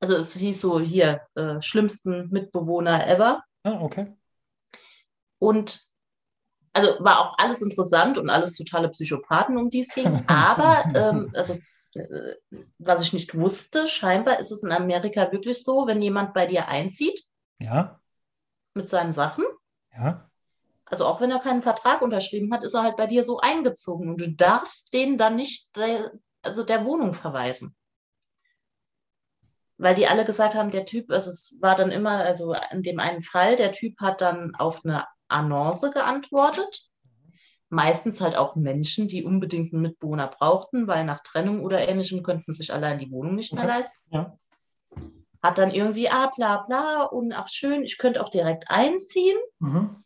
Also 0.00 0.16
es 0.16 0.34
hieß 0.34 0.60
so 0.60 0.80
hier, 0.80 1.22
äh, 1.34 1.62
schlimmsten 1.62 2.28
Mitbewohner 2.28 3.06
ever. 3.08 3.42
Ah, 3.62 3.80
okay. 3.80 4.12
Und 5.38 5.84
also 6.74 6.96
war 6.98 7.20
auch 7.20 7.38
alles 7.38 7.62
interessant 7.62 8.18
und 8.18 8.28
alles 8.28 8.56
totale 8.56 8.88
Psychopathen, 8.88 9.56
um 9.56 9.70
die 9.70 9.80
es 9.80 9.94
ging. 9.94 10.24
Aber 10.28 10.84
ähm, 10.94 11.30
also, 11.34 11.58
äh, 11.94 12.34
was 12.78 13.02
ich 13.02 13.12
nicht 13.12 13.34
wusste, 13.38 13.86
scheinbar 13.86 14.40
ist 14.40 14.50
es 14.50 14.62
in 14.62 14.72
Amerika 14.72 15.30
wirklich 15.32 15.62
so, 15.62 15.86
wenn 15.86 16.02
jemand 16.02 16.34
bei 16.34 16.46
dir 16.46 16.68
einzieht 16.68 17.22
Ja, 17.60 18.00
mit 18.74 18.88
seinen 18.88 19.12
Sachen, 19.12 19.44
ja. 19.96 20.28
also 20.86 21.06
auch 21.06 21.20
wenn 21.20 21.30
er 21.30 21.38
keinen 21.38 21.62
Vertrag 21.62 22.02
unterschrieben 22.02 22.52
hat, 22.52 22.64
ist 22.64 22.74
er 22.74 22.82
halt 22.82 22.96
bei 22.96 23.06
dir 23.06 23.22
so 23.22 23.38
eingezogen 23.38 24.10
und 24.10 24.20
du 24.20 24.32
darfst 24.32 24.92
den 24.92 25.16
dann 25.16 25.36
nicht 25.36 25.76
der, 25.76 26.10
also 26.42 26.64
der 26.64 26.84
Wohnung 26.84 27.14
verweisen. 27.14 27.76
Weil 29.76 29.94
die 29.94 30.06
alle 30.06 30.24
gesagt 30.24 30.54
haben, 30.54 30.70
der 30.70 30.86
Typ, 30.86 31.10
also 31.10 31.30
es 31.30 31.56
war 31.60 31.76
dann 31.76 31.90
immer, 31.92 32.24
also 32.24 32.54
in 32.70 32.82
dem 32.82 32.98
einen 32.98 33.22
Fall, 33.22 33.54
der 33.54 33.72
Typ 33.72 34.00
hat 34.00 34.20
dann 34.20 34.54
auf 34.56 34.84
eine 34.84 35.04
Annonce 35.28 35.90
geantwortet. 35.92 36.88
Meistens 37.70 38.20
halt 38.20 38.36
auch 38.36 38.54
Menschen, 38.56 39.08
die 39.08 39.24
unbedingt 39.24 39.72
einen 39.72 39.82
Mitbewohner 39.82 40.28
brauchten, 40.28 40.86
weil 40.86 41.04
nach 41.04 41.20
Trennung 41.20 41.62
oder 41.62 41.86
ähnlichem 41.88 42.22
könnten 42.22 42.54
sich 42.54 42.72
allein 42.72 42.98
die 42.98 43.10
Wohnung 43.10 43.34
nicht 43.34 43.52
mehr 43.52 43.64
leisten. 43.66 43.98
Ja. 44.10 44.38
Hat 45.42 45.58
dann 45.58 45.72
irgendwie, 45.72 46.08
ah, 46.08 46.30
bla 46.34 46.58
bla 46.58 47.02
und 47.02 47.32
ach 47.32 47.48
schön, 47.48 47.82
ich 47.82 47.98
könnte 47.98 48.22
auch 48.22 48.28
direkt 48.28 48.70
einziehen. 48.70 49.36
Mhm. 49.58 50.04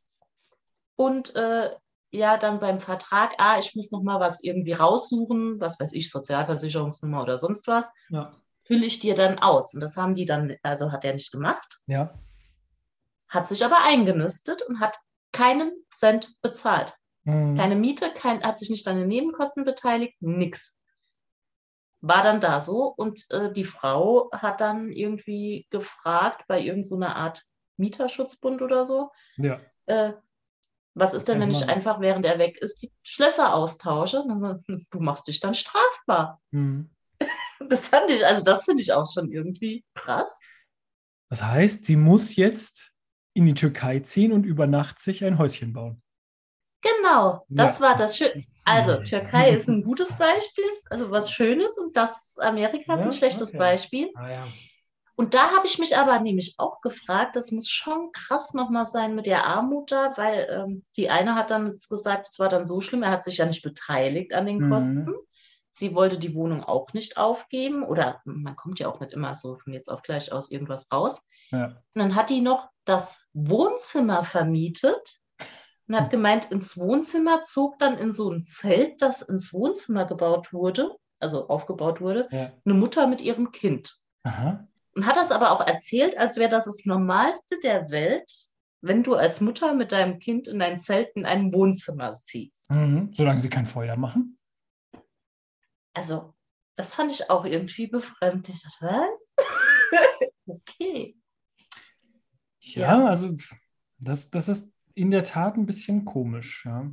Und 0.96 1.34
äh, 1.36 1.70
ja, 2.10 2.38
dann 2.38 2.58
beim 2.58 2.80
Vertrag, 2.80 3.34
ah, 3.38 3.58
ich 3.58 3.74
muss 3.74 3.90
noch 3.90 4.02
mal 4.02 4.18
was 4.18 4.42
irgendwie 4.42 4.72
raussuchen, 4.72 5.60
was 5.60 5.78
weiß 5.78 5.92
ich, 5.92 6.10
Sozialversicherungsnummer 6.10 7.22
oder 7.22 7.36
sonst 7.38 7.66
was, 7.66 7.92
Ja. 8.08 8.30
fülle 8.64 8.86
ich 8.86 8.98
dir 8.98 9.14
dann 9.14 9.38
aus. 9.38 9.74
Und 9.74 9.82
das 9.82 9.96
haben 9.96 10.14
die 10.14 10.24
dann, 10.24 10.56
also 10.62 10.90
hat 10.90 11.04
er 11.04 11.12
nicht 11.12 11.30
gemacht, 11.32 11.80
Ja. 11.86 12.14
hat 13.28 13.46
sich 13.46 13.64
aber 13.64 13.84
eingenistet 13.84 14.62
und 14.62 14.80
hat 14.80 14.98
keinen 15.32 15.72
Cent 15.94 16.34
bezahlt. 16.42 16.94
Mhm. 17.24 17.56
Keine 17.56 17.76
Miete, 17.76 18.12
kein, 18.12 18.42
hat 18.42 18.58
sich 18.58 18.70
nicht 18.70 18.86
an 18.88 18.96
den 18.96 19.08
Nebenkosten 19.08 19.64
beteiligt, 19.64 20.16
nix. 20.20 20.74
War 22.00 22.22
dann 22.22 22.40
da 22.40 22.60
so 22.60 22.84
und 22.84 23.28
äh, 23.30 23.52
die 23.52 23.64
Frau 23.64 24.30
hat 24.32 24.60
dann 24.60 24.92
irgendwie 24.92 25.66
gefragt 25.70 26.44
bei 26.46 26.60
irgendeiner 26.60 27.16
Art 27.16 27.44
Mieterschutzbund 27.76 28.62
oder 28.62 28.86
so, 28.86 29.10
Ja. 29.36 29.60
äh, 29.86 30.12
was 30.94 31.14
ist 31.14 31.28
denn, 31.28 31.40
wenn 31.40 31.50
ich 31.52 31.68
einfach, 31.68 32.00
während 32.00 32.26
er 32.26 32.40
weg 32.40 32.58
ist, 32.58 32.82
die 32.82 32.90
Schlösser 33.04 33.54
austausche? 33.54 34.24
So, 34.26 34.54
du 34.90 35.00
machst 35.00 35.28
dich 35.28 35.38
dann 35.40 35.54
strafbar. 35.54 36.40
Mhm. 36.50 36.90
Das 37.68 37.88
fand 37.88 38.10
ich, 38.10 38.24
also 38.24 38.44
das 38.44 38.64
finde 38.64 38.82
ich 38.82 38.92
auch 38.92 39.04
schon 39.12 39.32
irgendwie 39.32 39.84
krass. 39.92 40.40
Das 41.28 41.42
heißt, 41.42 41.84
sie 41.84 41.96
muss 41.96 42.36
jetzt 42.36 42.92
in 43.34 43.46
die 43.46 43.54
Türkei 43.54 44.00
ziehen 44.00 44.32
und 44.32 44.44
über 44.44 44.66
Nacht 44.66 45.00
sich 45.00 45.24
ein 45.24 45.38
Häuschen 45.38 45.72
bauen. 45.72 46.02
Genau, 46.82 47.46
das 47.54 47.80
Ja. 47.80 47.80
war 47.80 47.96
das 47.96 48.16
Schöne. 48.16 48.34
Also, 48.64 48.98
Türkei 49.02 49.50
ist 49.50 49.68
ein 49.68 49.82
gutes 49.82 50.16
Beispiel, 50.16 50.64
also 50.90 51.10
was 51.10 51.32
Schönes 51.32 51.78
und 51.78 51.96
das 51.96 52.36
Amerika 52.40 52.94
ist 52.94 53.00
Ja, 53.00 53.06
ein 53.06 53.12
schlechtes 53.12 53.50
okay. 53.50 53.56
Beispiel. 53.56 54.10
Ah 54.14 54.28
ja. 54.30 54.58
Und 55.16 55.34
da 55.34 55.50
habe 55.50 55.66
ich 55.66 55.78
mich 55.78 55.96
aber 55.96 56.20
nämlich 56.20 56.54
auch 56.58 56.80
gefragt, 56.80 57.34
das 57.34 57.50
muss 57.50 57.68
schon 57.68 58.12
krass 58.12 58.54
nochmal 58.54 58.86
sein 58.86 59.14
mit 59.16 59.26
der 59.26 59.44
Armut 59.46 59.90
da, 59.90 60.16
weil 60.16 60.46
ähm, 60.48 60.82
die 60.96 61.10
eine 61.10 61.34
hat 61.34 61.50
dann 61.50 61.64
gesagt, 61.64 62.28
es 62.28 62.38
war 62.38 62.48
dann 62.48 62.66
so 62.66 62.80
schlimm, 62.80 63.02
er 63.02 63.10
hat 63.10 63.24
sich 63.24 63.38
ja 63.38 63.46
nicht 63.46 63.62
beteiligt 63.62 64.32
an 64.32 64.46
den 64.46 64.60
Mhm. 64.60 64.62
Kosten. 64.62 65.12
Sie 65.70 65.94
wollte 65.94 66.18
die 66.18 66.34
Wohnung 66.34 66.64
auch 66.64 66.92
nicht 66.92 67.16
aufgeben 67.16 67.82
oder 67.82 68.20
man 68.24 68.56
kommt 68.56 68.78
ja 68.78 68.88
auch 68.88 69.00
nicht 69.00 69.12
immer 69.12 69.34
so 69.34 69.56
von 69.56 69.72
jetzt 69.72 69.90
auf 69.90 70.02
gleich 70.02 70.32
aus 70.32 70.50
irgendwas 70.50 70.90
raus. 70.92 71.26
Ja. 71.50 71.66
Und 71.66 71.76
dann 71.94 72.14
hat 72.14 72.30
die 72.30 72.40
noch 72.40 72.68
das 72.84 73.20
Wohnzimmer 73.32 74.24
vermietet 74.24 75.20
und 75.86 75.96
hat 75.96 76.10
gemeint, 76.10 76.50
ins 76.50 76.76
Wohnzimmer 76.76 77.42
zog 77.44 77.78
dann 77.78 77.96
in 77.96 78.12
so 78.12 78.30
ein 78.30 78.42
Zelt, 78.42 79.00
das 79.00 79.22
ins 79.22 79.52
Wohnzimmer 79.52 80.04
gebaut 80.04 80.52
wurde, 80.52 80.96
also 81.20 81.48
aufgebaut 81.48 82.00
wurde, 82.00 82.28
ja. 82.30 82.52
eine 82.64 82.74
Mutter 82.74 83.06
mit 83.06 83.22
ihrem 83.22 83.52
Kind. 83.52 83.96
Aha. 84.24 84.66
Und 84.94 85.06
hat 85.06 85.16
das 85.16 85.30
aber 85.30 85.52
auch 85.52 85.66
erzählt, 85.66 86.18
als 86.18 86.36
wäre 86.36 86.50
das 86.50 86.64
das 86.64 86.84
Normalste 86.84 87.56
der 87.62 87.90
Welt, 87.90 88.30
wenn 88.80 89.02
du 89.02 89.14
als 89.14 89.40
Mutter 89.40 89.74
mit 89.74 89.92
deinem 89.92 90.18
Kind 90.18 90.48
in 90.48 90.58
dein 90.58 90.78
Zelt 90.78 91.10
in 91.14 91.24
ein 91.24 91.52
Wohnzimmer 91.52 92.14
ziehst. 92.16 92.70
Mhm. 92.72 93.12
Solange 93.16 93.40
sie 93.40 93.50
kein 93.50 93.66
Feuer 93.66 93.96
machen. 93.96 94.37
Also, 95.98 96.32
das 96.76 96.94
fand 96.94 97.10
ich 97.10 97.28
auch 97.28 97.44
irgendwie 97.44 97.88
befremdlich. 97.88 98.56
Ich 98.56 98.62
dachte, 98.62 98.86
was? 98.86 99.34
okay. 100.46 101.16
Ja, 102.60 103.08
also 103.08 103.34
das, 103.98 104.30
das 104.30 104.48
ist 104.48 104.72
in 104.94 105.10
der 105.10 105.24
Tat 105.24 105.56
ein 105.56 105.66
bisschen 105.66 106.04
komisch, 106.04 106.64
ja. 106.64 106.88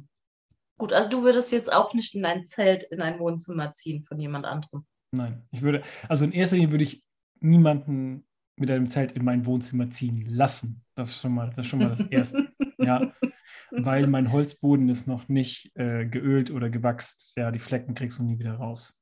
Gut, 0.79 0.91
also 0.91 1.07
du 1.07 1.21
würdest 1.21 1.51
jetzt 1.51 1.71
auch 1.71 1.93
nicht 1.93 2.15
in 2.15 2.25
ein 2.25 2.45
Zelt 2.45 2.83
in 2.85 2.99
ein 2.99 3.19
Wohnzimmer 3.19 3.73
ziehen 3.73 4.03
von 4.03 4.19
jemand 4.19 4.45
anderem. 4.45 4.87
Nein, 5.11 5.47
ich 5.51 5.61
würde, 5.61 5.83
also 6.09 6.25
in 6.25 6.31
erster 6.31 6.55
Linie 6.55 6.71
würde 6.71 6.83
ich 6.83 7.03
niemanden 7.39 8.27
mit 8.55 8.71
einem 8.71 8.89
Zelt 8.89 9.11
in 9.11 9.23
mein 9.23 9.45
Wohnzimmer 9.45 9.91
ziehen 9.91 10.25
lassen. 10.25 10.83
Das 10.95 11.09
ist 11.09 11.21
schon 11.21 11.35
mal 11.35 11.53
das, 11.55 11.67
schon 11.67 11.79
mal 11.79 11.89
das 11.89 12.07
Erste. 12.07 12.51
ja, 12.79 13.13
weil 13.77 14.07
mein 14.07 14.31
Holzboden 14.31 14.89
ist 14.89 15.07
noch 15.07 15.27
nicht 15.27 15.71
äh, 15.75 16.05
geölt 16.05 16.51
oder 16.51 16.69
gewachst. 16.69 17.35
Ja, 17.37 17.51
die 17.51 17.59
Flecken 17.59 17.93
kriegst 17.93 18.19
du 18.19 18.23
nie 18.23 18.39
wieder 18.39 18.55
raus. 18.55 19.01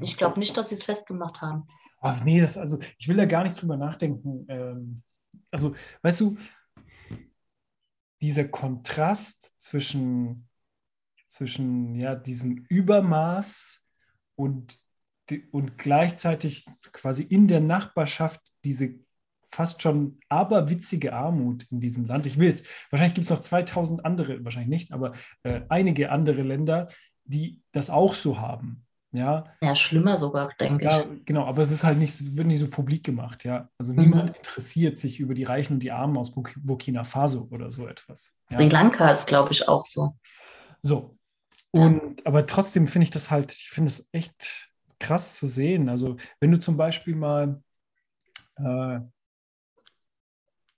Ich 0.00 0.16
glaube 0.16 0.38
nicht, 0.38 0.56
dass 0.56 0.70
sie 0.70 0.76
es 0.76 0.84
festgemacht 0.84 1.40
haben. 1.40 1.66
Ach 2.00 2.22
nee, 2.24 2.40
das, 2.40 2.56
also 2.56 2.78
ich 2.98 3.08
will 3.08 3.16
da 3.16 3.24
gar 3.24 3.44
nicht 3.44 3.60
drüber 3.60 3.76
nachdenken. 3.76 4.46
Ähm, 4.48 5.02
also, 5.50 5.74
weißt 6.02 6.20
du, 6.20 6.36
dieser 8.20 8.48
Kontrast 8.48 9.54
zwischen, 9.60 10.48
zwischen 11.26 11.94
ja, 11.94 12.14
diesem 12.14 12.64
Übermaß 12.68 13.86
und, 14.36 14.78
und 15.50 15.78
gleichzeitig 15.78 16.66
quasi 16.92 17.22
in 17.22 17.48
der 17.48 17.60
Nachbarschaft 17.60 18.40
diese 18.64 19.03
fast 19.54 19.82
schon 19.82 20.18
aberwitzige 20.28 21.12
Armut 21.12 21.64
in 21.70 21.80
diesem 21.80 22.06
Land. 22.06 22.26
Ich 22.26 22.38
will 22.38 22.48
es, 22.48 22.64
wahrscheinlich 22.90 23.14
gibt 23.14 23.26
es 23.26 23.30
noch 23.30 23.40
2000 23.40 24.04
andere, 24.04 24.44
wahrscheinlich 24.44 24.68
nicht, 24.68 24.92
aber 24.92 25.12
äh, 25.44 25.62
einige 25.68 26.10
andere 26.10 26.42
Länder, 26.42 26.88
die 27.24 27.62
das 27.72 27.88
auch 27.88 28.14
so 28.14 28.40
haben. 28.40 28.84
Ja, 29.12 29.44
ja 29.62 29.76
schlimmer 29.76 30.16
sogar, 30.16 30.50
denke 30.58 30.84
ja, 30.84 31.02
ich. 31.02 31.24
genau, 31.24 31.44
aber 31.44 31.62
es 31.62 31.70
ist 31.70 31.84
halt 31.84 31.98
nicht, 31.98 32.36
wird 32.36 32.48
nicht 32.48 32.58
so 32.58 32.68
publik 32.68 33.04
gemacht, 33.04 33.44
ja. 33.44 33.68
Also 33.78 33.92
mhm. 33.92 34.00
niemand 34.00 34.36
interessiert 34.36 34.98
sich 34.98 35.20
über 35.20 35.34
die 35.34 35.44
Reichen 35.44 35.74
und 35.74 35.82
die 35.84 35.92
Armen 35.92 36.16
aus 36.16 36.34
Burkina 36.34 37.04
Faso 37.04 37.46
oder 37.52 37.70
so 37.70 37.86
etwas. 37.86 38.36
Ja? 38.50 38.58
Sri 38.58 38.68
Lanka 38.68 39.08
ist, 39.12 39.26
glaube 39.26 39.52
ich, 39.52 39.68
auch 39.68 39.86
so. 39.86 40.16
So. 40.82 41.14
Und 41.70 42.20
ja. 42.20 42.26
aber 42.26 42.46
trotzdem 42.46 42.88
finde 42.88 43.04
ich 43.04 43.10
das 43.10 43.30
halt, 43.30 43.52
ich 43.52 43.68
finde 43.68 43.88
es 43.88 44.08
echt 44.12 44.72
krass 44.98 45.36
zu 45.36 45.46
sehen. 45.46 45.88
Also, 45.88 46.16
wenn 46.40 46.50
du 46.50 46.58
zum 46.58 46.76
Beispiel 46.76 47.14
mal 47.14 47.62
äh, 48.56 49.00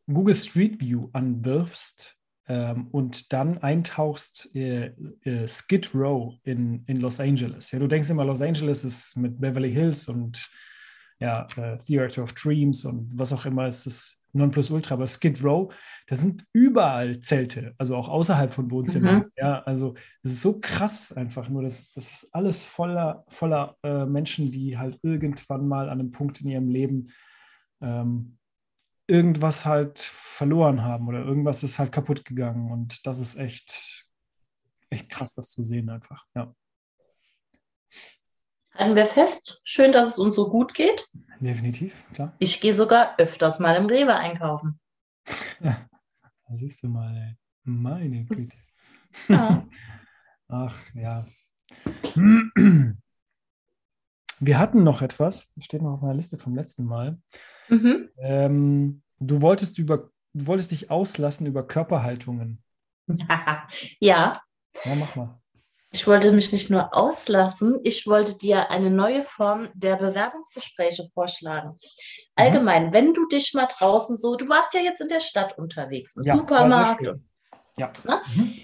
Google 0.07 0.35
Street 0.35 0.81
View 0.81 1.09
anwirfst 1.13 2.17
ähm, 2.49 2.89
und 2.89 3.33
dann 3.33 3.59
eintauchst 3.59 4.55
äh, 4.55 4.93
äh, 5.23 5.49
Skid 5.49 5.95
Row 5.95 6.35
in, 6.45 6.85
in 6.87 6.99
Los 6.99 7.21
Angeles. 7.21 7.73
Ja, 7.73 7.79
du 7.79 7.89
denkst 7.89 8.11
immer, 8.11 8.25
Los 8.25 8.41
Angeles 8.41 8.85
ist 8.85 9.17
mit 9.17 9.41
Beverly 9.41 9.73
Hills 9.73 10.09
und 10.09 10.49
ja, 11.19 11.47
äh, 11.57 11.77
Theater 11.79 12.23
of 12.23 12.35
Dreams 12.35 12.85
und 12.85 13.11
was 13.15 13.33
auch 13.33 13.47
immer 13.47 13.67
ist 13.67 13.87
das 13.87 14.23
Nonplusultra, 14.33 14.95
aber 14.95 15.07
Skid 15.07 15.43
Row, 15.43 15.73
da 16.07 16.15
sind 16.15 16.45
überall 16.53 17.21
Zelte, 17.21 17.75
also 17.79 17.97
auch 17.97 18.09
außerhalb 18.09 18.53
von 18.53 18.71
Wohnzimmern. 18.71 19.17
Mhm. 19.17 19.31
Ja, 19.37 19.63
also 19.63 19.95
das 20.23 20.33
ist 20.33 20.43
so 20.43 20.61
krass 20.61 21.13
einfach 21.13 21.49
nur, 21.49 21.63
das, 21.63 21.91
das 21.93 22.13
ist 22.13 22.35
alles 22.35 22.63
voller, 22.63 23.25
voller 23.29 23.77
äh, 23.83 24.05
Menschen, 24.05 24.51
die 24.51 24.77
halt 24.77 24.99
irgendwann 25.03 25.67
mal 25.67 25.89
an 25.89 26.01
einem 26.01 26.11
Punkt 26.11 26.43
in 26.43 26.49
ihrem 26.49 26.69
Leben 26.69 27.09
ähm, 27.81 28.37
irgendwas 29.07 29.65
halt 29.65 29.99
verloren 29.99 30.83
haben 30.83 31.09
oder 31.09 31.21
irgendwas 31.21 31.63
ist 31.63 31.79
halt 31.79 31.93
kaputt 31.93 32.25
gegangen. 32.25 32.71
Und 32.71 33.07
das 33.07 33.19
ist 33.19 33.37
echt, 33.37 34.07
echt 34.91 35.09
krass, 35.11 35.35
das 35.35 35.51
zu 35.51 35.65
sehen 35.65 35.89
einfach. 35.91 36.27
Ja. 36.35 36.55
Halten 38.75 38.97
wir 38.97 39.07
fest, 39.07 39.61
schön, 39.65 39.93
dass 39.93 40.09
es 40.09 40.19
uns 40.19 40.35
so 40.35 40.51
gut 40.51 40.75
geht. 40.75 41.09
Definitiv, 41.41 42.07
klar. 42.13 42.35
Ich 42.39 42.61
gehe 42.61 42.75
sogar 42.75 43.19
öfters 43.19 43.59
mal 43.59 43.75
im 43.77 43.87
Rewe 43.87 44.15
einkaufen. 44.15 44.79
Ja, 45.61 45.89
da 46.49 46.57
siehst 46.57 46.83
du 46.83 46.89
mal, 46.89 47.37
meine 47.65 48.25
Güte. 48.25 48.57
Ja. 49.29 49.67
Ach 50.49 50.77
ja. 50.95 51.27
Wir 54.41 54.59
hatten 54.59 54.84
noch 54.84 55.03
etwas, 55.03 55.55
steht 55.59 55.82
noch 55.82 55.95
auf 55.95 56.01
meiner 56.01 56.14
Liste 56.14 56.39
vom 56.39 56.55
letzten 56.55 56.84
Mal. 56.84 57.18
Mhm. 57.68 58.11
Ähm, 58.18 59.03
du 59.18 59.41
wolltest 59.41 59.78
über, 59.78 60.11
du 60.34 60.47
wolltest 60.47 60.70
dich 60.70 60.91
auslassen 60.91 61.47
über 61.47 61.66
Körperhaltungen. 61.66 62.62
ja. 64.01 64.43
Ja, 64.84 64.95
mach 64.95 65.16
mal. 65.16 65.41
Ich 65.93 66.07
wollte 66.07 66.30
mich 66.32 66.53
nicht 66.53 66.68
nur 66.68 66.95
auslassen, 66.95 67.80
ich 67.82 68.07
wollte 68.07 68.37
dir 68.37 68.70
eine 68.70 68.91
neue 68.91 69.22
Form 69.22 69.68
der 69.72 69.97
Bewerbungsgespräche 69.97 71.09
vorschlagen. 71.14 71.70
Mhm. 71.70 71.76
Allgemein, 72.34 72.87
mhm. 72.89 72.93
wenn 72.93 73.14
du 73.14 73.26
dich 73.28 73.55
mal 73.55 73.66
draußen 73.66 74.16
so, 74.18 74.37
du 74.37 74.49
warst 74.49 74.74
ja 74.74 74.80
jetzt 74.80 75.01
in 75.01 75.09
der 75.09 75.20
Stadt 75.20 75.57
unterwegs, 75.57 76.16
im 76.16 76.24
ja, 76.24 76.37
Supermarkt. 76.37 77.09
Ja. 77.78 77.93
Ne? 78.05 78.20
Mhm. 78.34 78.61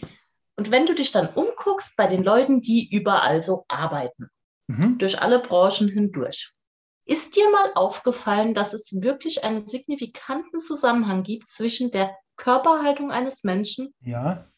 Und 0.56 0.70
wenn 0.70 0.84
du 0.84 0.94
dich 0.94 1.12
dann 1.12 1.28
umguckst 1.28 1.96
bei 1.96 2.06
den 2.06 2.22
Leuten, 2.22 2.60
die 2.60 2.94
überall 2.94 3.40
so 3.40 3.64
arbeiten, 3.68 4.28
mhm. 4.72 4.98
durch 4.98 5.20
alle 5.20 5.40
Branchen 5.40 5.88
hindurch, 5.88 6.52
ist 7.04 7.36
dir 7.36 7.50
mal 7.50 7.72
aufgefallen, 7.74 8.54
dass 8.54 8.72
es 8.72 9.02
wirklich 9.02 9.44
einen 9.44 9.66
signifikanten 9.66 10.60
Zusammenhang 10.60 11.22
gibt 11.22 11.48
zwischen 11.48 11.90
der 11.90 12.16
Körperhaltung 12.36 13.10
eines 13.10 13.44
Menschen 13.44 13.94
ja. 14.00 14.48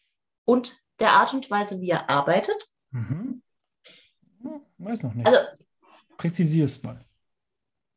und 0.44 0.78
der 1.00 1.12
Art 1.12 1.34
und 1.34 1.50
Weise, 1.50 1.80
wie 1.80 1.90
er 1.90 2.08
arbeitet? 2.08 2.68
Mhm. 2.90 3.42
Weiß 4.78 5.02
noch 5.02 5.14
nicht. 5.14 5.26
Also, 5.26 5.40
Präzisier 6.16 6.66
es 6.66 6.82
mal. 6.82 7.04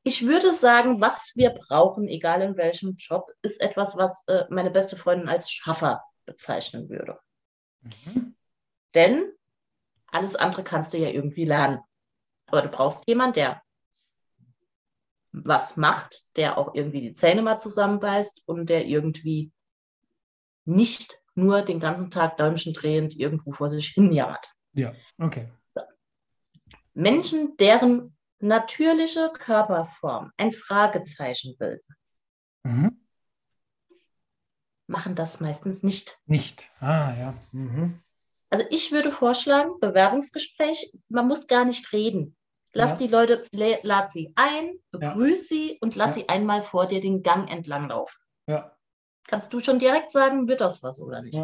Ich 0.04 0.26
würde 0.26 0.54
sagen, 0.54 1.02
was 1.02 1.34
wir 1.36 1.50
brauchen, 1.50 2.08
egal 2.08 2.42
in 2.42 2.56
welchem 2.56 2.96
Job, 2.96 3.30
ist 3.42 3.60
etwas, 3.60 3.98
was 3.98 4.24
äh, 4.28 4.46
meine 4.50 4.72
beste 4.72 4.96
Freundin 4.96 5.28
als 5.28 5.52
Schaffer 5.52 6.02
bezeichnen 6.26 6.90
würde. 6.90 7.20
Mhm. 7.82 8.36
Denn 8.96 9.34
alles 10.08 10.36
andere 10.36 10.64
kannst 10.64 10.94
du 10.94 10.98
ja 10.98 11.10
irgendwie 11.10 11.46
lernen. 11.46 11.80
Aber 12.48 12.62
du 12.62 12.70
brauchst 12.70 13.08
jemanden, 13.08 13.34
der 13.34 13.62
was 15.32 15.78
macht, 15.78 16.36
der 16.38 16.58
auch 16.58 16.74
irgendwie 16.74 17.02
die 17.02 17.14
Zähne 17.14 17.42
mal 17.42 17.58
zusammenbeißt 17.58 18.44
und 18.46 18.70
der 18.70 18.86
irgendwie 18.86 19.52
nicht 20.66 21.22
nur 21.36 21.62
den 21.62 21.80
ganzen 21.80 22.10
Tag 22.10 22.38
Däumchen 22.38 22.74
drehend 22.74 23.16
irgendwo 23.16 23.52
vor 23.52 23.70
sich 23.70 23.90
hin 23.90 24.12
jammert. 24.12 24.52
Ja, 24.74 24.94
okay. 25.18 25.50
Menschen, 26.94 27.56
deren 27.58 28.18
natürliche 28.40 29.32
Körperform 29.34 30.32
ein 30.38 30.52
Fragezeichen 30.52 31.56
bilden, 31.58 31.96
mhm. 32.64 33.06
machen 34.88 35.16
das 35.16 35.40
meistens 35.40 35.84
nicht. 35.84 36.20
Nicht. 36.26 36.72
Ah, 36.80 37.14
ja. 37.18 37.34
Mhm. 37.52 38.02
Also 38.50 38.64
ich 38.70 38.92
würde 38.92 39.12
vorschlagen, 39.12 39.80
Bewerbungsgespräch, 39.80 40.92
man 41.10 41.28
muss 41.28 41.48
gar 41.48 41.66
nicht 41.66 41.92
reden. 41.92 42.37
Lass 42.78 42.92
ja. 42.92 42.98
die 42.98 43.08
Leute, 43.08 43.44
lad 43.52 44.10
sie 44.12 44.32
ein, 44.36 44.76
begrüße 44.92 45.56
ja. 45.56 45.62
sie 45.62 45.78
und 45.82 45.96
lass 45.96 46.16
ja. 46.16 46.22
sie 46.22 46.30
einmal 46.30 46.62
vor 46.62 46.86
dir 46.86 47.02
den 47.02 47.24
Gang 47.24 47.50
entlang 47.50 47.90
laufen. 47.90 48.18
Kannst 49.28 49.52
du 49.52 49.60
schon 49.60 49.80
direkt 49.80 50.12
sagen, 50.12 50.48
wird 50.48 50.62
das 50.62 50.84
was 50.84 51.02
oder 51.02 51.22
nicht? 51.22 51.42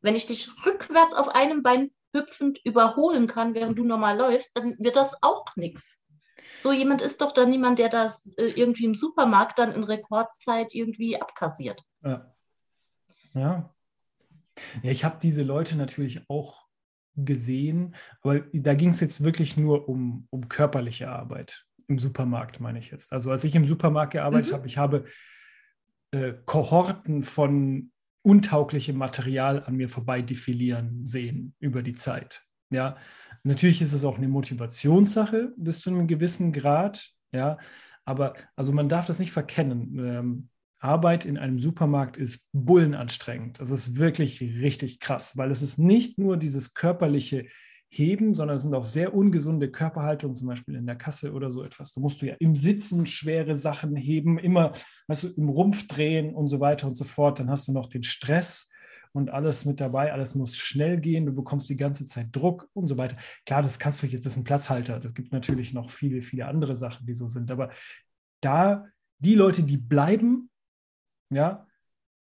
Wenn 0.00 0.14
ich 0.14 0.26
dich 0.26 0.48
rückwärts 0.66 1.14
auf 1.14 1.28
einem 1.28 1.62
Bein 1.62 1.90
hüpfend 2.12 2.60
überholen 2.64 3.26
kann, 3.26 3.54
während 3.54 3.78
du 3.78 3.84
normal 3.84 4.18
läufst, 4.18 4.56
dann 4.56 4.76
wird 4.78 4.96
das 4.96 5.16
auch 5.22 5.46
nichts. 5.56 6.04
So 6.60 6.72
jemand 6.72 7.00
ist 7.00 7.20
doch 7.20 7.32
dann 7.32 7.50
niemand, 7.50 7.78
der 7.78 7.88
das 7.88 8.26
äh, 8.36 8.46
irgendwie 8.46 8.84
im 8.84 8.94
Supermarkt 8.94 9.58
dann 9.58 9.72
in 9.72 9.84
Rekordzeit 9.84 10.74
irgendwie 10.74 11.20
abkassiert. 11.20 11.82
Ja. 12.02 12.34
Ja. 13.34 13.74
Ja, 14.82 14.90
ich 14.90 15.04
habe 15.04 15.18
diese 15.20 15.42
Leute 15.42 15.76
natürlich 15.76 16.22
auch 16.28 16.65
gesehen, 17.16 17.94
aber 18.22 18.40
da 18.52 18.74
ging 18.74 18.90
es 18.90 19.00
jetzt 19.00 19.24
wirklich 19.24 19.56
nur 19.56 19.88
um, 19.88 20.26
um 20.30 20.48
körperliche 20.48 21.08
Arbeit. 21.08 21.64
Im 21.88 21.98
Supermarkt 21.98 22.60
meine 22.60 22.78
ich 22.78 22.90
jetzt. 22.90 23.12
Also 23.12 23.30
als 23.30 23.44
ich 23.44 23.54
im 23.54 23.66
Supermarkt 23.66 24.12
gearbeitet 24.12 24.52
mhm. 24.52 24.56
habe, 24.56 24.66
ich 24.66 24.78
habe 24.78 25.04
äh, 26.10 26.34
Kohorten 26.44 27.22
von 27.22 27.90
untauglichem 28.22 28.96
Material 28.96 29.62
an 29.64 29.76
mir 29.76 29.88
vorbei 29.88 30.20
defilieren 30.20 31.06
sehen 31.06 31.54
über 31.60 31.82
die 31.82 31.94
Zeit. 31.94 32.44
Ja, 32.70 32.96
natürlich 33.44 33.80
ist 33.80 33.92
es 33.92 34.04
auch 34.04 34.16
eine 34.16 34.28
Motivationssache 34.28 35.52
bis 35.56 35.80
zu 35.80 35.90
einem 35.90 36.08
gewissen 36.08 36.52
Grad. 36.52 37.12
Ja, 37.32 37.58
aber 38.04 38.34
also 38.56 38.72
man 38.72 38.88
darf 38.88 39.06
das 39.06 39.20
nicht 39.20 39.32
verkennen. 39.32 39.98
Ähm, 39.98 40.48
Arbeit 40.78 41.24
in 41.24 41.38
einem 41.38 41.58
Supermarkt 41.58 42.16
ist 42.16 42.48
bullenanstrengend. 42.52 43.60
Das 43.60 43.70
ist 43.70 43.96
wirklich 43.96 44.40
richtig 44.40 45.00
krass, 45.00 45.36
weil 45.36 45.50
es 45.50 45.62
ist 45.62 45.78
nicht 45.78 46.18
nur 46.18 46.36
dieses 46.36 46.74
körperliche 46.74 47.46
heben, 47.88 48.34
sondern 48.34 48.56
es 48.56 48.62
sind 48.62 48.74
auch 48.74 48.84
sehr 48.84 49.14
ungesunde 49.14 49.70
Körperhaltungen, 49.70 50.34
zum 50.34 50.48
Beispiel 50.48 50.74
in 50.74 50.86
der 50.86 50.96
Kasse 50.96 51.32
oder 51.32 51.50
so 51.50 51.62
etwas. 51.62 51.92
Da 51.92 52.00
musst 52.00 52.20
du 52.20 52.26
ja 52.26 52.34
im 52.40 52.56
Sitzen 52.56 53.06
schwere 53.06 53.54
Sachen 53.54 53.96
heben, 53.96 54.38
immer, 54.38 54.72
weißt 55.06 55.24
du, 55.24 55.28
im 55.28 55.48
Rumpf 55.48 55.86
drehen 55.86 56.34
und 56.34 56.48
so 56.48 56.60
weiter 56.60 56.86
und 56.86 56.94
so 56.94 57.04
fort. 57.04 57.38
Dann 57.38 57.50
hast 57.50 57.68
du 57.68 57.72
noch 57.72 57.86
den 57.86 58.02
Stress 58.02 58.70
und 59.12 59.30
alles 59.30 59.64
mit 59.64 59.80
dabei. 59.80 60.12
Alles 60.12 60.34
muss 60.34 60.56
schnell 60.56 61.00
gehen. 61.00 61.26
Du 61.26 61.34
bekommst 61.34 61.70
die 61.70 61.76
ganze 61.76 62.04
Zeit 62.04 62.28
Druck 62.32 62.68
und 62.74 62.88
so 62.88 62.98
weiter. 62.98 63.16
Klar, 63.46 63.62
das 63.62 63.78
kannst 63.78 64.02
du 64.02 64.06
jetzt, 64.06 64.26
das 64.26 64.34
ist 64.34 64.40
ein 64.40 64.44
Platzhalter. 64.44 65.00
Das 65.00 65.14
gibt 65.14 65.32
natürlich 65.32 65.72
noch 65.72 65.90
viele, 65.90 66.20
viele 66.22 66.46
andere 66.46 66.74
Sachen, 66.74 67.06
die 67.06 67.14
so 67.14 67.28
sind. 67.28 67.50
Aber 67.50 67.70
da 68.42 68.84
die 69.18 69.34
Leute, 69.34 69.62
die 69.62 69.78
bleiben, 69.78 70.50
ja, 71.30 71.66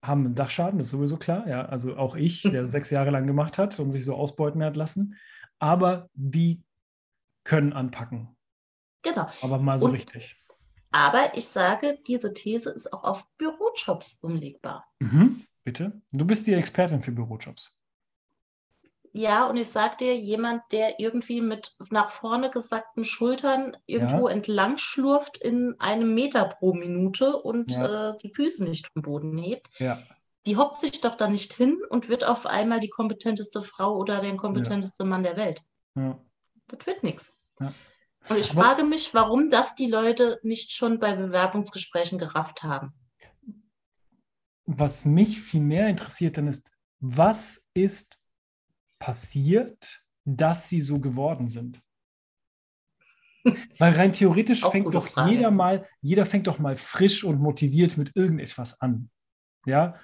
haben 0.02 0.26
einen 0.26 0.34
Dachschaden, 0.34 0.78
das 0.78 0.88
ist 0.88 0.92
sowieso 0.92 1.16
klar. 1.16 1.46
Ja, 1.48 1.64
also 1.66 1.96
auch 1.96 2.14
ich, 2.14 2.42
der 2.42 2.66
sechs 2.68 2.90
Jahre 2.90 3.10
lang 3.10 3.26
gemacht 3.26 3.58
hat 3.58 3.78
und 3.80 3.90
sich 3.90 4.04
so 4.04 4.14
ausbeuten 4.14 4.62
hat 4.62 4.76
lassen. 4.76 5.16
Aber 5.58 6.10
die 6.14 6.62
können 7.44 7.72
anpacken. 7.72 8.36
Genau. 9.02 9.26
Aber 9.42 9.58
mal 9.58 9.78
so 9.78 9.86
Und- 9.86 9.92
richtig. 9.94 10.36
Aber 10.90 11.32
ich 11.36 11.46
sage, 11.48 11.98
diese 12.06 12.32
These 12.34 12.70
ist 12.70 12.92
auch 12.92 13.02
auf 13.02 13.26
Bürojobs 13.36 14.20
umlegbar. 14.22 14.86
Mhm, 15.00 15.44
bitte. 15.64 16.00
Du 16.12 16.24
bist 16.24 16.46
die 16.46 16.52
Expertin 16.54 17.02
für 17.02 17.10
Bürojobs. 17.10 17.76
Ja, 19.16 19.46
und 19.46 19.56
ich 19.56 19.68
sage 19.68 19.96
dir, 19.98 20.16
jemand, 20.18 20.62
der 20.72 20.98
irgendwie 20.98 21.40
mit 21.40 21.76
nach 21.90 22.08
vorne 22.08 22.50
gesackten 22.50 23.04
Schultern 23.04 23.76
irgendwo 23.86 24.26
entlang 24.26 24.76
schlurft 24.76 25.38
in 25.38 25.76
einem 25.78 26.14
Meter 26.14 26.46
pro 26.46 26.74
Minute 26.74 27.36
und 27.36 27.70
Ja. 27.72 28.10
äh, 28.10 28.18
die 28.18 28.34
Füße 28.34 28.64
nicht 28.64 28.88
vom 28.92 29.02
Boden 29.02 29.38
hebt, 29.38 29.68
Ja. 29.78 30.02
die 30.46 30.56
hockt 30.56 30.80
sich 30.80 31.00
doch 31.00 31.16
da 31.16 31.28
nicht 31.28 31.52
hin 31.54 31.80
und 31.90 32.08
wird 32.08 32.24
auf 32.24 32.44
einmal 32.44 32.80
die 32.80 32.88
kompetenteste 32.90 33.62
Frau 33.62 33.96
oder 33.96 34.20
der 34.20 34.36
kompetenteste 34.36 35.04
Mann 35.04 35.22
der 35.22 35.36
Welt. 35.36 35.62
ja. 35.94 36.18
Das 36.66 36.84
wird 36.86 37.02
nichts. 37.04 37.36
Ja. 37.60 37.72
Und 38.30 38.38
ich 38.38 38.50
Aber- 38.52 38.62
frage 38.62 38.84
mich, 38.84 39.12
warum 39.14 39.48
das 39.50 39.74
die 39.76 39.86
Leute 39.86 40.40
nicht 40.42 40.72
schon 40.72 40.98
bei 40.98 41.14
Bewerbungsgesprächen 41.14 42.18
gerafft 42.18 42.62
haben. 42.64 42.94
Was 44.66 45.04
mich 45.04 45.40
viel 45.42 45.60
mehr 45.60 45.88
interessiert 45.88 46.38
dann 46.38 46.48
ist, 46.48 46.72
was 47.00 47.68
ist 47.74 48.18
passiert, 48.98 50.04
dass 50.24 50.68
sie 50.68 50.80
so 50.80 51.00
geworden 51.00 51.48
sind? 51.48 51.80
Weil 53.78 53.94
rein 53.94 54.12
theoretisch 54.12 54.62
fängt 54.64 54.94
doch 54.94 55.08
Frage. 55.08 55.32
jeder 55.32 55.50
mal, 55.50 55.86
jeder 56.00 56.24
fängt 56.26 56.46
doch 56.46 56.58
mal 56.58 56.76
frisch 56.76 57.24
und 57.24 57.40
motiviert 57.40 57.96
mit 57.96 58.12
irgendetwas 58.14 58.80
an. 58.80 59.10
Ja? 59.66 59.96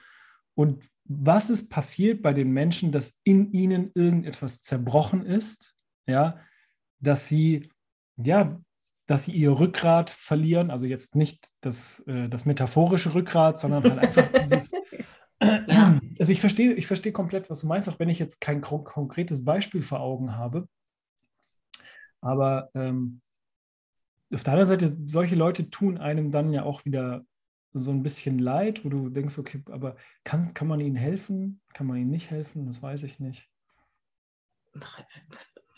Und 0.55 0.85
was 1.05 1.51
ist 1.51 1.71
passiert 1.71 2.23
bei 2.23 2.33
den 2.33 2.51
Menschen, 2.51 2.93
dass 2.93 3.21
in 3.25 3.51
ihnen 3.53 3.91
irgendetwas 3.95 4.61
zerbrochen 4.61 5.25
ist? 5.25 5.77
Ja, 6.07 6.39
dass 7.01 7.29
sie, 7.29 7.71
ja, 8.17 8.61
dass 9.07 9.25
sie 9.25 9.33
ihr 9.33 9.59
Rückgrat 9.59 10.11
verlieren, 10.11 10.71
also 10.71 10.87
jetzt 10.87 11.17
nicht 11.17 11.49
das, 11.63 12.01
äh, 12.07 12.29
das 12.29 12.47
metaphorische 12.47 13.15
Rückgrat, 13.15 13.59
sondern 13.59 13.83
halt 13.85 13.99
einfach 13.99 14.29
dieses. 14.41 14.71
Ja. 15.43 15.99
Also 16.19 16.33
ich 16.33 16.41
verstehe, 16.41 16.75
ich 16.75 16.87
verstehe 16.87 17.13
komplett, 17.13 17.49
was 17.49 17.63
du 17.63 17.67
meinst, 17.67 17.89
auch 17.89 17.99
wenn 17.99 18.11
ich 18.11 18.19
jetzt 18.19 18.41
kein 18.41 18.61
kon- 18.61 18.85
konkretes 18.85 19.45
Beispiel 19.45 19.83
vor 19.83 20.01
Augen 20.01 20.37
habe. 20.37 20.69
Aber 22.21 22.71
ähm, 22.75 23.23
auf 24.33 24.43
der 24.43 24.53
anderen 24.53 24.69
Seite, 24.69 24.97
solche 25.07 25.35
Leute 25.35 25.71
tun 25.71 25.99
einem 25.99 26.31
dann 26.31 26.53
ja 26.53 26.63
auch 26.65 26.85
wieder 26.85 27.25
so 27.73 27.91
ein 27.91 28.03
bisschen 28.03 28.39
leid, 28.39 28.85
wo 28.85 28.89
du 28.89 29.09
denkst, 29.09 29.39
okay, 29.39 29.63
aber 29.71 29.97
kann, 30.25 30.53
kann 30.55 30.69
man 30.69 30.81
ihnen 30.81 30.97
helfen? 30.97 31.61
Kann 31.73 31.87
man 31.87 31.97
ihnen 31.97 32.11
nicht 32.11 32.31
helfen? 32.31 32.67
Das 32.67 32.83
weiß 32.83 33.05
ich 33.05 33.19
nicht. 33.21 33.49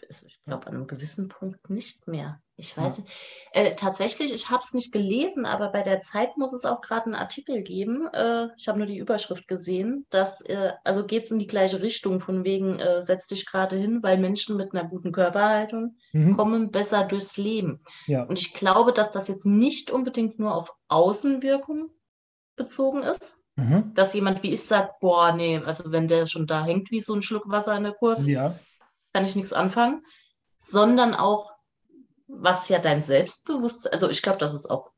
Also 0.09 0.27
ich 0.27 0.43
glaube, 0.45 0.67
an 0.67 0.75
einem 0.75 0.87
gewissen 0.87 1.29
Punkt 1.29 1.71
nicht 1.71 2.07
mehr. 2.09 2.43
Ich 2.63 2.77
weiß 2.77 2.99
nicht. 2.99 3.11
Äh, 3.53 3.75
tatsächlich, 3.75 4.33
ich 4.33 4.49
habe 4.49 4.63
es 4.65 4.73
nicht 4.73 4.93
gelesen, 4.93 5.45
aber 5.45 5.69
bei 5.71 5.83
der 5.83 6.01
Zeit 6.01 6.37
muss 6.39 6.53
es 6.55 6.65
auch 6.65 6.81
gerade 6.81 7.07
einen 7.07 7.15
Artikel 7.17 7.63
geben. 7.63 8.07
Äh, 8.15 8.49
ich 8.57 8.69
habe 8.69 8.79
nur 8.79 8.87
die 8.87 8.97
Überschrift 8.97 9.47
gesehen, 9.49 10.07
dass, 10.11 10.41
äh, 10.43 10.73
also 10.85 11.05
geht 11.05 11.25
es 11.25 11.33
in 11.33 11.39
die 11.39 11.47
gleiche 11.47 11.83
Richtung, 11.83 12.21
von 12.21 12.45
wegen, 12.45 12.79
äh, 12.79 13.03
setz 13.03 13.27
dich 13.27 13.45
gerade 13.45 13.77
hin, 13.77 14.03
weil 14.03 14.17
Menschen 14.19 14.57
mit 14.57 14.73
einer 14.73 14.89
guten 14.89 15.13
Körperhaltung 15.13 15.97
Mhm. 16.13 16.37
kommen 16.37 16.71
besser 16.71 17.05
durchs 17.05 17.37
Leben. 17.37 17.83
Ja, 18.07 18.23
Und 18.23 18.39
ich 18.39 18.55
glaube, 18.55 18.93
dass 18.93 19.11
das 19.11 19.29
jetzt 19.29 19.45
nicht 19.45 19.91
unbedingt 19.91 20.39
nur 20.39 20.55
auf 20.55 20.73
Außenwirkung 20.89 21.91
bezogen 22.57 23.03
ist. 23.03 23.39
mhm. 23.57 23.93
Dass 23.95 24.15
jemand 24.15 24.43
wie 24.43 24.53
ich 24.53 24.63
sagt, 24.63 24.99
boah, 25.01 25.33
nee, 25.33 25.59
also 25.59 25.93
wenn 25.93 26.09
der 26.09 26.27
schon 26.27 26.47
da 26.47 26.65
hängt 26.65 26.91
wie 26.91 27.03
so 27.03 27.13
ein 27.15 27.21
Schluck 27.23 27.51
Wasser 27.51 27.77
in 27.77 27.83
der 27.83 27.93
Kurve, 27.93 28.23
ja, 28.31 28.59
kann 29.13 29.25
ich 29.25 29.37
nichts 29.37 29.53
anfangen, 29.53 30.03
sondern 30.59 31.15
auch, 31.15 31.51
was 32.35 32.68
ja 32.68 32.78
dein 32.78 33.03
Selbstbewusstsein, 33.03 33.93
also 33.93 34.09
ich 34.09 34.22
glaube, 34.22 34.39
dass 34.39 34.55
es 34.55 34.66
auch 34.66 34.93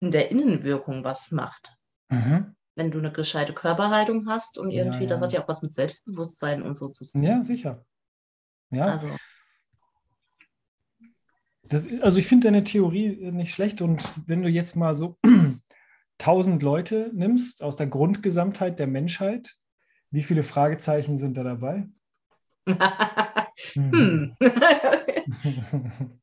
in 0.00 0.10
der 0.10 0.30
Innenwirkung 0.30 1.04
was 1.04 1.30
macht. 1.30 1.76
mhm. 2.08 2.54
Wenn 2.76 2.90
du 2.90 2.98
eine 2.98 3.12
gescheite 3.12 3.52
Körperhaltung 3.52 4.26
hast 4.28 4.56
und 4.56 4.70
Ja, 4.70 4.84
irgendwie, 4.84 5.06
das 5.06 5.20
ja. 5.20 5.26
hat 5.26 5.32
ja 5.32 5.42
auch 5.42 5.48
was 5.48 5.60
mit 5.60 5.72
Selbstbewusstsein 5.72 6.62
und 6.62 6.76
so 6.76 6.88
zu 6.88 7.04
tun. 7.04 7.22
ja, 7.22 7.42
sicher. 7.44 7.84
Ja, 8.70 8.86
Also, 8.86 9.16
das 11.64 11.86
ist, 11.86 12.02
also 12.02 12.18
ich 12.18 12.26
finde 12.26 12.46
deine 12.46 12.64
Theorie 12.64 13.30
nicht 13.32 13.52
schlecht 13.52 13.82
und 13.82 14.02
wenn 14.26 14.42
du 14.42 14.48
jetzt 14.48 14.76
mal 14.76 14.94
so 14.94 15.18
1000 16.18 16.62
Leute 16.62 17.10
nimmst 17.12 17.62
aus 17.62 17.76
der 17.76 17.88
Grundgesamtheit 17.88 18.78
der 18.78 18.86
Menschheit, 18.86 19.56
wie 20.10 20.22
viele 20.22 20.42
Fragezeichen 20.42 21.18
sind 21.18 21.36
da 21.36 21.42
dabei? 21.42 21.88
hm. 23.74 24.34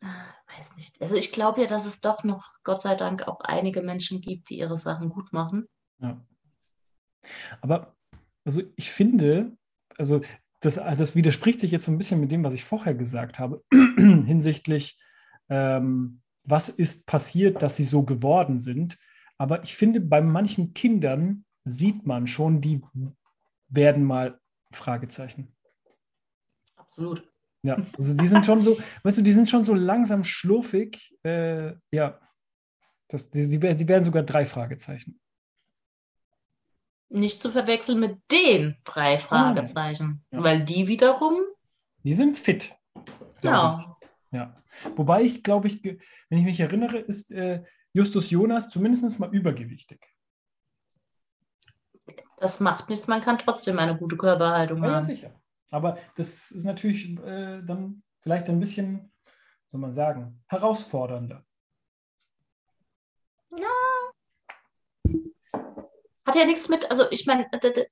Weiß 0.00 0.76
nicht. 0.76 1.00
Also 1.00 1.16
ich 1.16 1.32
glaube 1.32 1.62
ja, 1.62 1.66
dass 1.66 1.86
es 1.86 2.00
doch 2.00 2.24
noch, 2.24 2.54
Gott 2.64 2.82
sei 2.82 2.94
Dank, 2.94 3.28
auch 3.28 3.40
einige 3.40 3.82
Menschen 3.82 4.20
gibt, 4.20 4.50
die 4.50 4.58
ihre 4.58 4.78
Sachen 4.78 5.08
gut 5.10 5.32
machen. 5.32 5.68
Ja. 6.00 6.24
Aber 7.60 7.94
also 8.44 8.62
ich 8.76 8.90
finde, 8.90 9.56
also 9.98 10.20
das, 10.60 10.74
das 10.74 11.14
widerspricht 11.14 11.60
sich 11.60 11.70
jetzt 11.70 11.84
so 11.84 11.92
ein 11.92 11.98
bisschen 11.98 12.20
mit 12.20 12.30
dem, 12.32 12.44
was 12.44 12.54
ich 12.54 12.64
vorher 12.64 12.94
gesagt 12.94 13.38
habe, 13.38 13.62
hinsichtlich, 13.70 14.98
ähm, 15.48 16.20
was 16.44 16.68
ist 16.68 17.06
passiert, 17.06 17.62
dass 17.62 17.76
sie 17.76 17.84
so 17.84 18.02
geworden 18.02 18.58
sind. 18.58 18.98
Aber 19.38 19.62
ich 19.62 19.74
finde, 19.74 20.00
bei 20.00 20.20
manchen 20.20 20.74
Kindern 20.74 21.44
sieht 21.64 22.06
man 22.06 22.26
schon, 22.26 22.60
die 22.60 22.80
werden 23.68 24.04
mal 24.04 24.38
Fragezeichen. 24.72 25.54
Absolut. 26.76 27.28
Ja, 27.62 27.76
also 27.98 28.16
die 28.16 28.26
sind 28.26 28.46
schon 28.46 28.62
so, 28.62 28.78
weißt 29.02 29.18
du, 29.18 29.22
die 29.22 29.32
sind 29.32 29.50
schon 29.50 29.64
so 29.64 29.74
langsam 29.74 30.24
schlurfig. 30.24 31.14
Äh, 31.22 31.74
ja, 31.92 32.18
das, 33.08 33.30
die, 33.30 33.48
die, 33.48 33.58
die 33.76 33.88
werden 33.88 34.04
sogar 34.04 34.22
drei 34.22 34.46
Fragezeichen. 34.46 35.20
Nicht 37.10 37.40
zu 37.40 37.50
verwechseln 37.50 37.98
mit 38.00 38.18
den 38.30 38.76
drei 38.84 39.18
Fragezeichen, 39.18 40.24
Ja. 40.30 40.42
weil 40.44 40.64
die 40.64 40.86
wiederum, 40.86 41.40
Die 42.04 42.14
sind 42.14 42.38
fit. 42.38 42.74
ich. 43.42 43.96
ja. 44.32 44.54
Wobei 44.96 45.22
ich 45.22 45.42
glaube, 45.42 45.66
ich, 45.66 45.82
wenn 45.82 46.38
ich 46.38 46.44
mich 46.44 46.60
erinnere, 46.60 46.98
ist 46.98 47.32
äh, 47.32 47.64
Justus 47.92 48.30
Jonas 48.30 48.70
zumindest 48.70 49.18
mal 49.18 49.34
übergewichtig. 49.34 50.00
Das 52.40 52.58
macht 52.58 52.88
nichts, 52.88 53.06
man 53.06 53.20
kann 53.20 53.38
trotzdem 53.38 53.78
eine 53.78 53.96
gute 53.96 54.16
Körperhaltung 54.16 54.82
Ja, 54.82 54.88
ja, 54.88 54.94
haben. 54.96 55.06
sicher. 55.06 55.30
Aber 55.70 55.98
das 56.16 56.50
ist 56.50 56.64
natürlich 56.64 57.16
äh, 57.20 57.62
dann 57.62 58.02
vielleicht 58.20 58.48
ein 58.48 58.58
bisschen, 58.58 59.12
soll 59.68 59.80
man 59.80 59.92
sagen, 59.92 60.42
herausfordernder. 60.48 61.44
Hat 66.26 66.34
ja 66.36 66.44
nichts 66.44 66.68
mit, 66.68 66.90
also 66.90 67.10
ich 67.10 67.26
meine, 67.26 67.46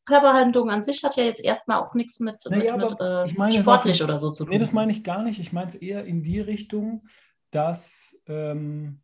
Körperhaltung 0.05 0.71
an 0.71 0.83
sich 0.83 1.03
hat 1.03 1.17
ja 1.17 1.25
jetzt 1.25 1.45
erstmal 1.45 1.79
auch 1.79 1.95
nichts 1.95 2.21
mit, 2.21 2.37
Naja, 2.49 2.77
mit, 2.77 2.91
mit 2.91 3.01
äh, 3.01 3.27
meine, 3.37 3.53
sportlich 3.53 4.03
oder 4.03 4.19
so 4.19 4.31
zu 4.31 4.45
tun. 4.45 4.53
Nee, 4.53 4.59
das 4.59 4.73
meine 4.73 4.93
ich 4.93 5.03
gar 5.03 5.23
nicht. 5.23 5.41
Ich 5.41 5.53
meine 5.53 5.69
es 5.69 5.75
eher 5.75 6.05
in 6.05 6.23
die 6.23 6.41
Richtung, 6.41 7.07
dass. 7.51 8.21
Ähm, 8.27 9.03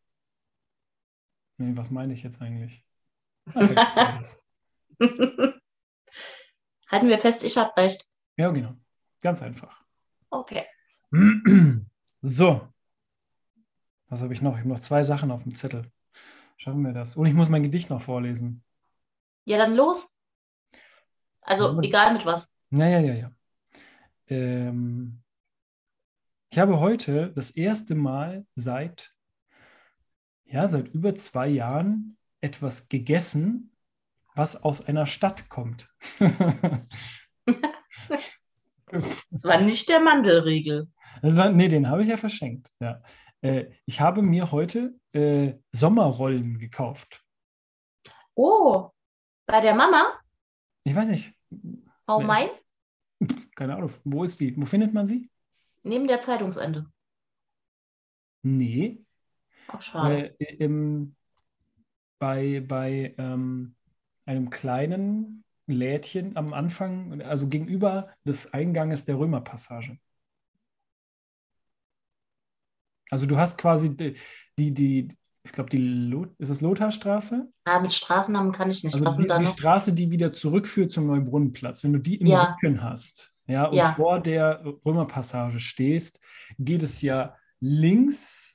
nee, 1.59 1.76
was 1.76 1.90
meine 1.90 2.14
ich 2.14 2.22
jetzt 2.22 2.40
eigentlich? 2.40 2.84
Alles. 3.55 4.43
Halten 6.90 7.09
wir 7.09 7.18
fest, 7.18 7.42
ich 7.45 7.57
habe 7.57 7.76
recht. 7.76 8.07
ja, 8.36 8.51
genau. 8.51 8.74
Ganz 9.20 9.42
einfach. 9.42 9.82
Okay. 10.30 10.66
So. 12.26 12.66
Was 14.09 14.22
habe 14.22 14.32
ich 14.32 14.40
noch? 14.40 14.53
Ich 14.55 14.61
habe 14.61 14.68
noch 14.70 14.78
zwei 14.78 15.03
Sachen 15.03 15.30
auf 15.30 15.42
dem 15.42 15.55
Zettel. 15.55 15.90
Schaffen 16.57 16.80
wir 16.82 16.95
das? 16.95 17.16
Und 17.16 17.26
ich 17.26 17.34
muss 17.34 17.51
mein 17.51 17.62
Gedicht 17.62 17.90
noch 17.90 18.01
vorlesen. 18.01 18.64
Ja, 19.45 19.59
dann 19.59 19.74
los. 19.74 20.16
Also 21.42 21.74
Ja. 21.74 21.80
egal 21.82 22.12
mit 22.14 22.24
was. 22.24 22.57
Ja, 22.70 22.86
ja, 22.88 23.01
ja, 23.01 23.14
ja. 23.14 23.32
Ähm, 24.28 25.22
ich 26.51 26.59
habe 26.59 26.80
heute 26.80 27.30
das 27.34 27.51
erste 27.51 27.95
Mal 27.95 28.47
seit, 28.55 29.14
ja, 30.47 30.66
seit 30.66 30.88
über 30.88 31.14
zwei 31.14 31.49
Jahren 31.49 32.16
etwas 32.40 32.88
gegessen, 32.88 33.74
was 34.35 34.62
aus 34.62 34.87
einer 34.87 35.07
Stadt 35.07 35.49
kommt. 35.49 35.89
Das 39.30 39.43
war 39.43 39.61
nicht 39.61 39.89
der 39.89 39.99
Mandelriegel. 39.99 40.89
Das 41.20 41.37
war, 41.37 41.51
nee, 41.51 41.66
den 41.66 41.89
habe 41.89 42.03
ich 42.03 42.09
ja 42.09 42.16
verschenkt. 42.16 42.70
Ja. 42.78 43.03
Äh, 43.41 43.72
ich 43.87 44.01
habe 44.01 44.22
mir 44.22 44.53
heute 44.53 44.95
äh, 45.12 45.55
Sommerrollen 45.72 46.59
gekauft. 46.59 47.24
Oh, 48.35 48.91
bei 49.47 49.61
der 49.61 49.74
Mama? 49.74 50.12
Ich 50.85 50.95
weiß 50.95 51.09
nicht. 51.09 51.35
Hau 52.09 52.18
Wer 52.18 52.26
mein? 52.26 52.49
Keine 53.57 53.76
Ahnung. 53.76 53.91
Wo 54.05 54.22
ist 54.24 54.39
die? 54.39 54.57
Wo 54.57 54.64
findet 54.64 54.93
man 54.93 55.07
sie? 55.07 55.30
Neben 55.82 56.07
der 56.07 56.20
Zeitungsende. 56.20 56.87
Nee. 58.43 59.05
Auch 59.68 59.82
schade. 59.82 60.39
Äh, 60.39 60.57
im, 60.57 61.16
bei 62.18 62.61
bei 62.61 63.14
ähm, 63.18 63.74
einem 64.27 64.51
kleinen 64.51 65.45
Lädchen 65.66 66.37
am 66.37 66.53
Anfang, 66.53 67.22
also 67.22 67.49
gegenüber 67.49 68.09
des 68.25 68.53
Einganges 68.53 69.05
der 69.05 69.18
Römerpassage. 69.18 69.99
Also 73.11 73.27
du 73.27 73.37
hast 73.37 73.59
quasi 73.59 73.97
die, 73.97 74.14
die, 74.59 74.72
die 74.72 75.09
ich 75.47 75.53
glaube, 75.53 75.68
die 75.70 75.79
Lot, 75.79 76.31
ist 76.39 76.49
es 76.51 76.61
Lotharstraße? 76.62 77.49
ah, 77.64 77.81
mit 77.81 77.93
Straßennamen 77.93 78.53
kann 78.53 78.70
ich 78.70 78.83
nicht. 78.83 78.95
Also 78.95 79.07
Was 79.07 79.16
die, 79.16 79.27
die? 79.27 79.47
Straße, 79.47 79.93
die 79.93 80.11
wieder 80.11 80.33
zurückführt 80.33 80.91
zum 80.93 81.07
Neubrunnenplatz. 81.07 81.85
Wenn 81.85 81.93
du 81.93 81.99
die 81.99 82.16
im 82.16 82.29
Ja. 82.29 82.55
Rücken 82.62 82.83
hast, 82.83 83.31
ja, 83.47 83.66
und 83.66 83.77
Ja. 83.77 83.93
vor 83.95 84.20
der 84.20 84.64
Römerpassage 84.87 85.61
stehst, 85.61 86.18
geht 86.59 86.83
es 86.83 87.03
ja 87.03 87.37
links 87.61 88.53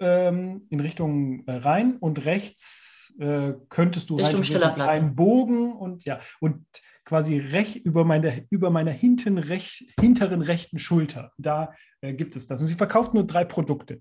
ähm, 0.00 0.66
in 0.70 0.80
Richtung 0.80 1.46
äh, 1.46 1.52
Rhein 1.56 1.96
und 1.96 2.24
rechts 2.24 3.14
äh, 3.18 3.54
könntest 3.68 4.10
du 4.10 4.16
rein 4.16 4.26
Richtung 4.26 4.42
theoretisch 4.42 4.82
einen 4.82 5.14
Bogen 5.14 5.72
und 5.72 6.04
ja, 6.04 6.20
und 6.40 6.64
quasi 7.04 7.38
recht 7.38 7.76
über, 7.76 8.04
meine, 8.04 8.46
über 8.50 8.70
meiner 8.70 8.90
hinten 8.90 9.38
rech, 9.38 9.86
hinteren 9.98 10.42
rechten 10.42 10.78
Schulter, 10.78 11.32
da 11.38 11.72
äh, 12.02 12.12
gibt 12.12 12.36
es 12.36 12.46
das. 12.46 12.60
Und 12.60 12.66
sie 12.66 12.74
verkauft 12.74 13.14
nur 13.14 13.24
drei 13.26 13.44
Produkte. 13.44 14.00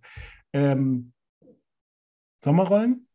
Ähm, 0.52 1.14
Sommerrollen, 2.44 3.08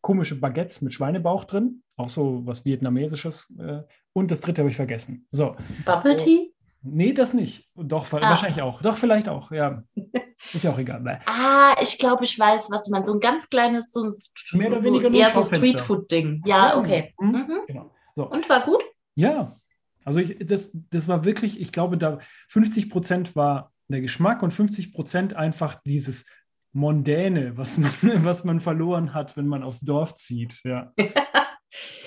komische 0.00 0.38
Baguettes 0.38 0.82
mit 0.82 0.92
Schweinebauch 0.92 1.44
drin, 1.44 1.82
auch 1.96 2.08
so 2.08 2.44
was 2.44 2.64
Vietnamesisches. 2.64 3.54
Äh, 3.58 3.82
und 4.12 4.30
das 4.30 4.40
dritte 4.40 4.62
habe 4.62 4.70
ich 4.70 4.76
vergessen. 4.76 5.26
So, 5.30 5.56
Bubble 5.84 6.16
Tea? 6.16 6.52
nee, 6.82 7.12
das 7.12 7.34
nicht. 7.34 7.70
Doch, 7.76 8.12
Ah. 8.12 8.20
wahrscheinlich 8.20 8.62
auch. 8.62 8.82
Doch, 8.82 8.98
vielleicht 8.98 9.28
auch, 9.28 9.50
ja. 9.52 9.84
Ist 10.52 10.64
ja 10.64 10.72
auch 10.72 10.78
egal. 10.78 11.20
Ah, 11.26 11.74
ich 11.82 11.98
glaube, 11.98 12.24
ich 12.24 12.38
weiß, 12.38 12.70
was 12.70 12.84
du 12.84 12.90
meinst. 12.90 13.08
So 13.08 13.14
ein 13.14 13.20
ganz 13.20 13.48
kleines, 13.48 13.92
so 13.92 14.04
ein 14.04 14.12
Mehr 14.58 14.68
oder 14.70 14.76
so, 14.80 14.84
weniger 14.84 15.10
nur 15.10 15.18
eher 15.20 15.28
so 15.28 15.40
Schaufenster. 15.42 15.56
Streetfood-Ding. 15.56 16.42
Ja, 16.46 16.78
okay. 16.78 17.14
Mhm. 17.20 17.30
Mhm. 17.30 17.60
Genau. 17.66 17.94
So. 18.14 18.30
Und 18.30 18.48
war 18.48 18.62
gut? 18.64 18.82
Ja, 19.14 19.58
also 20.04 20.20
ich, 20.20 20.36
das, 20.46 20.76
das 20.90 21.08
war 21.08 21.24
wirklich, 21.24 21.60
ich 21.60 21.72
glaube, 21.72 21.96
da 21.98 22.18
50 22.48 22.90
Prozent 22.90 23.34
war 23.36 23.72
der 23.88 24.00
Geschmack 24.00 24.42
und 24.42 24.52
50 24.52 24.92
Prozent 24.92 25.34
einfach 25.36 25.80
dieses 25.84 26.26
Mondäne, 26.72 27.56
was 27.56 27.78
man, 27.78 27.92
was 28.24 28.44
man 28.44 28.60
verloren 28.60 29.14
hat, 29.14 29.36
wenn 29.36 29.46
man 29.46 29.62
aufs 29.62 29.80
Dorf 29.80 30.14
zieht. 30.16 30.60
Ja. 30.64 30.92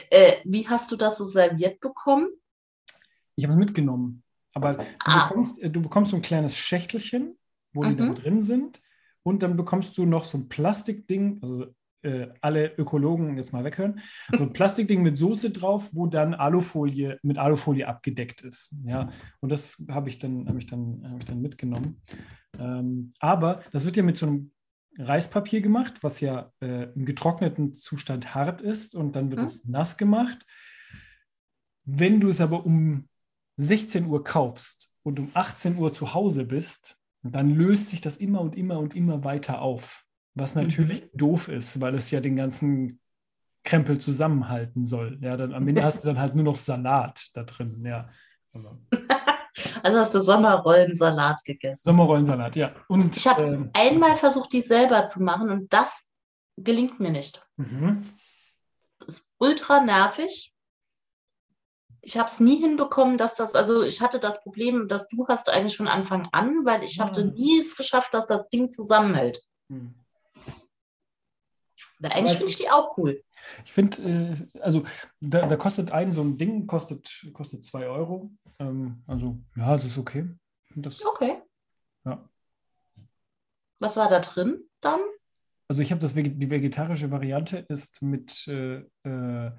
Äh, 0.09 0.37
wie 0.45 0.65
hast 0.69 0.89
du 0.91 0.95
das 0.95 1.17
so 1.17 1.25
serviert 1.25 1.81
bekommen? 1.81 2.29
Ich 3.35 3.43
habe 3.43 3.53
es 3.53 3.59
mitgenommen. 3.59 4.23
Aber 4.53 4.75
du, 4.75 4.85
Ah. 4.99 5.27
bekommst, 5.27 5.61
äh, 5.61 5.69
du 5.69 5.81
bekommst 5.81 6.11
so 6.11 6.15
ein 6.15 6.21
kleines 6.21 6.57
Schächtelchen, 6.57 7.37
wo 7.77 7.83
die 7.85 7.95
dann 7.95 8.09
Mhm. 8.09 8.15
drin 8.15 8.41
sind. 8.41 8.81
Und 9.23 9.43
dann 9.43 9.55
bekommst 9.57 9.97
du 9.97 10.05
noch 10.05 10.25
so 10.25 10.37
ein 10.37 10.49
Plastikding, 10.49 11.39
also 11.41 11.67
äh, 12.03 12.27
alle 12.41 12.73
Ökologen 12.77 13.37
jetzt 13.37 13.51
mal 13.53 13.63
weghören, 13.63 13.99
so 14.33 14.43
ein 14.43 14.53
Plastikding 14.53 15.01
mit 15.01 15.17
Soße 15.17 15.51
drauf, 15.51 15.89
wo 15.93 16.07
dann 16.07 16.33
Alufolie 16.33 17.17
mit 17.23 17.37
Alufolie 17.37 17.87
abgedeckt 17.87 18.41
ist. 18.41 18.75
Ja, 18.85 19.09
und 19.41 19.49
das 19.51 19.85
habe 19.89 20.09
ich 20.09 20.19
dann, 20.19 20.47
habe 20.47 20.59
ich 20.59 20.65
dann, 20.67 21.01
habe 21.05 21.19
ich 21.19 21.25
dann 21.25 21.41
mitgenommen. 21.41 22.01
Ähm, 22.59 23.13
aber 23.19 23.61
das 23.71 23.85
wird 23.85 23.97
ja 23.97 24.03
mit 24.03 24.17
so 24.17 24.27
einem 24.27 24.51
Reispapier 24.99 25.61
gemacht, 25.61 26.01
was 26.01 26.21
ja 26.21 26.51
äh, 26.61 26.83
im 26.93 27.05
getrockneten 27.05 27.73
Zustand 27.73 28.33
hart 28.33 28.61
ist 28.61 28.95
und 28.95 29.15
dann 29.15 29.29
wird 29.29 29.41
Mhm. 29.41 29.45
es 29.45 29.65
nass 29.65 29.97
gemacht. 29.97 30.45
Wenn 31.85 32.19
du 32.19 32.29
es 32.29 32.41
aber 32.41 32.65
um 32.65 33.07
16 33.57 34.05
Uhr 34.07 34.23
kaufst 34.23 34.89
und 35.03 35.19
um 35.19 35.29
18 35.33 35.77
Uhr 35.77 35.93
zu 35.93 36.13
Hause 36.13 36.45
bist, 36.45 36.97
dann 37.31 37.49
löst 37.49 37.89
sich 37.89 38.01
das 38.01 38.17
immer 38.17 38.41
und 38.41 38.55
immer 38.55 38.79
und 38.79 38.95
immer 38.95 39.23
weiter 39.23 39.61
auf. 39.61 40.05
Was 40.35 40.55
natürlich 40.55 41.09
doof 41.13 41.47
ist, 41.47 41.81
weil 41.81 41.95
es 41.95 42.11
ja 42.11 42.21
den 42.21 42.35
ganzen 42.35 42.99
Krempel 43.63 43.99
zusammenhalten 43.99 44.85
soll. 44.85 45.17
Ja, 45.21 45.35
dann 45.35 45.53
am 45.53 45.67
Ende 45.67 45.83
hast 45.83 46.03
du 46.03 46.07
dann 46.09 46.19
halt 46.19 46.35
nur 46.35 46.45
noch 46.45 46.55
Salat 46.57 47.29
da 47.33 47.43
drin. 47.43 47.83
Ja. 47.85 48.09
Also 49.81 49.99
hast 49.99 50.13
du 50.13 50.19
Sommerrollensalat 50.19 51.43
gegessen. 51.43 51.81
Sommerrollensalat, 51.83 52.55
ja. 52.55 52.71
Und 52.87 53.17
Ich 53.17 53.27
habe 53.27 53.43
ähm, 53.43 53.69
einmal 53.73 54.15
versucht, 54.15 54.53
die 54.53 54.61
selber 54.61 55.05
zu 55.05 55.23
machen 55.23 55.49
und 55.49 55.73
das 55.73 56.07
gelingt 56.57 56.99
mir 56.99 57.11
nicht. 57.11 57.43
mhm. 57.57 58.03
Das 58.99 59.19
ist 59.19 59.33
ultra 59.37 59.79
nervig. 59.79 60.53
Ich 62.07 62.17
habe 62.17 62.29
es 62.29 62.39
nie 62.39 62.55
hinbekommen, 62.61 63.17
dass 63.17 63.35
das, 63.35 63.53
also 63.53 63.83
ich 63.83 63.99
hatte 63.99 64.17
das 64.21 64.41
Problem, 64.41 64.87
dass 64.87 65.09
du 65.09 65.27
hast 65.27 65.49
eigentlich 65.49 65.75
von 65.75 65.89
Anfang 65.89 66.29
an, 66.31 66.63
weil 66.63 66.81
ich 66.81 67.01
Ah. 67.01 67.07
habe 67.07 67.25
nie 67.25 67.59
es 67.59 67.75
geschafft, 67.75 68.13
dass 68.13 68.25
das 68.25 68.47
Ding 68.47 68.71
zusammenhält. 68.71 69.43
Mhm. 69.67 69.93
Weil 71.99 72.11
eigentlich 72.13 72.37
finde 72.37 72.51
ich 72.51 72.57
die 72.57 72.69
auch 72.69 72.97
cool. 72.97 73.21
Ich 73.65 73.73
finde, 73.73 74.47
äh, 74.55 74.59
also 74.61 74.83
da, 75.19 75.47
da 75.47 75.57
kostet 75.57 75.91
ein 75.91 76.13
so 76.13 76.21
ein 76.21 76.37
Ding, 76.37 76.65
kostet, 76.65 77.27
kostet 77.33 77.65
2 77.65 77.87
Euro. 77.87 78.31
Ähm, 78.59 79.03
also 79.05 79.37
ja, 79.57 79.75
es 79.75 79.83
ist 79.83 79.97
okay. 79.97 80.29
Das, 80.75 81.03
Okay. 81.05 81.41
ja. 82.05 82.23
Was 83.79 83.97
war 83.97 84.07
da 84.07 84.21
drin 84.21 84.63
dann? 84.79 85.01
Also 85.67 85.81
ich 85.81 85.91
habe 85.91 85.99
das 85.99 86.13
die 86.13 86.49
vegetarische 86.49 87.11
Variante 87.11 87.57
ist 87.67 88.01
mit 88.01 88.47
äh, 88.47 88.77
äh, 89.03 89.51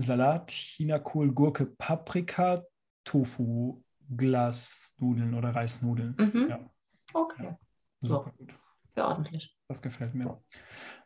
Salat, 0.00 0.50
Chinakohl, 0.52 1.32
Gurke, 1.32 1.66
Paprika, 1.66 2.62
Tofu, 3.04 3.82
Glasnudeln 4.16 5.34
oder 5.34 5.54
Reisnudeln. 5.54 6.14
Mhm. 6.16 6.46
Ja, 6.48 6.70
Okay, 7.12 7.56
So. 8.00 8.08
super 8.14 8.32
gut. 8.38 8.54
ja, 8.96 9.08
ordentlich. 9.08 9.56
Das 9.66 9.82
gefällt 9.82 10.14
mir. 10.14 10.40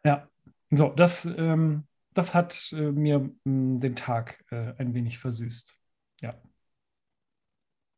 Ja, 0.04 0.28
so, 0.70 0.90
das, 0.90 1.24
ähm, 1.24 1.86
das 2.12 2.34
hat 2.34 2.70
äh, 2.72 2.92
mir 2.92 3.20
mh, 3.44 3.80
den 3.80 3.96
Tag 3.96 4.44
äh, 4.50 4.74
ein 4.76 4.92
wenig 4.94 5.18
versüßt. 5.18 5.74
Ja. 6.20 6.34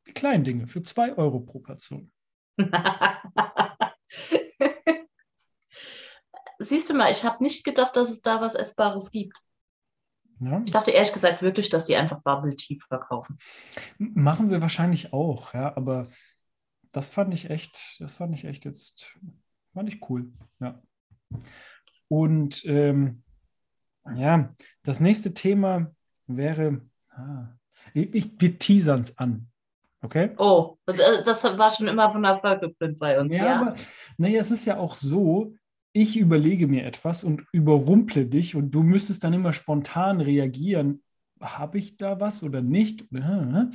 Die 0.06 0.12
kleinen 0.12 0.44
Dinge 0.44 0.68
für 0.68 0.82
2 0.82 1.16
Euro 1.16 1.40
pro 1.40 1.58
Portion. 1.58 2.12
Siehst 6.58 6.88
du 6.88 6.94
mal, 6.94 7.10
ich 7.10 7.24
habe 7.24 7.42
nicht 7.42 7.64
gedacht, 7.64 7.96
dass 7.96 8.10
es 8.10 8.22
da 8.22 8.40
was 8.40 8.54
Essbares 8.54 9.10
gibt. 9.10 9.36
Ja. 10.44 10.62
Ich 10.64 10.72
dachte 10.72 10.90
ehrlich 10.90 11.12
gesagt 11.12 11.40
wirklich, 11.42 11.70
dass 11.70 11.86
die 11.86 11.96
einfach 11.96 12.20
Bubble 12.20 12.54
Tea 12.54 12.78
verkaufen. 12.78 13.38
Machen 13.98 14.46
sie 14.46 14.60
wahrscheinlich 14.60 15.12
auch, 15.12 15.54
ja, 15.54 15.74
aber 15.76 16.06
das 16.92 17.08
fand 17.08 17.32
ich 17.32 17.50
echt, 17.50 17.96
das 18.00 18.16
fand 18.16 18.34
ich 18.34 18.44
echt 18.44 18.64
jetzt, 18.64 19.16
fand 19.72 19.88
ich 19.88 20.08
cool, 20.08 20.32
ja. 20.60 20.82
Und 22.08 22.64
ähm, 22.66 23.22
ja, 24.14 24.54
das 24.82 25.00
nächste 25.00 25.32
Thema 25.32 25.90
wäre, 26.26 26.82
ah, 27.10 27.48
ich, 27.94 28.30
wir 28.38 28.58
teasern 28.58 29.00
es 29.00 29.16
an, 29.16 29.48
okay? 30.02 30.34
Oh, 30.36 30.76
das 30.84 31.44
war 31.44 31.70
schon 31.70 31.88
immer 31.88 32.10
von 32.10 32.24
Erfolg 32.24 32.60
geprint 32.60 32.98
bei 32.98 33.18
uns, 33.18 33.32
ja? 33.32 33.44
Ja, 33.44 33.60
aber 33.60 33.76
naja, 34.18 34.40
es 34.40 34.50
ist 34.50 34.66
ja 34.66 34.76
auch 34.76 34.94
so, 34.94 35.54
ich 35.96 36.16
überlege 36.16 36.66
mir 36.66 36.84
etwas 36.84 37.22
und 37.22 37.46
überrumple 37.52 38.26
dich 38.26 38.56
und 38.56 38.72
du 38.72 38.82
müsstest 38.82 39.22
dann 39.22 39.32
immer 39.32 39.52
spontan 39.52 40.20
reagieren. 40.20 41.02
Habe 41.40 41.78
ich 41.78 41.96
da 41.96 42.20
was 42.20 42.42
oder 42.42 42.60
nicht? 42.60 43.06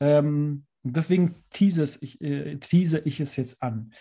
Ähm, 0.00 0.66
deswegen 0.82 1.36
tease 1.50 1.84
ich, 2.00 2.20
äh, 2.20 2.56
tease 2.56 2.98
ich 3.04 3.20
es 3.20 3.36
jetzt 3.36 3.62
an. 3.62 3.92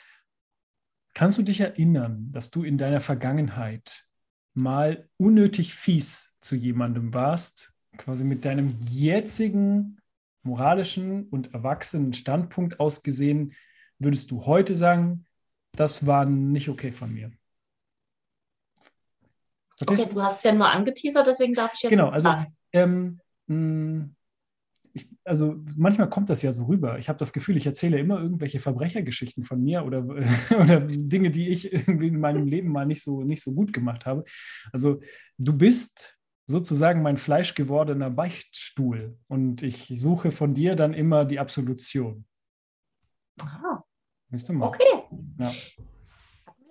Kannst 1.14 1.38
du 1.38 1.44
dich 1.44 1.60
erinnern, 1.60 2.32
dass 2.32 2.50
du 2.50 2.64
in 2.64 2.80
deiner 2.80 3.02
Vergangenheit 3.02 4.08
mal 4.56 5.08
unnötig 5.18 5.76
fies 5.76 6.40
zu 6.42 6.56
jemandem 6.56 7.14
warst, 7.14 7.72
quasi 7.98 8.24
mit 8.24 8.46
deinem 8.46 8.76
jetzigen 8.80 10.02
moralischen 10.42 11.28
und 11.28 11.54
erwachsenen 11.54 12.14
Standpunkt 12.14 12.80
ausgesehen, 12.80 13.54
würdest 14.00 14.32
du 14.32 14.48
heute 14.48 14.76
sagen, 14.76 15.26
das 15.74 16.08
war 16.08 16.26
nicht 16.26 16.68
okay 16.68 16.92
von 16.92 17.14
mir? 17.14 17.32
Okay, 19.82 20.08
du 20.12 20.22
hast 20.22 20.38
es 20.38 20.44
ja 20.44 20.54
nur 20.54 20.70
angeteasert, 20.70 21.28
deswegen 21.28 21.54
darf 21.54 21.74
ich 21.74 21.82
jetzt 21.84 21.92
Genau, 21.92 22.10
also 22.10 22.30
sagen. 22.30 22.48
ähm, 22.74 23.20
mh, 23.48 24.10
ich, 24.94 25.08
also 25.24 25.56
manchmal 25.78 26.10
kommt 26.10 26.30
das 26.30 26.42
ja 26.42 26.52
so 26.52 26.66
rüber. 26.66 27.00
Ich 27.00 27.08
habe 27.10 27.20
das 27.20 27.34
Gefühl, 27.34 27.58
ich 27.58 27.66
erzähle 27.66 28.00
immer 28.00 28.20
irgendwelche 28.20 28.60
Verbrechergeschichten 28.60 29.44
von 29.44 29.64
mir 29.64 29.86
oder, 29.86 30.06
oder 30.60 30.82
Dinge, 30.82 31.32
die 31.32 31.50
ich 31.50 31.72
irgendwie 31.72 32.08
in 32.08 32.20
meinem 32.20 32.46
Leben 32.46 32.70
mal 32.70 32.86
nicht 32.86 33.04
so, 33.04 33.24
nicht 33.24 33.42
so 33.42 33.54
gut 33.54 33.74
gemacht 33.74 34.06
habe. 34.06 34.24
Also 34.72 35.02
du 35.38 35.54
bist 35.54 36.18
sozusagen 36.48 37.02
mein 37.02 37.18
fleischgewordener 37.18 38.10
Beichtstuhl 38.10 39.18
und 39.28 39.64
ich 39.64 39.94
suche 39.96 40.32
von 40.32 40.54
dir 40.54 40.76
dann 40.76 40.94
immer 40.94 41.24
die 41.24 41.40
Absolution. 41.40 42.26
Aha. 43.42 43.84
Weißt 44.30 44.50
du 44.50 44.54
mal? 44.54 44.68
Okay. 44.68 45.04
Ja. 45.40 45.54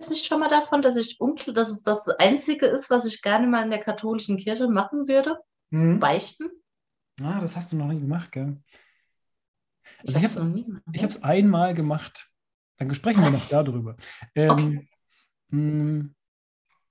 Ist 0.00 0.08
nicht 0.08 0.26
schon 0.26 0.40
mal 0.40 0.48
davon, 0.48 0.80
dass 0.80 0.96
ich 0.96 1.20
unklar, 1.20 1.54
dass 1.54 1.68
es 1.68 1.82
das 1.82 2.08
Einzige 2.08 2.66
ist, 2.66 2.88
was 2.88 3.04
ich 3.04 3.20
gerne 3.20 3.46
mal 3.46 3.62
in 3.62 3.70
der 3.70 3.80
katholischen 3.80 4.38
Kirche 4.38 4.66
machen 4.66 5.08
würde? 5.08 5.38
Mhm. 5.68 6.00
Beichten? 6.00 6.48
Ah, 7.22 7.38
das 7.40 7.54
hast 7.54 7.72
du 7.72 7.76
noch 7.76 7.86
nie 7.86 8.00
gemacht, 8.00 8.32
gell? 8.32 8.56
Ich 10.02 10.16
Also 10.16 10.54
ich 10.92 11.02
habe 11.02 11.12
es 11.12 11.22
einmal 11.22 11.74
gemacht. 11.74 12.30
Dann 12.78 12.94
sprechen 12.94 13.22
wir 13.22 13.30
noch 13.30 13.46
darüber. 13.48 13.96
Ähm, 14.34 14.88
mh, 15.50 16.08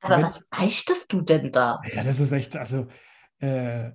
Aber 0.02 0.18
wenn- 0.18 0.24
was 0.24 0.48
beichtest 0.50 1.12
du 1.12 1.22
denn 1.22 1.52
da? 1.52 1.82
Ja, 1.92 2.04
das 2.04 2.20
ist 2.20 2.32
echt, 2.32 2.56
also 2.56 2.88
äh, 3.40 3.92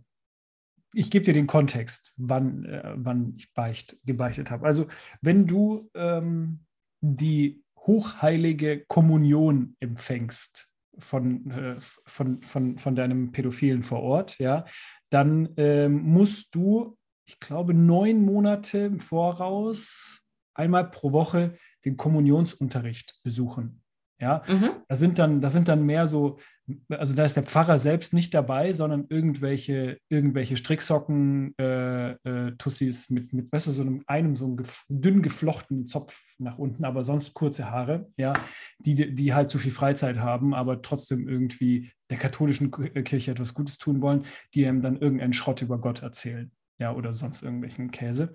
ich 0.92 1.10
gebe 1.10 1.24
dir 1.24 1.34
den 1.34 1.46
Kontext, 1.46 2.12
wann, 2.16 2.64
äh, 2.64 2.94
wann 2.96 3.34
ich 3.36 3.52
beicht, 3.52 3.96
gebeichtet 4.04 4.50
habe. 4.50 4.66
Also 4.66 4.88
wenn 5.20 5.46
du 5.46 5.88
ähm, 5.94 6.64
die 7.00 7.63
hochheilige 7.86 8.84
Kommunion 8.86 9.76
empfängst 9.80 10.70
von, 10.98 11.50
äh, 11.50 11.76
von, 12.06 12.42
von, 12.42 12.78
von 12.78 12.94
deinem 12.94 13.32
Pädophilen 13.32 13.82
vor 13.82 14.02
Ort, 14.02 14.38
ja, 14.38 14.64
dann 15.10 15.50
ähm, 15.56 16.02
musst 16.02 16.54
du, 16.54 16.96
ich 17.26 17.38
glaube, 17.40 17.74
neun 17.74 18.24
Monate 18.24 18.78
im 18.78 19.00
Voraus 19.00 20.28
einmal 20.54 20.90
pro 20.90 21.12
Woche 21.12 21.56
den 21.84 21.96
Kommunionsunterricht 21.96 23.20
besuchen. 23.22 23.83
Ja, 24.24 24.42
Mhm. 24.48 24.70
da 24.88 24.96
sind 24.96 25.18
dann, 25.18 25.42
da 25.42 25.50
sind 25.50 25.68
dann 25.68 25.84
mehr 25.84 26.06
so, 26.06 26.38
also 26.88 27.14
da 27.14 27.26
ist 27.26 27.36
der 27.36 27.42
Pfarrer 27.42 27.78
selbst 27.78 28.14
nicht 28.14 28.32
dabei, 28.32 28.72
sondern 28.72 29.04
irgendwelche, 29.10 29.98
irgendwelche 30.08 30.56
Stricksocken, 30.56 31.54
äh, 31.58 32.12
äh, 32.12 32.52
Tussis 32.56 33.10
mit, 33.10 33.34
mit, 33.34 33.52
weißt 33.52 33.66
du, 33.66 33.72
so 33.72 33.82
einem, 33.82 34.02
einem 34.06 34.34
so 34.34 34.46
einem 34.46 34.56
gef 34.56 34.84
dünn 34.88 35.20
geflochtenen 35.20 35.86
Zopf 35.86 36.18
nach 36.38 36.56
unten, 36.56 36.86
aber 36.86 37.04
sonst 37.04 37.34
kurze 37.34 37.70
Haare, 37.70 38.10
ja, 38.16 38.32
die, 38.78 39.14
die 39.14 39.34
halt 39.34 39.50
zu 39.50 39.58
viel 39.58 39.72
Freizeit 39.72 40.16
haben, 40.16 40.54
aber 40.54 40.80
trotzdem 40.80 41.28
irgendwie 41.28 41.90
der 42.08 42.16
katholischen 42.16 42.70
K- 42.70 43.02
Kirche 43.02 43.32
etwas 43.32 43.52
Gutes 43.52 43.76
tun 43.76 44.00
wollen, 44.00 44.24
die 44.54 44.66
einem 44.66 44.80
dann 44.80 44.96
irgendeinen 44.96 45.34
Schrott 45.34 45.60
über 45.60 45.78
Gott 45.78 46.00
erzählen, 46.00 46.50
ja, 46.78 46.94
oder 46.94 47.12
sonst 47.12 47.42
irgendwelchen 47.42 47.90
Käse. 47.90 48.32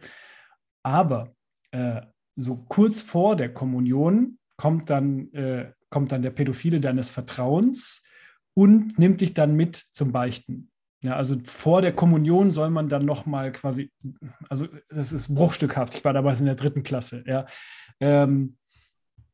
Aber 0.84 1.34
äh, 1.72 2.02
so 2.36 2.58
kurz 2.58 3.02
vor 3.02 3.36
der 3.36 3.52
Kommunion 3.52 4.38
kommt 4.56 4.92
dann, 4.92 5.34
äh, 5.34 5.72
kommt 5.90 6.12
dann 6.12 6.22
der 6.22 6.32
Pädophile 6.32 6.80
deines 6.80 7.12
Vertrauens 7.12 8.04
und 8.54 8.98
nimmt 9.00 9.22
dich 9.22 9.34
dann 9.34 9.56
mit 9.56 9.76
zum 9.76 10.12
Beichten. 10.12 10.70
Ja, 11.02 11.16
also 11.16 11.38
vor 11.46 11.82
der 11.82 11.94
Kommunion 11.94 12.52
soll 12.52 12.70
man 12.70 12.90
dann 12.90 13.06
nochmal 13.06 13.54
quasi, 13.54 13.92
also 14.50 14.68
das 14.90 15.14
ist 15.14 15.34
bruchstückhaft. 15.34 15.96
Ich 15.96 16.04
war 16.04 16.14
damals 16.14 16.42
in 16.42 16.46
der 16.46 16.56
dritten 16.56 16.84
Klasse, 16.84 17.24
ja. 17.26 17.46
Ähm, 18.02 18.58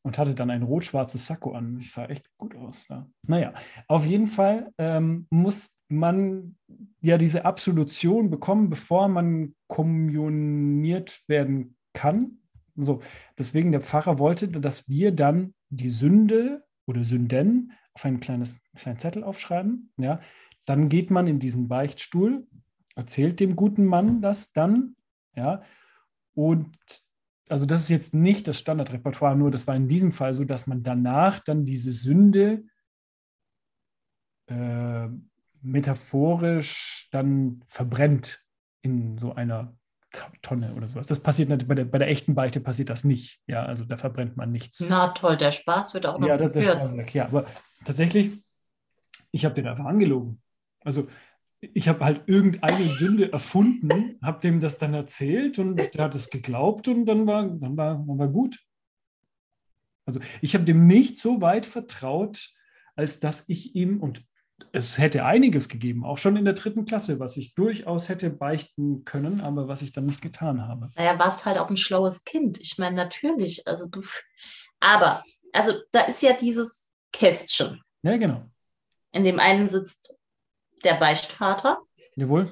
und 0.03 0.19
hatte 0.19 0.35
dann 0.35 0.51
ein 0.51 0.61
rot-schwarzes 0.61 1.25
Sakko 1.25 1.53
an. 1.53 1.79
Ich 1.79 1.91
sah 1.91 2.05
echt 2.05 2.29
gut 2.37 2.55
aus. 2.55 2.85
Da. 2.85 3.09
Naja, 3.25 3.55
auf 3.87 4.05
jeden 4.05 4.27
Fall 4.27 4.71
ähm, 4.77 5.25
muss 5.31 5.79
man 5.87 6.57
ja 7.01 7.17
diese 7.17 7.43
Absolution 7.43 8.29
bekommen, 8.29 8.69
bevor 8.69 9.07
man 9.07 9.55
kommunioniert 9.67 11.23
werden 11.27 11.75
kann. 11.93 12.37
So, 12.75 13.01
deswegen 13.39 13.71
der 13.71 13.81
Pfarrer 13.81 14.19
wollte, 14.19 14.47
dass 14.47 14.87
wir 14.87 15.11
dann 15.11 15.55
die 15.77 15.89
Sünde 15.89 16.65
oder 16.85 17.03
Sünden 17.03 17.73
auf 17.93 18.05
ein 18.05 18.19
kleines 18.19 18.61
kleinen 18.75 18.99
Zettel 18.99 19.23
aufschreiben. 19.23 19.91
Ja, 19.97 20.21
dann 20.65 20.89
geht 20.89 21.11
man 21.11 21.27
in 21.27 21.39
diesen 21.39 21.67
Beichtstuhl, 21.67 22.47
erzählt 22.95 23.39
dem 23.39 23.55
guten 23.55 23.85
Mann 23.85 24.21
das 24.21 24.51
dann. 24.53 24.95
Ja, 25.35 25.63
und 26.33 26.77
also 27.49 27.65
das 27.65 27.81
ist 27.81 27.89
jetzt 27.89 28.13
nicht 28.13 28.47
das 28.47 28.59
Standardrepertoire, 28.59 29.35
nur 29.35 29.51
das 29.51 29.67
war 29.67 29.75
in 29.75 29.87
diesem 29.87 30.11
Fall 30.11 30.33
so, 30.33 30.43
dass 30.43 30.67
man 30.67 30.83
danach 30.83 31.39
dann 31.39 31.65
diese 31.65 31.93
Sünde 31.93 32.65
äh, 34.47 35.07
metaphorisch 35.61 37.07
dann 37.11 37.63
verbrennt 37.67 38.43
in 38.81 39.17
so 39.17 39.33
einer 39.33 39.77
Tonne 40.41 40.73
oder 40.75 40.87
sowas. 40.87 41.07
Das 41.07 41.21
passiert 41.21 41.49
nicht, 41.49 41.67
bei 41.67 41.75
der, 41.75 41.85
bei 41.85 41.97
der 41.97 42.07
echten 42.07 42.35
Beichte 42.35 42.59
passiert 42.59 42.89
das 42.89 43.03
nicht. 43.03 43.41
Ja, 43.47 43.63
also 43.65 43.85
da 43.85 43.97
verbrennt 43.97 44.37
man 44.37 44.51
nichts. 44.51 44.85
Na 44.87 45.09
toll, 45.09 45.37
der 45.37 45.51
Spaß 45.51 45.93
wird 45.93 46.05
auch 46.05 46.19
noch 46.19 46.27
ja, 46.27 46.37
das, 46.37 46.51
gekürzt. 46.51 46.69
war 46.69 46.97
weg. 46.97 47.13
Ja, 47.13 47.25
aber 47.25 47.45
tatsächlich, 47.83 48.43
ich 49.31 49.45
habe 49.45 49.55
den 49.55 49.67
einfach 49.67 49.85
angelogen. 49.85 50.41
Also 50.83 51.07
ich 51.59 51.87
habe 51.87 52.03
halt 52.05 52.23
irgendeine 52.27 52.85
Sünde 52.85 53.31
erfunden, 53.31 54.19
habe 54.21 54.39
dem 54.39 54.59
das 54.59 54.77
dann 54.77 54.93
erzählt 54.93 55.57
und 55.59 55.77
der 55.77 56.03
hat 56.03 56.15
es 56.15 56.29
geglaubt 56.29 56.87
und 56.87 57.05
dann 57.05 57.25
war, 57.27 57.43
dann 57.43 57.77
war, 57.77 57.95
dann 57.95 58.19
war 58.19 58.27
gut. 58.27 58.59
Also 60.05 60.19
ich 60.41 60.53
habe 60.53 60.65
dem 60.65 60.87
nicht 60.87 61.17
so 61.17 61.41
weit 61.41 61.65
vertraut, 61.65 62.51
als 62.95 63.19
dass 63.19 63.49
ich 63.49 63.75
ihm, 63.75 63.99
und 64.01 64.23
es 64.71 64.97
hätte 64.97 65.25
einiges 65.25 65.69
gegeben, 65.69 66.05
auch 66.05 66.17
schon 66.17 66.37
in 66.37 66.45
der 66.45 66.53
dritten 66.53 66.85
Klasse, 66.85 67.19
was 67.19 67.37
ich 67.37 67.55
durchaus 67.55 68.09
hätte 68.09 68.29
beichten 68.29 69.03
können, 69.05 69.41
aber 69.41 69.67
was 69.67 69.81
ich 69.81 69.91
dann 69.93 70.05
nicht 70.05 70.21
getan 70.21 70.67
habe. 70.67 70.89
Naja, 70.95 71.17
warst 71.19 71.45
halt 71.45 71.57
auch 71.57 71.69
ein 71.69 71.77
schlaues 71.77 72.23
Kind. 72.23 72.59
Ich 72.59 72.77
meine, 72.77 72.95
natürlich. 72.95 73.67
Also 73.67 73.87
du, 73.87 74.01
aber, 74.79 75.23
also 75.53 75.73
da 75.91 76.01
ist 76.01 76.21
ja 76.21 76.33
dieses 76.33 76.89
Kästchen. 77.11 77.81
Ja, 78.03 78.17
genau. 78.17 78.43
In 79.11 79.23
dem 79.23 79.39
einen 79.39 79.67
sitzt 79.67 80.15
der 80.83 80.95
Beichtvater, 80.95 81.79
Jawohl. 82.15 82.51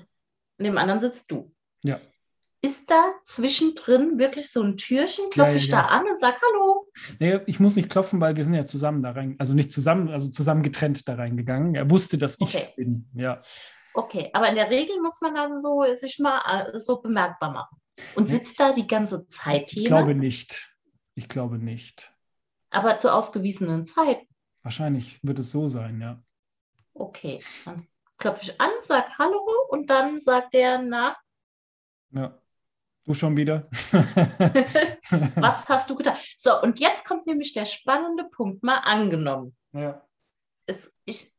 in 0.58 0.66
dem 0.66 0.78
anderen 0.78 1.00
sitzt 1.00 1.30
du. 1.32 1.54
Ja. 1.84 2.00
Ist 2.66 2.90
da 2.90 3.12
zwischendrin 3.26 4.18
wirklich 4.18 4.50
so 4.50 4.62
ein 4.64 4.78
Türchen? 4.78 5.30
Klopfe 5.32 5.52
Ja, 5.52 5.58
ja, 5.58 5.62
ich 5.64 5.68
ja. 5.68 5.82
da 5.82 5.88
an 5.90 6.08
und 6.08 6.18
sage 6.18 6.38
Hallo? 6.42 6.88
Nee, 7.20 7.40
ich 7.46 7.60
muss 7.60 7.76
nicht 7.76 7.90
klopfen, 7.90 8.22
weil 8.22 8.38
wir 8.38 8.46
sind 8.46 8.54
ja 8.54 8.64
zusammen 8.64 9.04
da 9.04 9.12
rein, 9.12 9.36
also 9.38 9.54
nicht 9.54 9.74
zusammen, 9.74 10.10
also 10.10 10.30
zusammen 10.32 10.64
getrennt 10.64 11.08
da 11.08 11.16
reingegangen. 11.16 11.76
Er 11.76 11.90
wusste, 11.90 12.18
dass 12.18 12.40
ich 12.40 12.54
es 12.54 12.76
bin. 12.76 13.06
Ja. 13.16 13.42
Okay, 13.94 14.30
aber 14.34 14.48
in 14.48 14.56
der 14.56 14.70
Regel 14.70 15.00
muss 15.02 15.20
man 15.20 15.36
dann 15.36 15.60
so 15.60 15.84
sich 15.96 16.20
mal 16.20 16.42
äh, 16.74 16.80
so 16.80 17.02
bemerkbar 17.02 17.52
machen. 17.52 17.78
Und 18.16 18.28
sitzt 18.28 18.60
da 18.60 18.72
die 18.74 18.88
ganze 18.88 19.28
Zeit 19.28 19.66
Ich 19.68 19.74
jemand, 19.74 19.88
glaube 20.06 20.16
nicht. 20.16 20.74
Ich 21.16 21.28
glaube 21.28 21.58
nicht. 21.60 22.12
aber 22.72 22.96
zur 22.98 23.14
ausgewiesenen 23.14 23.84
Zeit. 23.86 24.22
Wahrscheinlich 24.64 25.20
wird 25.22 25.38
es 25.40 25.52
so 25.52 25.68
sein, 25.68 26.00
ja. 26.00 26.24
Okay, 26.94 27.44
dann 27.66 27.88
klopfe 28.18 28.44
ich 28.44 28.62
an, 28.62 28.70
sag 28.80 29.18
Hallo 29.20 29.46
und 29.70 29.90
dann 29.90 30.20
sagt 30.22 30.54
der, 30.54 30.82
na, 30.82 31.18
Ja. 32.12 32.40
Du 33.06 33.14
schon 33.14 33.36
wieder? 33.36 33.68
was 35.36 35.68
hast 35.68 35.90
du 35.90 35.96
getan? 35.96 36.16
So, 36.38 36.62
und 36.62 36.80
jetzt 36.80 37.04
kommt 37.06 37.28
nämlich 37.28 37.52
der 37.54 37.66
spannende 37.66 38.24
Punkt, 38.26 38.64
mal 38.64 38.78
angenommen. 38.78 39.56
Ja. 39.74 40.08
Es, 40.66 40.94
ich, 41.04 41.30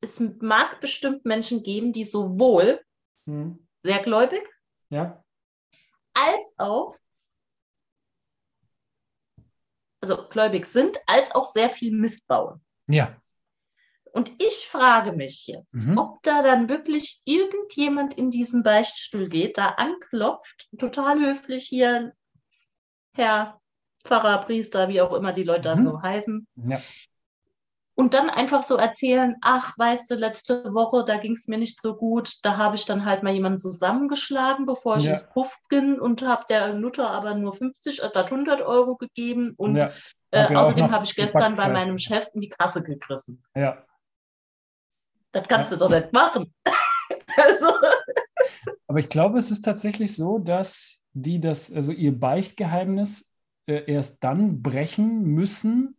es 0.00 0.18
mag 0.40 0.80
bestimmt 0.80 1.24
Menschen 1.24 1.62
geben, 1.62 1.92
die 1.92 2.04
sowohl 2.04 2.80
Hm. 3.26 3.64
sehr 3.82 4.00
gläubig 4.02 4.42
Ja. 4.88 5.22
als 6.14 6.54
auch, 6.58 6.96
also 10.00 10.28
gläubig 10.28 10.66
sind, 10.66 10.98
als 11.06 11.32
auch 11.34 11.46
sehr 11.46 11.68
viel 11.70 11.92
Mist 11.92 12.26
bauen. 12.26 12.64
Ja. 12.88 13.20
Und 14.12 14.32
ich 14.42 14.66
frage 14.70 15.12
mich 15.12 15.46
jetzt, 15.46 15.74
Mhm. 15.74 15.98
ob 15.98 16.22
da 16.22 16.42
dann 16.42 16.68
wirklich 16.68 17.20
irgendjemand 17.24 18.14
in 18.14 18.30
diesen 18.30 18.62
Beichtstuhl 18.62 19.28
geht, 19.28 19.58
da 19.58 19.70
anklopft, 19.70 20.68
total 20.78 21.18
höflich 21.20 21.64
hier, 21.64 22.12
Herr 23.14 23.60
Pfarrer, 24.04 24.38
Priester, 24.38 24.88
wie 24.88 25.00
auch 25.00 25.12
immer 25.12 25.32
die 25.32 25.42
Leute 25.44 25.62
da 25.62 25.76
Mhm. 25.76 25.84
so 25.84 26.02
heißen, 26.02 26.46
Ja. 26.56 26.80
und 27.94 28.14
dann 28.14 28.30
einfach 28.30 28.62
so 28.62 28.76
erzählen, 28.76 29.36
ach, 29.42 29.76
weißt 29.76 30.08
du, 30.10 30.14
letzte 30.14 30.72
Woche, 30.72 31.04
da 31.04 31.16
ging 31.16 31.32
es 31.32 31.48
mir 31.48 31.58
nicht 31.58 31.80
so 31.80 31.96
gut, 31.96 32.34
da 32.42 32.56
habe 32.56 32.76
ich 32.76 32.84
dann 32.86 33.04
halt 33.04 33.22
mal 33.24 33.32
jemanden 33.32 33.58
zusammengeschlagen, 33.58 34.66
bevor 34.66 34.96
ich 34.98 35.04
Ja. 35.04 35.12
ins 35.14 35.28
Puff 35.28 35.58
bin 35.68 35.98
und 36.00 36.22
habe 36.22 36.44
der 36.48 36.74
Nutter 36.74 37.10
aber 37.10 37.34
nur 37.34 37.54
50 37.54 37.96
statt 37.96 38.30
100 38.30 38.62
Euro 38.62 38.96
gegeben 38.96 39.52
und 39.56 39.76
ja. 39.76 39.90
äh, 40.30 40.44
Hab 40.44 40.56
außerdem 40.56 40.92
habe 40.92 41.04
ich 41.04 41.16
gestern 41.16 41.56
bei 41.56 41.68
meinem 41.68 41.98
Chef 41.98 42.28
in 42.34 42.40
die 42.40 42.48
Kasse 42.50 42.82
gegriffen. 42.82 43.42
ja. 43.54 43.84
Das 45.32 45.46
kannst 45.48 45.70
Ja. 45.70 45.76
du 45.76 45.84
doch 45.84 45.90
nicht 45.90 46.12
machen. 46.12 46.52
also, 47.36 47.72
Aber 48.86 48.98
ich 48.98 49.08
glaube, 49.08 49.38
es 49.38 49.50
ist 49.50 49.62
tatsächlich 49.64 50.14
so, 50.14 50.38
dass 50.38 51.04
die 51.12 51.40
das, 51.40 51.72
also 51.72 51.92
ihr 51.92 52.18
Beichtgeheimnis 52.18 53.34
äh, 53.66 53.90
erst 53.92 54.22
dann 54.24 54.62
brechen 54.62 55.22
müssen, 55.24 55.96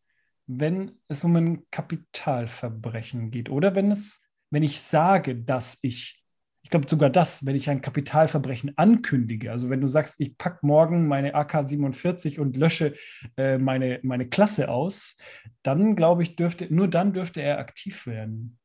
wenn 0.47 0.99
es 1.07 1.23
um 1.23 1.35
ein 1.35 1.63
Kapitalverbrechen 1.71 3.31
geht. 3.31 3.49
Oder 3.49 3.75
wenn 3.75 3.91
es, 3.91 4.23
wenn 4.49 4.63
ich 4.63 4.81
sage, 4.81 5.35
dass 5.35 5.77
ich, 5.83 6.23
ich 6.63 6.69
glaube 6.69 6.89
sogar 6.89 7.09
das, 7.09 7.45
wenn 7.45 7.55
ich 7.55 7.69
ein 7.69 7.81
Kapitalverbrechen 7.81 8.77
ankündige, 8.77 9.51
also 9.51 9.69
wenn 9.69 9.81
du 9.81 9.87
sagst, 9.87 10.19
ich 10.19 10.37
packe 10.37 10.65
morgen 10.65 11.07
meine 11.07 11.35
AK-47 11.35 12.39
und 12.39 12.57
lösche 12.57 12.93
äh, 13.37 13.57
meine, 13.57 13.99
meine 14.03 14.27
Klasse 14.27 14.69
aus, 14.69 15.17
dann 15.63 15.95
glaube 15.95 16.23
ich, 16.23 16.35
dürfte, 16.35 16.73
nur 16.73 16.87
dann 16.87 17.13
dürfte 17.13 17.41
er 17.41 17.59
aktiv 17.59 18.07
werden. 18.07 18.58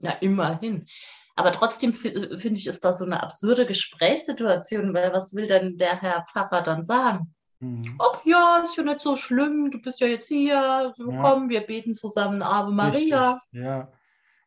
Ja, 0.00 0.12
immerhin. 0.20 0.86
Aber 1.34 1.52
trotzdem 1.52 1.92
finde 1.92 2.52
ich, 2.52 2.66
ist 2.66 2.84
das 2.84 2.98
so 2.98 3.04
eine 3.04 3.22
absurde 3.22 3.66
Gesprächssituation, 3.66 4.94
weil 4.94 5.12
was 5.12 5.34
will 5.34 5.46
denn 5.46 5.76
der 5.76 6.00
Herr 6.00 6.24
Pfarrer 6.24 6.62
dann 6.62 6.82
sagen? 6.82 7.34
Mhm. 7.60 7.98
Ach 7.98 8.20
ja, 8.24 8.60
ist 8.62 8.76
ja 8.76 8.82
nicht 8.82 9.00
so 9.00 9.16
schlimm, 9.16 9.70
du 9.70 9.80
bist 9.80 10.00
ja 10.00 10.06
jetzt 10.06 10.28
hier, 10.28 10.92
so 10.96 11.10
ja. 11.10 11.20
komm, 11.20 11.48
wir 11.48 11.60
beten 11.60 11.94
zusammen 11.94 12.42
Ave 12.42 12.72
Maria. 12.72 13.32
Richtig. 13.32 13.62
Ja, 13.62 13.92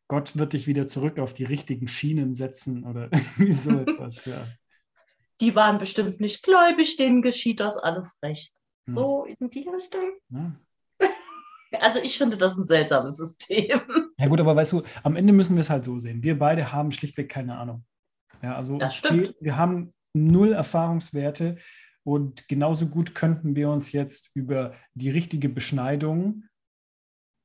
Gott 0.07 0.37
wird 0.37 0.53
dich 0.53 0.65
wieder 0.65 0.87
zurück 0.87 1.19
auf 1.19 1.33
die 1.33 1.45
richtigen 1.45 1.87
Schienen 1.87 2.33
setzen 2.33 2.83
oder 2.83 3.09
irgendwie 3.11 3.53
so 3.53 3.71
etwas, 3.79 4.25
ja. 4.25 4.45
Die 5.41 5.55
waren 5.55 5.77
bestimmt 5.77 6.19
nicht 6.19 6.43
gläubig, 6.43 6.97
denen 6.97 7.21
geschieht 7.21 7.59
das 7.59 7.77
alles 7.77 8.19
recht. 8.21 8.53
Hm. 8.87 8.93
So 8.93 9.25
in 9.25 9.49
die 9.49 9.69
Richtung. 9.69 10.03
Ja. 10.29 10.55
Also 11.81 11.99
ich 11.99 12.17
finde 12.17 12.35
das 12.35 12.57
ein 12.57 12.65
seltsames 12.65 13.17
System. 13.17 13.79
Ja 14.19 14.27
gut, 14.27 14.41
aber 14.41 14.55
weißt 14.55 14.73
du, 14.73 14.83
am 15.03 15.15
Ende 15.15 15.31
müssen 15.31 15.55
wir 15.55 15.61
es 15.61 15.69
halt 15.69 15.85
so 15.85 15.97
sehen. 15.97 16.21
Wir 16.21 16.37
beide 16.37 16.73
haben 16.73 16.91
schlichtweg 16.91 17.29
keine 17.29 17.57
Ahnung. 17.57 17.85
Ja, 18.41 18.55
also 18.55 18.77
das 18.77 18.97
stimmt. 18.97 19.21
Wir, 19.21 19.35
wir 19.39 19.57
haben 19.57 19.93
null 20.13 20.51
Erfahrungswerte 20.51 21.57
und 22.03 22.47
genauso 22.49 22.87
gut 22.87 23.15
könnten 23.15 23.55
wir 23.55 23.69
uns 23.69 23.93
jetzt 23.93 24.31
über 24.33 24.75
die 24.93 25.09
richtige 25.09 25.47
Beschneidung 25.47 26.43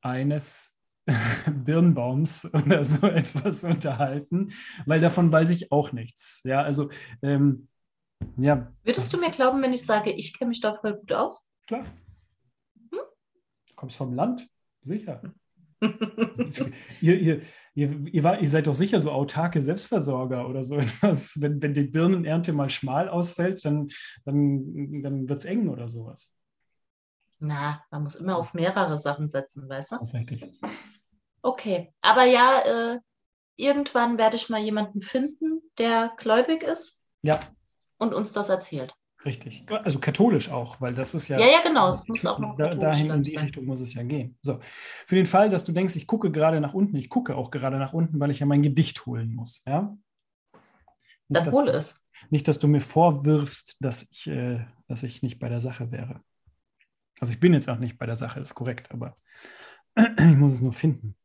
eines 0.02 0.76
Birnbaums 1.46 2.52
oder 2.52 2.82
so 2.82 3.06
etwas 3.06 3.62
unterhalten, 3.62 4.52
weil 4.84 5.00
davon 5.00 5.30
weiß 5.30 5.50
ich 5.50 5.70
auch 5.70 5.92
nichts. 5.92 6.42
Ja, 6.44 6.62
also 6.62 6.90
ähm, 7.22 7.68
ja. 8.36 8.72
Würdest 8.82 9.12
du 9.12 9.20
mir 9.20 9.30
glauben, 9.30 9.62
wenn 9.62 9.72
ich 9.72 9.84
sage, 9.84 10.10
ich 10.10 10.36
kenne 10.36 10.48
mich 10.48 10.60
da 10.60 10.74
voll 10.74 10.96
gut 10.96 11.12
aus? 11.12 11.46
Klar. 11.68 11.84
Hm? 12.90 12.98
Du 13.68 13.74
kommst 13.76 13.96
vom 13.96 14.12
Land, 14.14 14.48
sicher. 14.82 15.22
ihr, 17.00 17.20
ihr, 17.20 17.40
ihr, 17.74 18.06
ihr, 18.12 18.24
war, 18.24 18.40
ihr, 18.40 18.48
seid 18.48 18.66
doch 18.66 18.74
sicher 18.74 19.00
so 19.00 19.10
autarke 19.10 19.60
Selbstversorger 19.60 20.48
oder 20.48 20.62
so 20.62 20.76
etwas. 20.78 21.40
Wenn, 21.40 21.62
wenn 21.62 21.74
die 21.74 21.84
Birnenernte 21.84 22.52
mal 22.52 22.70
schmal 22.70 23.08
ausfällt, 23.08 23.64
dann, 23.64 23.88
dann, 24.24 25.02
dann 25.02 25.28
wird 25.28 25.40
es 25.40 25.44
eng 25.44 25.68
oder 25.68 25.88
sowas. 25.88 26.36
Na, 27.38 27.84
man 27.90 28.04
muss 28.04 28.16
immer 28.16 28.36
auf 28.36 28.54
mehrere 28.54 28.98
Sachen 28.98 29.28
setzen, 29.28 29.68
weißt 29.68 29.92
du? 29.92 29.96
Tatsächlich. 29.98 30.44
Okay, 31.42 31.90
aber 32.00 32.24
ja, 32.24 32.94
äh, 32.94 33.00
irgendwann 33.56 34.18
werde 34.18 34.36
ich 34.36 34.48
mal 34.48 34.60
jemanden 34.60 35.00
finden, 35.00 35.60
der 35.78 36.12
gläubig 36.16 36.62
ist. 36.62 37.02
Ja. 37.22 37.40
Und 37.98 38.14
uns 38.14 38.32
das 38.32 38.48
erzählt. 38.48 38.94
Richtig. 39.24 39.64
Also 39.70 39.98
katholisch 40.00 40.50
auch, 40.50 40.80
weil 40.80 40.92
das 40.92 41.14
ist 41.14 41.28
ja. 41.28 41.38
Ja, 41.38 41.46
ja, 41.46 41.60
genau. 41.62 41.88
Es 41.88 42.06
muss 42.08 42.26
auch 42.26 42.38
noch 42.38 42.56
da, 42.56 42.68
dahin 42.68 43.10
in 43.10 43.22
die. 43.22 43.36
Richtung 43.36 43.64
muss 43.64 43.80
es 43.80 43.94
ja 43.94 44.02
gehen. 44.02 44.36
So. 44.42 44.58
Für 44.60 45.14
den 45.14 45.26
Fall, 45.26 45.48
dass 45.48 45.64
du 45.64 45.72
denkst, 45.72 45.96
ich 45.96 46.06
gucke 46.06 46.30
gerade 46.30 46.60
nach 46.60 46.74
unten, 46.74 46.96
ich 46.96 47.08
gucke 47.08 47.34
auch 47.34 47.50
gerade 47.50 47.78
nach 47.78 47.94
unten, 47.94 48.20
weil 48.20 48.30
ich 48.30 48.40
ja 48.40 48.46
mein 48.46 48.62
Gedicht 48.62 49.06
holen 49.06 49.34
muss. 49.34 49.62
Ja? 49.66 49.96
Nicht, 51.28 51.46
Dann 51.46 51.52
hole 51.52 51.72
es. 51.72 52.02
Nicht, 52.30 52.48
dass 52.48 52.58
du 52.58 52.68
mir 52.68 52.80
vorwirfst, 52.80 53.76
dass 53.80 54.10
ich, 54.10 54.26
äh, 54.26 54.64
dass 54.88 55.02
ich 55.02 55.22
nicht 55.22 55.38
bei 55.38 55.48
der 55.48 55.60
Sache 55.60 55.90
wäre. 55.90 56.20
Also 57.20 57.32
ich 57.32 57.40
bin 57.40 57.54
jetzt 57.54 57.68
auch 57.70 57.78
nicht 57.78 57.98
bei 57.98 58.06
der 58.06 58.16
Sache, 58.16 58.40
ist 58.40 58.54
korrekt, 58.54 58.90
aber 58.92 59.16
ich 59.96 60.36
muss 60.36 60.52
es 60.52 60.60
nur 60.60 60.72
finden. 60.72 61.16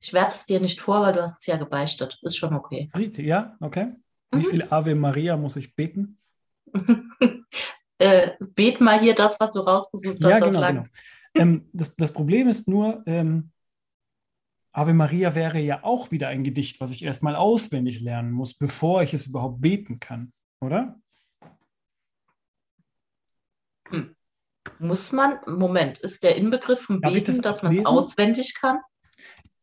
Ich 0.00 0.12
werfe 0.12 0.36
es 0.36 0.46
dir 0.46 0.60
nicht 0.60 0.80
vor, 0.80 1.02
weil 1.02 1.14
du 1.14 1.22
hast 1.22 1.40
es 1.40 1.46
ja 1.46 1.56
gebeichtet. 1.56 2.18
Ist 2.22 2.36
schon 2.36 2.54
okay. 2.54 2.88
Ja, 3.16 3.56
okay. 3.60 3.94
Wie 4.30 4.38
mhm. 4.38 4.50
viel 4.50 4.62
Ave 4.70 4.94
Maria 4.94 5.36
muss 5.36 5.56
ich 5.56 5.74
beten? 5.74 6.18
äh, 7.98 8.30
bet 8.54 8.80
mal 8.80 9.00
hier 9.00 9.14
das, 9.14 9.38
was 9.40 9.52
du 9.52 9.60
rausgesucht 9.60 10.24
hast. 10.24 10.30
Ja, 10.30 10.38
genau, 10.38 10.60
das, 10.60 10.68
genau. 10.68 10.84
Ähm, 11.34 11.68
das, 11.72 11.94
das, 11.96 12.12
Problem 12.12 12.48
ist 12.48 12.68
nur, 12.68 13.02
ähm, 13.06 13.50
Ave 14.72 14.94
Maria 14.94 15.34
wäre 15.34 15.58
ja 15.58 15.84
auch 15.84 16.10
wieder 16.10 16.28
ein 16.28 16.44
Gedicht, 16.44 16.80
was 16.80 16.90
ich 16.90 17.02
erstmal 17.04 17.36
auswendig 17.36 18.00
lernen 18.00 18.32
muss, 18.32 18.54
bevor 18.54 19.02
ich 19.02 19.14
es 19.14 19.26
überhaupt 19.26 19.60
beten 19.60 20.00
kann, 20.00 20.32
oder? 20.60 21.00
Hm. 23.88 24.14
Muss 24.78 25.12
man, 25.12 25.38
Moment, 25.46 25.98
ist 25.98 26.22
der 26.22 26.36
Inbegriff 26.36 26.80
von 26.82 27.00
Beten, 27.00 27.26
das 27.26 27.40
dass 27.40 27.62
man 27.62 27.76
es 27.76 27.86
auswendig 27.86 28.54
kann? 28.60 28.78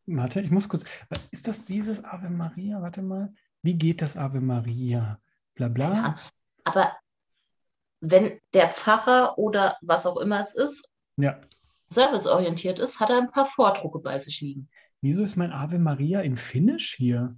Warte, 0.05 0.41
ich 0.41 0.51
muss 0.51 0.67
kurz. 0.67 0.83
Ist 1.31 1.47
das 1.47 1.65
dieses 1.65 2.03
Ave 2.03 2.29
Maria? 2.29 2.81
Warte 2.81 3.01
mal. 3.01 3.33
Wie 3.61 3.75
geht 3.75 4.01
das 4.01 4.17
Ave 4.17 4.41
Maria? 4.41 5.19
Bla 5.55 5.67
bla. 5.67 5.93
Ja, 5.93 6.15
aber 6.63 6.97
wenn 7.99 8.39
der 8.53 8.71
Pfarrer 8.71 9.37
oder 9.37 9.77
was 9.81 10.05
auch 10.05 10.17
immer 10.17 10.39
es 10.39 10.53
ist, 10.55 10.89
ja. 11.17 11.39
serviceorientiert 11.89 12.79
ist, 12.79 12.99
hat 12.99 13.09
er 13.09 13.17
ein 13.17 13.31
paar 13.31 13.45
Vordrucke 13.45 13.99
bei 13.99 14.19
sich 14.19 14.41
liegen. 14.41 14.69
Wieso 15.01 15.23
ist 15.23 15.35
mein 15.35 15.51
Ave 15.51 15.79
Maria 15.79 16.21
in 16.21 16.35
Finnisch 16.35 16.95
hier? 16.95 17.37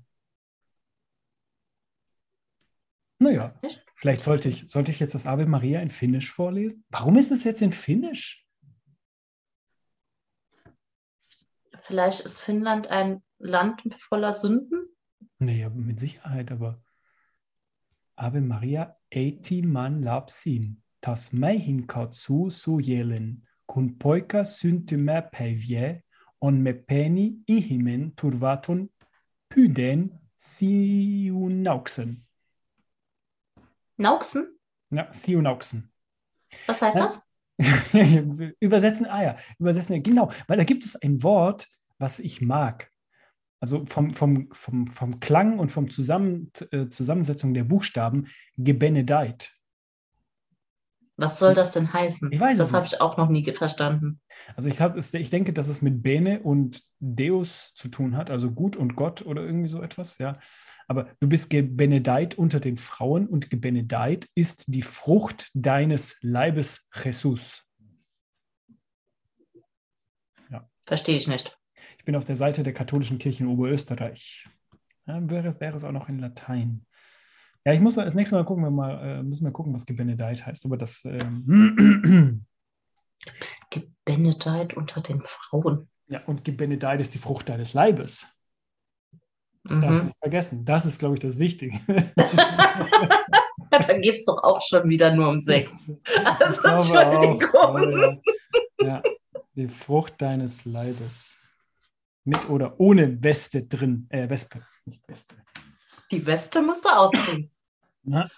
Naja, 3.19 3.47
vielleicht 3.95 4.23
sollte 4.23 4.49
ich, 4.49 4.69
sollte 4.69 4.91
ich 4.91 4.99
jetzt 4.99 5.15
das 5.15 5.26
Ave 5.26 5.45
Maria 5.45 5.80
in 5.80 5.89
Finnisch 5.89 6.32
vorlesen. 6.32 6.84
Warum 6.89 7.15
ist 7.15 7.32
es 7.32 7.43
jetzt 7.43 7.61
in 7.61 7.71
Finnisch? 7.71 8.45
Vielleicht 11.80 12.21
ist 12.21 12.39
Finnland 12.39 12.88
ein 12.88 13.23
Land 13.38 13.84
voller 13.95 14.34
Sünden? 14.34 14.95
Naja, 15.38 15.69
mit 15.69 15.99
Sicherheit, 15.99 16.51
aber 16.51 16.84
Ave 18.18 18.41
Maria 18.41 18.88
eiti 19.11 19.61
man 19.61 20.01
lapsin, 20.05 20.78
tas 21.01 21.34
meihin 21.34 21.88
katsu 21.88 22.49
sujelen, 22.49 23.43
kun 23.68 23.95
poika 24.03 24.43
syntymä 24.43 25.22
päivie, 25.22 26.03
on 26.41 26.61
me 26.61 26.74
peni 26.74 27.34
ihimen 27.47 28.11
turvaton 28.22 28.89
pyden 29.55 30.20
siunauksen. 30.38 32.26
Nauksen? 33.97 34.59
Ja, 34.91 35.07
siunauksen. 35.11 35.91
Was 36.68 36.82
heißt 36.82 36.99
das? 36.99 37.22
übersetzen, 38.61 39.07
ah 39.07 39.24
ja, 39.24 39.36
übersetzen, 39.59 40.03
genau, 40.03 40.30
weil 40.47 40.57
da 40.57 40.63
gibt 40.63 40.84
es 40.84 40.95
ein 40.95 41.24
Wort, 41.24 41.68
was 41.99 42.20
ich 42.20 42.41
mag. 42.41 42.91
Also 43.66 43.84
vom, 43.88 44.11
vom, 44.11 44.49
vom, 44.51 44.86
vom 44.86 45.20
Klang 45.20 45.57
und 45.57 45.72
vom 45.72 45.89
Zusammen, 45.89 46.51
äh, 46.70 46.88
Zusammensetzung 46.89 47.55
der 47.55 47.63
Buchstaben 47.63 48.28
gebenedeit. 48.57 49.55
Was 51.18 51.39
soll 51.39 51.55
das 51.55 51.72
denn 51.72 51.91
heißen? 51.91 52.32
Ich 52.32 52.39
weiß 52.39 52.59
das 52.59 52.74
habe 52.74 52.86
ich 52.86 53.01
auch 53.01 53.18
noch 53.18 53.28
nie 53.28 53.43
verstanden. 53.43 54.22
Also 54.55 54.70
ich, 54.70 54.82
hab, 54.82 54.95
ich 54.95 55.30
denke, 55.32 55.51
dass 55.51 55.68
es 55.68 55.82
mit 55.82 56.03
Bene 56.03 56.43
und 56.43 56.84
Deus 56.99 57.74
zu 57.74 57.88
tun 57.88 58.16
hat, 58.16 58.30
also 58.30 58.51
gut 58.51 58.76
und 58.76 58.95
Gott 58.95 59.26
oder 59.26 59.41
irgendwie 59.41 59.70
so 59.70 59.82
etwas, 59.82 60.20
ja. 60.20 60.38
Aber 60.88 61.07
du 61.20 61.28
bist 61.28 61.49
gebenedeit 61.49 62.38
unter 62.38 62.59
den 62.59 62.78
Frauen 62.78 63.26
und 63.26 63.49
gebenedeit 63.49 64.28
ist 64.36 64.66
die 64.68 64.84
Frucht 64.84 65.49
deines 65.55 66.20
Leibes 66.22 66.88
Jesus. 67.03 67.63
Ja. 70.51 70.70
Verstehe 70.86 71.18
ich 71.18 71.28
nicht. 71.28 71.57
Ich 72.06 72.08
bin 72.08 72.18
auf 72.18 72.26
der 72.26 72.36
Seite 72.36 72.62
der 72.62 72.72
katholischen 72.72 73.18
Kirche 73.18 73.43
in 73.43 73.49
Oberösterreich. 73.49 74.47
Ja, 75.08 75.28
wäre, 75.28 75.60
wäre 75.60 75.76
es 75.76 75.84
auch 75.84 75.91
noch 75.91 76.08
in 76.08 76.20
Latein. 76.20 76.86
Ja, 77.66 77.74
ich 77.74 77.80
muss 77.80 77.95
das 77.95 78.14
nächste 78.14 78.36
Mal 78.36 78.45
gucken, 78.45 78.64
wir 78.64 78.70
mal, 78.70 78.99
äh, 79.03 79.24
müssen 79.24 79.43
wir 79.43 79.51
gucken, 79.51 79.74
was 79.74 79.88
gebenedeit 79.88 80.45
heißt. 80.45 80.66
Aber 80.66 80.78
das. 80.78 81.03
Ähm, 81.03 82.45
du 83.26 83.32
bist 83.39 83.72
gebenedeit 83.72 84.76
unter 84.76 85.01
den 85.01 85.20
Frauen. 85.24 85.89
Ja, 86.06 86.24
und 86.28 86.43
gebenedeit 86.43 87.01
ist 87.01 87.16
die 87.16 87.18
Frucht 87.18 87.49
deines 87.49 87.74
Leibes. 87.74 88.28
Das 89.64 89.78
mhm. 89.78 89.82
darfst 89.82 90.01
du 90.01 90.06
nicht 90.06 90.20
vergessen. 90.20 90.64
Das 90.64 90.86
ist, 90.86 90.99
glaube 90.99 91.16
ich, 91.16 91.22
das 91.22 91.39
Wichtige. 91.39 91.80
Dann 93.88 94.01
geht 94.01 94.18
es 94.18 94.26
doch 94.26 94.43
auch 94.43 94.62
schon 94.62 94.88
wieder 94.88 95.12
nur 95.12 95.30
um 95.30 95.41
Sex. 95.41 95.74
Also, 96.24 96.93
Entschuldigung. 96.93 97.43
Auch, 97.56 97.80
ja, 97.80 98.18
ja. 98.80 99.01
Die 99.56 99.68
Frucht 99.68 100.22
deines 100.22 100.66
Leibes. 100.66 101.41
Mit 102.26 102.49
oder 102.49 102.80
ohne 102.80 103.23
Weste 103.23 103.63
drin. 103.63 104.07
Äh, 104.09 104.28
Wespe, 104.30 104.65
nicht 104.86 105.07
Weste. 105.07 105.36
Die 106.11 106.26
Weste 106.26 106.61
musst 106.61 106.84
du 106.84 106.89
ausziehen. 106.89 107.49
ja, 108.03 108.30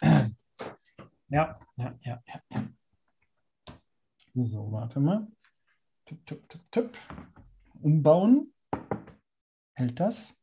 ja, 1.30 1.60
ja, 1.78 1.98
ja, 2.04 2.22
ja. 2.50 2.68
So, 4.36 4.72
warte 4.72 5.00
mal. 5.00 5.28
Tipp, 6.06 6.26
tipp, 6.26 6.50
tipp, 6.50 6.62
tipp. 6.72 6.98
Umbauen. 7.82 8.54
Hält 9.74 10.00
das? 10.00 10.38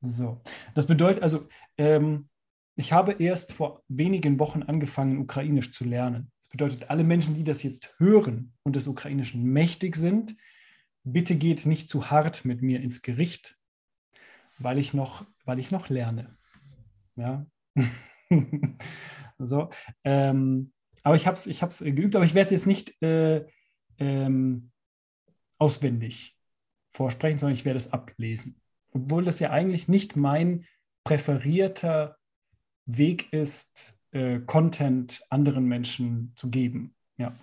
So, 0.00 0.40
das 0.74 0.86
bedeutet 0.86 1.22
also, 1.22 1.48
ähm, 1.76 2.28
ich 2.76 2.92
habe 2.92 3.12
erst 3.12 3.52
vor 3.52 3.82
wenigen 3.88 4.38
Wochen 4.38 4.62
angefangen, 4.62 5.18
Ukrainisch 5.18 5.72
zu 5.72 5.84
lernen. 5.84 6.30
Das 6.40 6.48
bedeutet, 6.48 6.90
alle 6.90 7.02
Menschen, 7.02 7.34
die 7.34 7.42
das 7.42 7.62
jetzt 7.64 7.94
hören 7.98 8.54
und 8.62 8.76
des 8.76 8.86
Ukrainischen 8.86 9.42
mächtig 9.42 9.96
sind, 9.96 10.36
bitte 11.04 11.36
geht 11.36 11.66
nicht 11.66 11.88
zu 11.88 12.10
hart 12.10 12.44
mit 12.44 12.62
mir 12.62 12.80
ins 12.80 13.02
Gericht, 13.02 13.56
weil 14.58 14.78
ich 14.78 14.94
noch, 14.94 15.26
weil 15.44 15.58
ich 15.58 15.70
noch 15.70 15.88
lerne. 15.88 16.36
Ja. 17.16 17.46
so, 19.38 19.70
ähm, 20.04 20.72
aber 21.02 21.16
ich 21.16 21.26
habe 21.26 21.36
es 21.36 21.46
ich 21.46 21.60
geübt, 21.60 22.16
aber 22.16 22.24
ich 22.24 22.34
werde 22.34 22.46
es 22.46 22.50
jetzt 22.50 22.66
nicht 22.66 23.00
äh, 23.02 23.46
ähm, 23.98 24.70
auswendig 25.58 26.36
vorsprechen, 26.90 27.38
sondern 27.38 27.54
ich 27.54 27.64
werde 27.64 27.78
es 27.78 27.92
ablesen. 27.92 28.60
obwohl 28.92 29.24
das 29.24 29.40
ja 29.40 29.50
eigentlich 29.50 29.88
nicht 29.88 30.16
mein 30.16 30.66
präferierter 31.04 32.16
Weg 32.86 33.32
ist, 33.32 33.98
äh, 34.12 34.40
Content 34.40 35.22
anderen 35.30 35.66
Menschen 35.66 36.32
zu 36.36 36.50
geben. 36.50 36.94
Ja. 37.16 37.36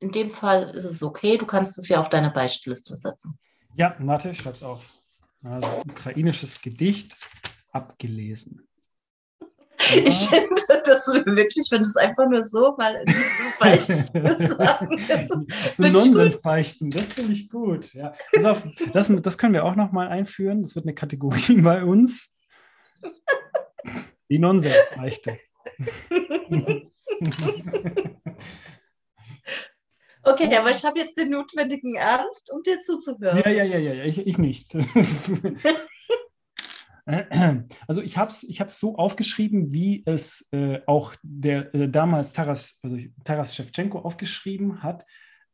In 0.00 0.12
dem 0.12 0.30
Fall 0.30 0.70
ist 0.70 0.84
es 0.84 1.02
okay, 1.02 1.36
du 1.36 1.46
kannst 1.46 1.76
es 1.78 1.88
ja 1.88 1.98
auf 1.98 2.08
deine 2.08 2.30
Beisteliste 2.30 2.96
setzen. 2.96 3.38
Ja, 3.74 3.96
warte, 3.98 4.30
ich 4.30 4.38
schreibe 4.38 4.54
es 4.54 4.62
auf. 4.62 4.84
Also, 5.44 5.82
ukrainisches 5.88 6.60
Gedicht 6.60 7.16
abgelesen. 7.72 8.64
Ja. 9.94 10.02
Ich 10.02 10.28
finde 10.28 10.60
das 10.84 11.06
wirklich, 11.06 11.68
wenn 11.70 11.82
es 11.82 11.96
einfach 11.96 12.28
nur 12.28 12.44
so 12.44 12.74
mal 12.76 12.96
in 12.96 13.14
Beichten 13.60 14.48
sagen. 14.48 15.46
so 15.72 15.86
Nonsens 15.86 16.42
beichten, 16.42 16.90
das 16.90 17.14
finde 17.14 17.32
ich 17.32 17.48
gut. 17.48 17.94
Ja. 17.94 18.12
Auf, 18.44 18.66
das, 18.92 19.10
das 19.22 19.38
können 19.38 19.54
wir 19.54 19.64
auch 19.64 19.76
nochmal 19.76 20.08
einführen. 20.08 20.62
Das 20.62 20.74
wird 20.74 20.84
eine 20.84 20.94
Kategorie 20.94 21.60
bei 21.62 21.84
uns. 21.84 22.34
Die 24.28 24.38
Nonsensbeichte. 24.38 25.38
Okay, 30.22 30.54
aber 30.56 30.70
ich 30.70 30.84
habe 30.84 30.98
jetzt 30.98 31.16
den 31.16 31.30
notwendigen 31.30 31.94
Ernst, 31.94 32.52
um 32.52 32.62
dir 32.62 32.80
zuzuhören. 32.80 33.38
Ja, 33.38 33.50
ja, 33.50 33.64
ja, 33.64 33.78
ja, 33.78 34.04
ich, 34.04 34.18
ich 34.18 34.38
nicht. 34.38 34.74
Also 37.86 38.02
ich 38.02 38.18
habe 38.18 38.30
es 38.30 38.44
ich 38.44 38.62
so 38.68 38.96
aufgeschrieben, 38.96 39.72
wie 39.72 40.02
es 40.04 40.48
äh, 40.52 40.80
auch 40.86 41.14
der 41.22 41.74
äh, 41.74 41.88
damals 41.88 42.32
Taras, 42.32 42.80
also 42.82 42.98
Taras 43.24 43.54
Shevchenko 43.54 44.00
aufgeschrieben 44.00 44.82
hat. 44.82 45.06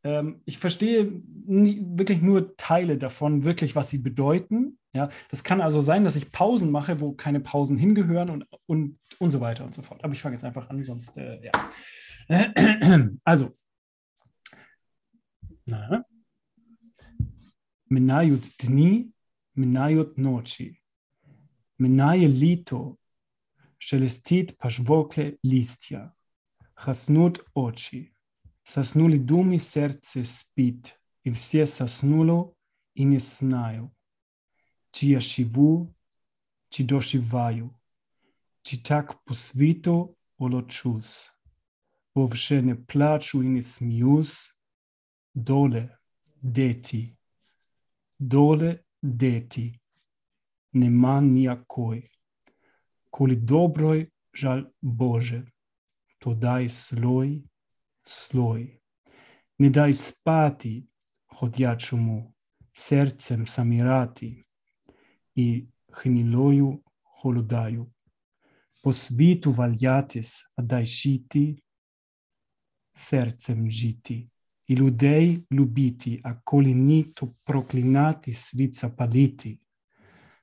Ähm, 0.03 0.43
ich 0.47 0.59
verstehe 0.59 1.23
nie, 1.47 1.81
wirklich 1.87 2.21
nur 2.23 2.57
Teile 2.57 2.99
davon, 2.99 3.45
wirklich, 3.45 3.77
was 3.77 3.89
sie 3.89 3.99
bedeuten. 3.99 4.79
Ja, 4.93 5.11
das 5.31 5.45
kann 5.45 5.61
also 5.61 5.81
sein, 5.81 6.05
dass 6.05 6.17
ich 6.17 6.33
Pausen 6.33 6.71
mache, 6.71 7.01
wo 7.01 7.12
keine 7.12 7.41
Pausen 7.41 7.77
hingehören 7.77 8.31
und, 8.31 8.47
und, 8.67 8.99
und 9.19 9.31
so 9.31 9.41
weiter 9.41 9.65
und 9.65 9.75
so 9.75 9.83
fort. 9.83 10.03
Aber 10.03 10.12
ich 10.12 10.23
fange 10.23 10.35
jetzt 10.35 10.45
einfach 10.45 10.71
an, 10.71 10.83
sonst, 10.85 11.17
äh, 11.19 11.41
ja. 11.41 11.53
Also, 13.25 13.57
Ne? 15.67 16.03
Minajut 17.91 18.49
dni, 18.61 19.11
minajut 19.55 20.17
noči, 20.17 20.69
minaje 21.79 22.29
lito, 22.29 22.97
šelestit 23.79 24.57
pa 24.59 24.71
žvokle 24.71 25.37
listja, 25.45 26.09
hasnut 26.75 27.41
oči, 27.55 28.03
sasnuli 28.65 29.19
dumi 29.19 29.61
srce 29.61 30.25
spit. 30.25 30.93
I 31.25 31.31
vse 31.33 31.65
sasnulo 31.67 32.53
i 32.95 33.05
ne 33.05 33.21
snaju, 33.21 33.89
čija 34.91 35.21
šivu, 35.21 35.95
či 36.69 36.85
došivaju, 36.85 37.71
či 38.62 38.83
tak 38.83 39.15
po 39.25 39.35
svitu 39.35 39.95
oločus, 40.37 41.31
bo 42.12 42.27
vše 42.29 42.61
ne 42.62 42.77
plaču 42.77 43.41
i 43.41 43.49
ne 43.49 43.62
smijus, 43.62 44.54
dole 45.35 45.89
deti, 46.41 47.16
dole 48.18 48.85
deti, 49.01 49.80
ne 50.72 50.91
manj 50.91 51.30
nijakoj. 51.30 52.03
Koli 53.11 53.37
dobroj, 53.37 54.07
žal 54.32 54.64
Bože, 54.80 55.43
to 56.18 56.35
daj 56.35 56.68
sloj, 56.68 57.43
sloj. 58.07 58.64
Ne 59.59 59.70
daj 59.70 59.95
spati 59.95 60.87
hodjačemu, 61.39 62.35
sercem 62.74 63.47
samirati 63.47 64.43
i 65.35 65.66
hniloju 65.93 66.82
holodaju. 67.20 67.91
Po 68.82 68.93
svitu 68.93 69.53
valjatis, 69.53 70.32
a 70.57 70.62
daj 70.62 70.87
žiti, 70.87 71.45
sercem 72.95 73.70
žiti 73.70 74.28
i 74.67 74.77
ludei 74.77 75.45
ljubiti, 75.51 76.21
a 76.25 76.41
koli 76.41 76.75
ni, 76.75 77.12
to 77.12 77.35
proklinati, 77.45 78.33
svica 78.33 78.89
paliti. 78.89 79.59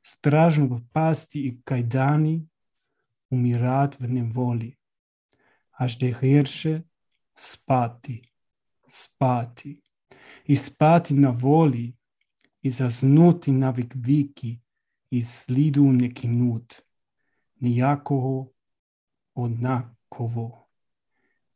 Stražno 0.04 0.66
v 0.66 0.82
pasti 0.92 1.40
i 1.48 1.62
kajdani, 1.64 2.48
umirat 3.30 4.00
v 4.00 4.08
nevoli. 4.08 4.76
Až 5.72 5.98
dehirše 5.98 6.82
spati, 7.36 8.22
spati. 8.88 9.82
I 10.46 10.56
spati 10.56 11.14
na 11.14 11.30
voli, 11.30 11.94
i 12.62 12.72
zaznuti 12.72 13.52
navik 13.52 13.94
viki, 13.96 14.60
i 15.10 15.24
slidu 15.24 15.92
nekinut. 15.92 16.82
Nijakovo, 17.60 18.52
odnakovo. 19.34 20.68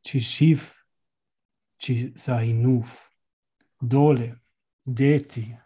Či 0.01 0.20
živ 0.20 0.84
чи 1.76 1.94
жив, 1.94 2.12
чи 2.12 2.18
загинув, 2.18 3.11
доле, 3.80 4.36
дети, 4.86 5.59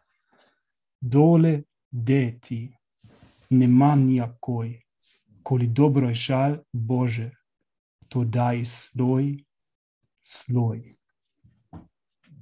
доле 1.01 1.64
дети, 1.93 2.76
нема 3.51 3.97
ніякої. 3.97 4.87
Коли 5.43 5.66
добро 5.66 6.14
жаль 6.14 6.57
Боже, 6.72 7.37
то 8.09 8.24
дай 8.24 8.64
слой, 8.64 9.47
слой. 10.22 10.99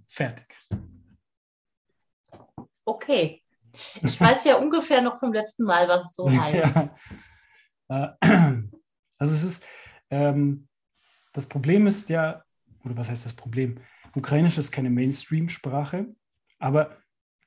Fertig. 0.09 0.51
Okay. 2.84 3.43
Ich 4.03 4.20
weiß 4.20 4.45
ja 4.45 4.57
ungefähr 4.57 5.01
noch 5.01 5.18
vom 5.18 5.32
letzten 5.32 5.64
Mal, 5.64 5.88
was 5.88 6.05
es 6.05 6.14
so 6.14 6.30
heißt. 6.30 6.74
Ja. 7.88 8.18
Also 9.18 9.34
es 9.34 9.45
ist, 9.45 9.66
ähm, 10.11 10.68
das 11.32 11.47
Problem 11.47 11.86
ist 11.86 12.09
ja, 12.09 12.45
oder 12.88 12.97
was 12.97 13.09
heißt 13.09 13.25
das 13.25 13.33
Problem? 13.33 13.79
Ukrainisch 14.15 14.57
ist 14.57 14.71
keine 14.71 14.89
Mainstream-Sprache, 14.89 16.15
aber 16.59 16.97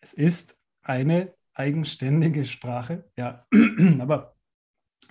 es 0.01 0.12
ist 0.14 0.59
eine 0.82 1.34
eigenständige 1.55 2.45
Sprache. 2.45 3.11
Ja, 3.16 3.47
aber 3.99 4.36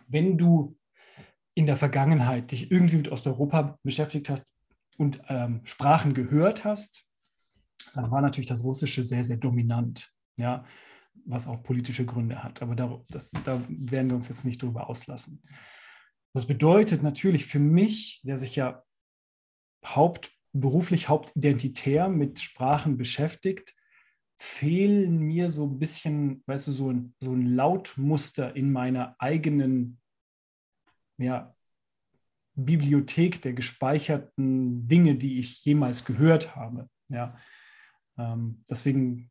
wenn 0.08 0.38
du 0.38 0.78
in 1.54 1.66
der 1.66 1.76
Vergangenheit 1.76 2.52
dich 2.52 2.72
irgendwie 2.72 2.98
mit 2.98 3.10
Osteuropa 3.10 3.78
beschäftigt 3.84 4.30
hast 4.30 4.54
und 4.98 5.22
ähm, 5.28 5.62
Sprachen 5.66 6.14
gehört 6.14 6.64
hast, 6.64 7.06
dann 7.94 8.12
war 8.12 8.22
natürlich 8.22 8.48
das 8.48 8.64
Russische 8.64 9.04
sehr, 9.04 9.24
sehr 9.24 9.38
dominant. 9.38 10.12
Ja, 10.38 10.64
was 11.26 11.48
auch 11.48 11.62
politische 11.64 12.06
Gründe 12.06 12.44
hat. 12.44 12.62
Aber 12.62 12.76
da, 12.76 13.02
das, 13.10 13.32
da 13.44 13.62
werden 13.68 14.10
wir 14.10 14.16
uns 14.16 14.30
jetzt 14.30 14.46
nicht 14.46 14.62
drüber 14.62 14.90
auslassen. 14.90 15.44
Das 16.34 16.46
bedeutet 16.46 17.04
natürlich 17.04 17.46
für 17.46 17.60
mich, 17.60 18.22
der 18.24 18.38
sich 18.38 18.56
ja 18.56 18.84
hauptberuflich, 19.86 21.10
hauptidentitär 21.10 22.10
mit 22.10 22.40
Sprachen 22.40 22.98
beschäftigt, 22.98 23.76
fehlen 24.38 25.20
mir 25.20 25.50
so 25.50 25.66
ein 25.66 25.80
bisschen, 25.80 26.44
weißt 26.46 26.68
du, 26.68 26.72
so 26.72 26.92
ein, 26.92 27.16
so 27.20 27.34
ein 27.34 27.46
Lautmuster 27.46 28.56
in 28.56 28.72
meiner 28.72 29.16
eigenen 29.20 30.00
ja, 31.18 31.56
Bibliothek 32.56 33.42
der 33.42 33.54
gespeicherten 33.54 34.88
Dinge, 34.88 35.16
die 35.16 35.40
ich 35.40 35.64
jemals 35.66 36.06
gehört 36.06 36.56
habe. 36.56 36.90
Ja, 37.10 37.38
ähm, 38.18 38.64
deswegen 38.70 39.30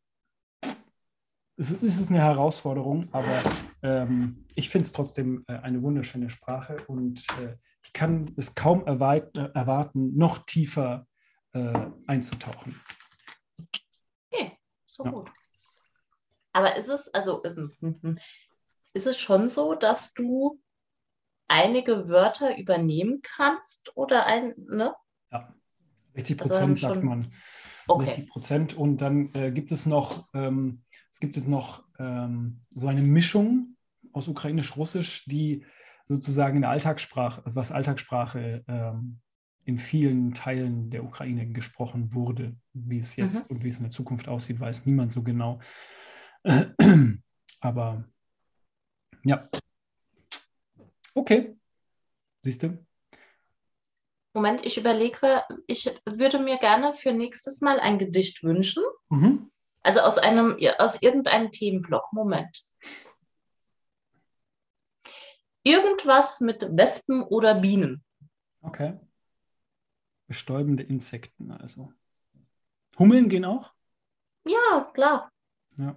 ist, 1.59 1.83
ist 1.83 1.99
es 1.99 2.09
eine 2.09 2.19
Herausforderung, 2.19 3.09
aber 3.11 3.43
ähm, 3.83 4.45
ich 4.55 4.69
finde 4.69 4.85
es 4.85 4.91
trotzdem 4.91 5.43
äh, 5.47 5.53
eine 5.53 5.81
wunderschöne 5.81 6.29
Sprache 6.29 6.77
und 6.87 7.25
äh, 7.41 7.55
ich 7.83 7.93
kann 7.93 8.33
es 8.37 8.55
kaum 8.55 8.85
erwarten, 8.85 10.17
noch 10.17 10.39
tiefer 10.45 11.05
äh, 11.53 11.73
einzutauchen 12.07 12.75
so 14.99 15.05
ja. 15.05 15.11
gut. 15.11 15.31
Aber 16.51 16.75
ist 16.75 16.89
es, 16.89 17.07
also 17.13 17.43
ähm, 17.45 17.71
hm, 17.79 17.99
hm, 18.01 18.17
ist 18.93 19.07
es 19.07 19.17
schon 19.19 19.49
so, 19.49 19.75
dass 19.75 20.13
du 20.13 20.59
einige 21.47 22.09
Wörter 22.09 22.57
übernehmen 22.57 23.21
kannst 23.21 23.95
oder 23.95 24.25
ein, 24.25 24.53
ne? 24.57 24.93
Ja, 25.31 25.53
60 26.15 26.41
also 26.41 26.53
Prozent 26.53 26.71
also 26.71 26.87
sagt 26.87 27.03
man. 27.03 27.31
Okay. 27.87 28.05
60 28.05 28.27
Prozent. 28.27 28.73
Und 28.77 28.97
dann 28.97 29.33
äh, 29.33 29.51
gibt 29.51 29.71
es 29.71 29.85
noch, 29.85 30.27
ähm, 30.33 30.83
es 31.11 31.19
gibt 31.19 31.35
noch 31.47 31.83
ähm, 31.97 32.61
so 32.69 32.87
eine 32.87 33.01
Mischung 33.01 33.75
aus 34.13 34.27
Ukrainisch-Russisch, 34.27 35.25
die 35.25 35.65
sozusagen 36.05 36.57
in 36.57 36.61
der 36.61 36.71
Alltagssprache, 36.71 37.41
was 37.45 37.71
Alltagssprache 37.71 38.63
ähm, 38.67 39.19
in 39.65 39.77
vielen 39.77 40.33
Teilen 40.33 40.89
der 40.89 41.03
Ukraine 41.03 41.47
gesprochen 41.47 42.13
wurde. 42.13 42.55
Wie 42.73 42.99
es 42.99 43.15
jetzt 43.15 43.49
mhm. 43.49 43.57
und 43.57 43.63
wie 43.63 43.69
es 43.69 43.77
in 43.77 43.83
der 43.83 43.91
Zukunft 43.91 44.27
aussieht, 44.27 44.59
weiß 44.59 44.85
niemand 44.85 45.13
so 45.13 45.21
genau. 45.21 45.59
Aber 47.59 48.03
ja. 49.23 49.49
Okay. 51.13 51.55
Siehst 52.41 52.63
du? 52.63 52.83
Moment, 54.33 54.65
ich 54.65 54.77
überlege, 54.77 55.43
ich 55.67 55.91
würde 56.05 56.39
mir 56.39 56.57
gerne 56.57 56.93
für 56.93 57.11
nächstes 57.11 57.61
Mal 57.61 57.79
ein 57.79 57.99
Gedicht 57.99 58.43
wünschen. 58.43 58.83
Mhm. 59.09 59.51
Also 59.81 60.01
aus 60.01 60.17
einem, 60.17 60.57
aus 60.77 61.01
irgendeinem 61.01 61.51
Themenblock. 61.51 62.11
Moment. 62.11 62.65
Irgendwas 65.63 66.39
mit 66.39 66.67
Wespen 66.75 67.21
oder 67.23 67.55
Bienen. 67.55 68.03
Okay. 68.61 68.99
Bestäubende 70.27 70.83
Insekten 70.83 71.51
also. 71.51 71.91
Hummeln 72.97 73.29
gehen 73.29 73.45
auch? 73.45 73.73
Ja, 74.45 74.91
klar. 74.93 75.31
Ja. 75.77 75.95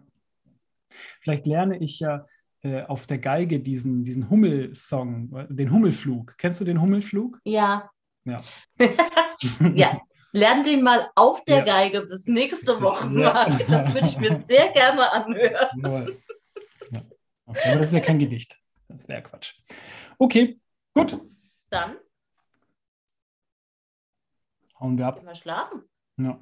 Vielleicht 1.20 1.46
lerne 1.46 1.78
ich 1.78 2.00
ja 2.00 2.26
äh, 2.62 2.82
auf 2.82 3.06
der 3.06 3.18
Geige 3.18 3.60
diesen, 3.60 4.04
diesen 4.04 4.30
Hummelsong, 4.30 5.48
den 5.48 5.70
Hummelflug. 5.70 6.36
Kennst 6.38 6.60
du 6.60 6.64
den 6.64 6.80
Hummelflug? 6.80 7.40
Ja. 7.44 7.90
Ja. 8.24 8.42
ja. 9.74 10.00
Lern 10.32 10.62
den 10.64 10.82
mal 10.82 11.10
auf 11.14 11.44
der 11.44 11.58
ja. 11.58 11.64
Geige 11.64 12.02
bis 12.02 12.26
nächste 12.26 12.80
Woche 12.80 13.08
mal. 13.08 13.58
Das 13.68 13.92
würde 13.94 14.06
ich 14.06 14.18
mir 14.18 14.36
sehr 14.36 14.70
gerne 14.70 15.12
anhören. 15.12 15.68
Ja. 16.90 17.02
Okay, 17.46 17.70
aber 17.70 17.78
das 17.80 17.88
ist 17.88 17.94
ja 17.94 18.00
kein 18.00 18.18
Gedicht. 18.18 18.58
Das 18.88 19.06
wäre 19.08 19.22
Quatsch. 19.22 19.54
Okay, 20.18 20.58
gut. 20.94 21.20
Dann 21.68 21.96
hauen 24.80 24.98
wir 24.98 25.06
ab. 25.06 25.22
Wir 25.24 25.34
schlafen. 25.34 25.82
Ja. 26.18 26.38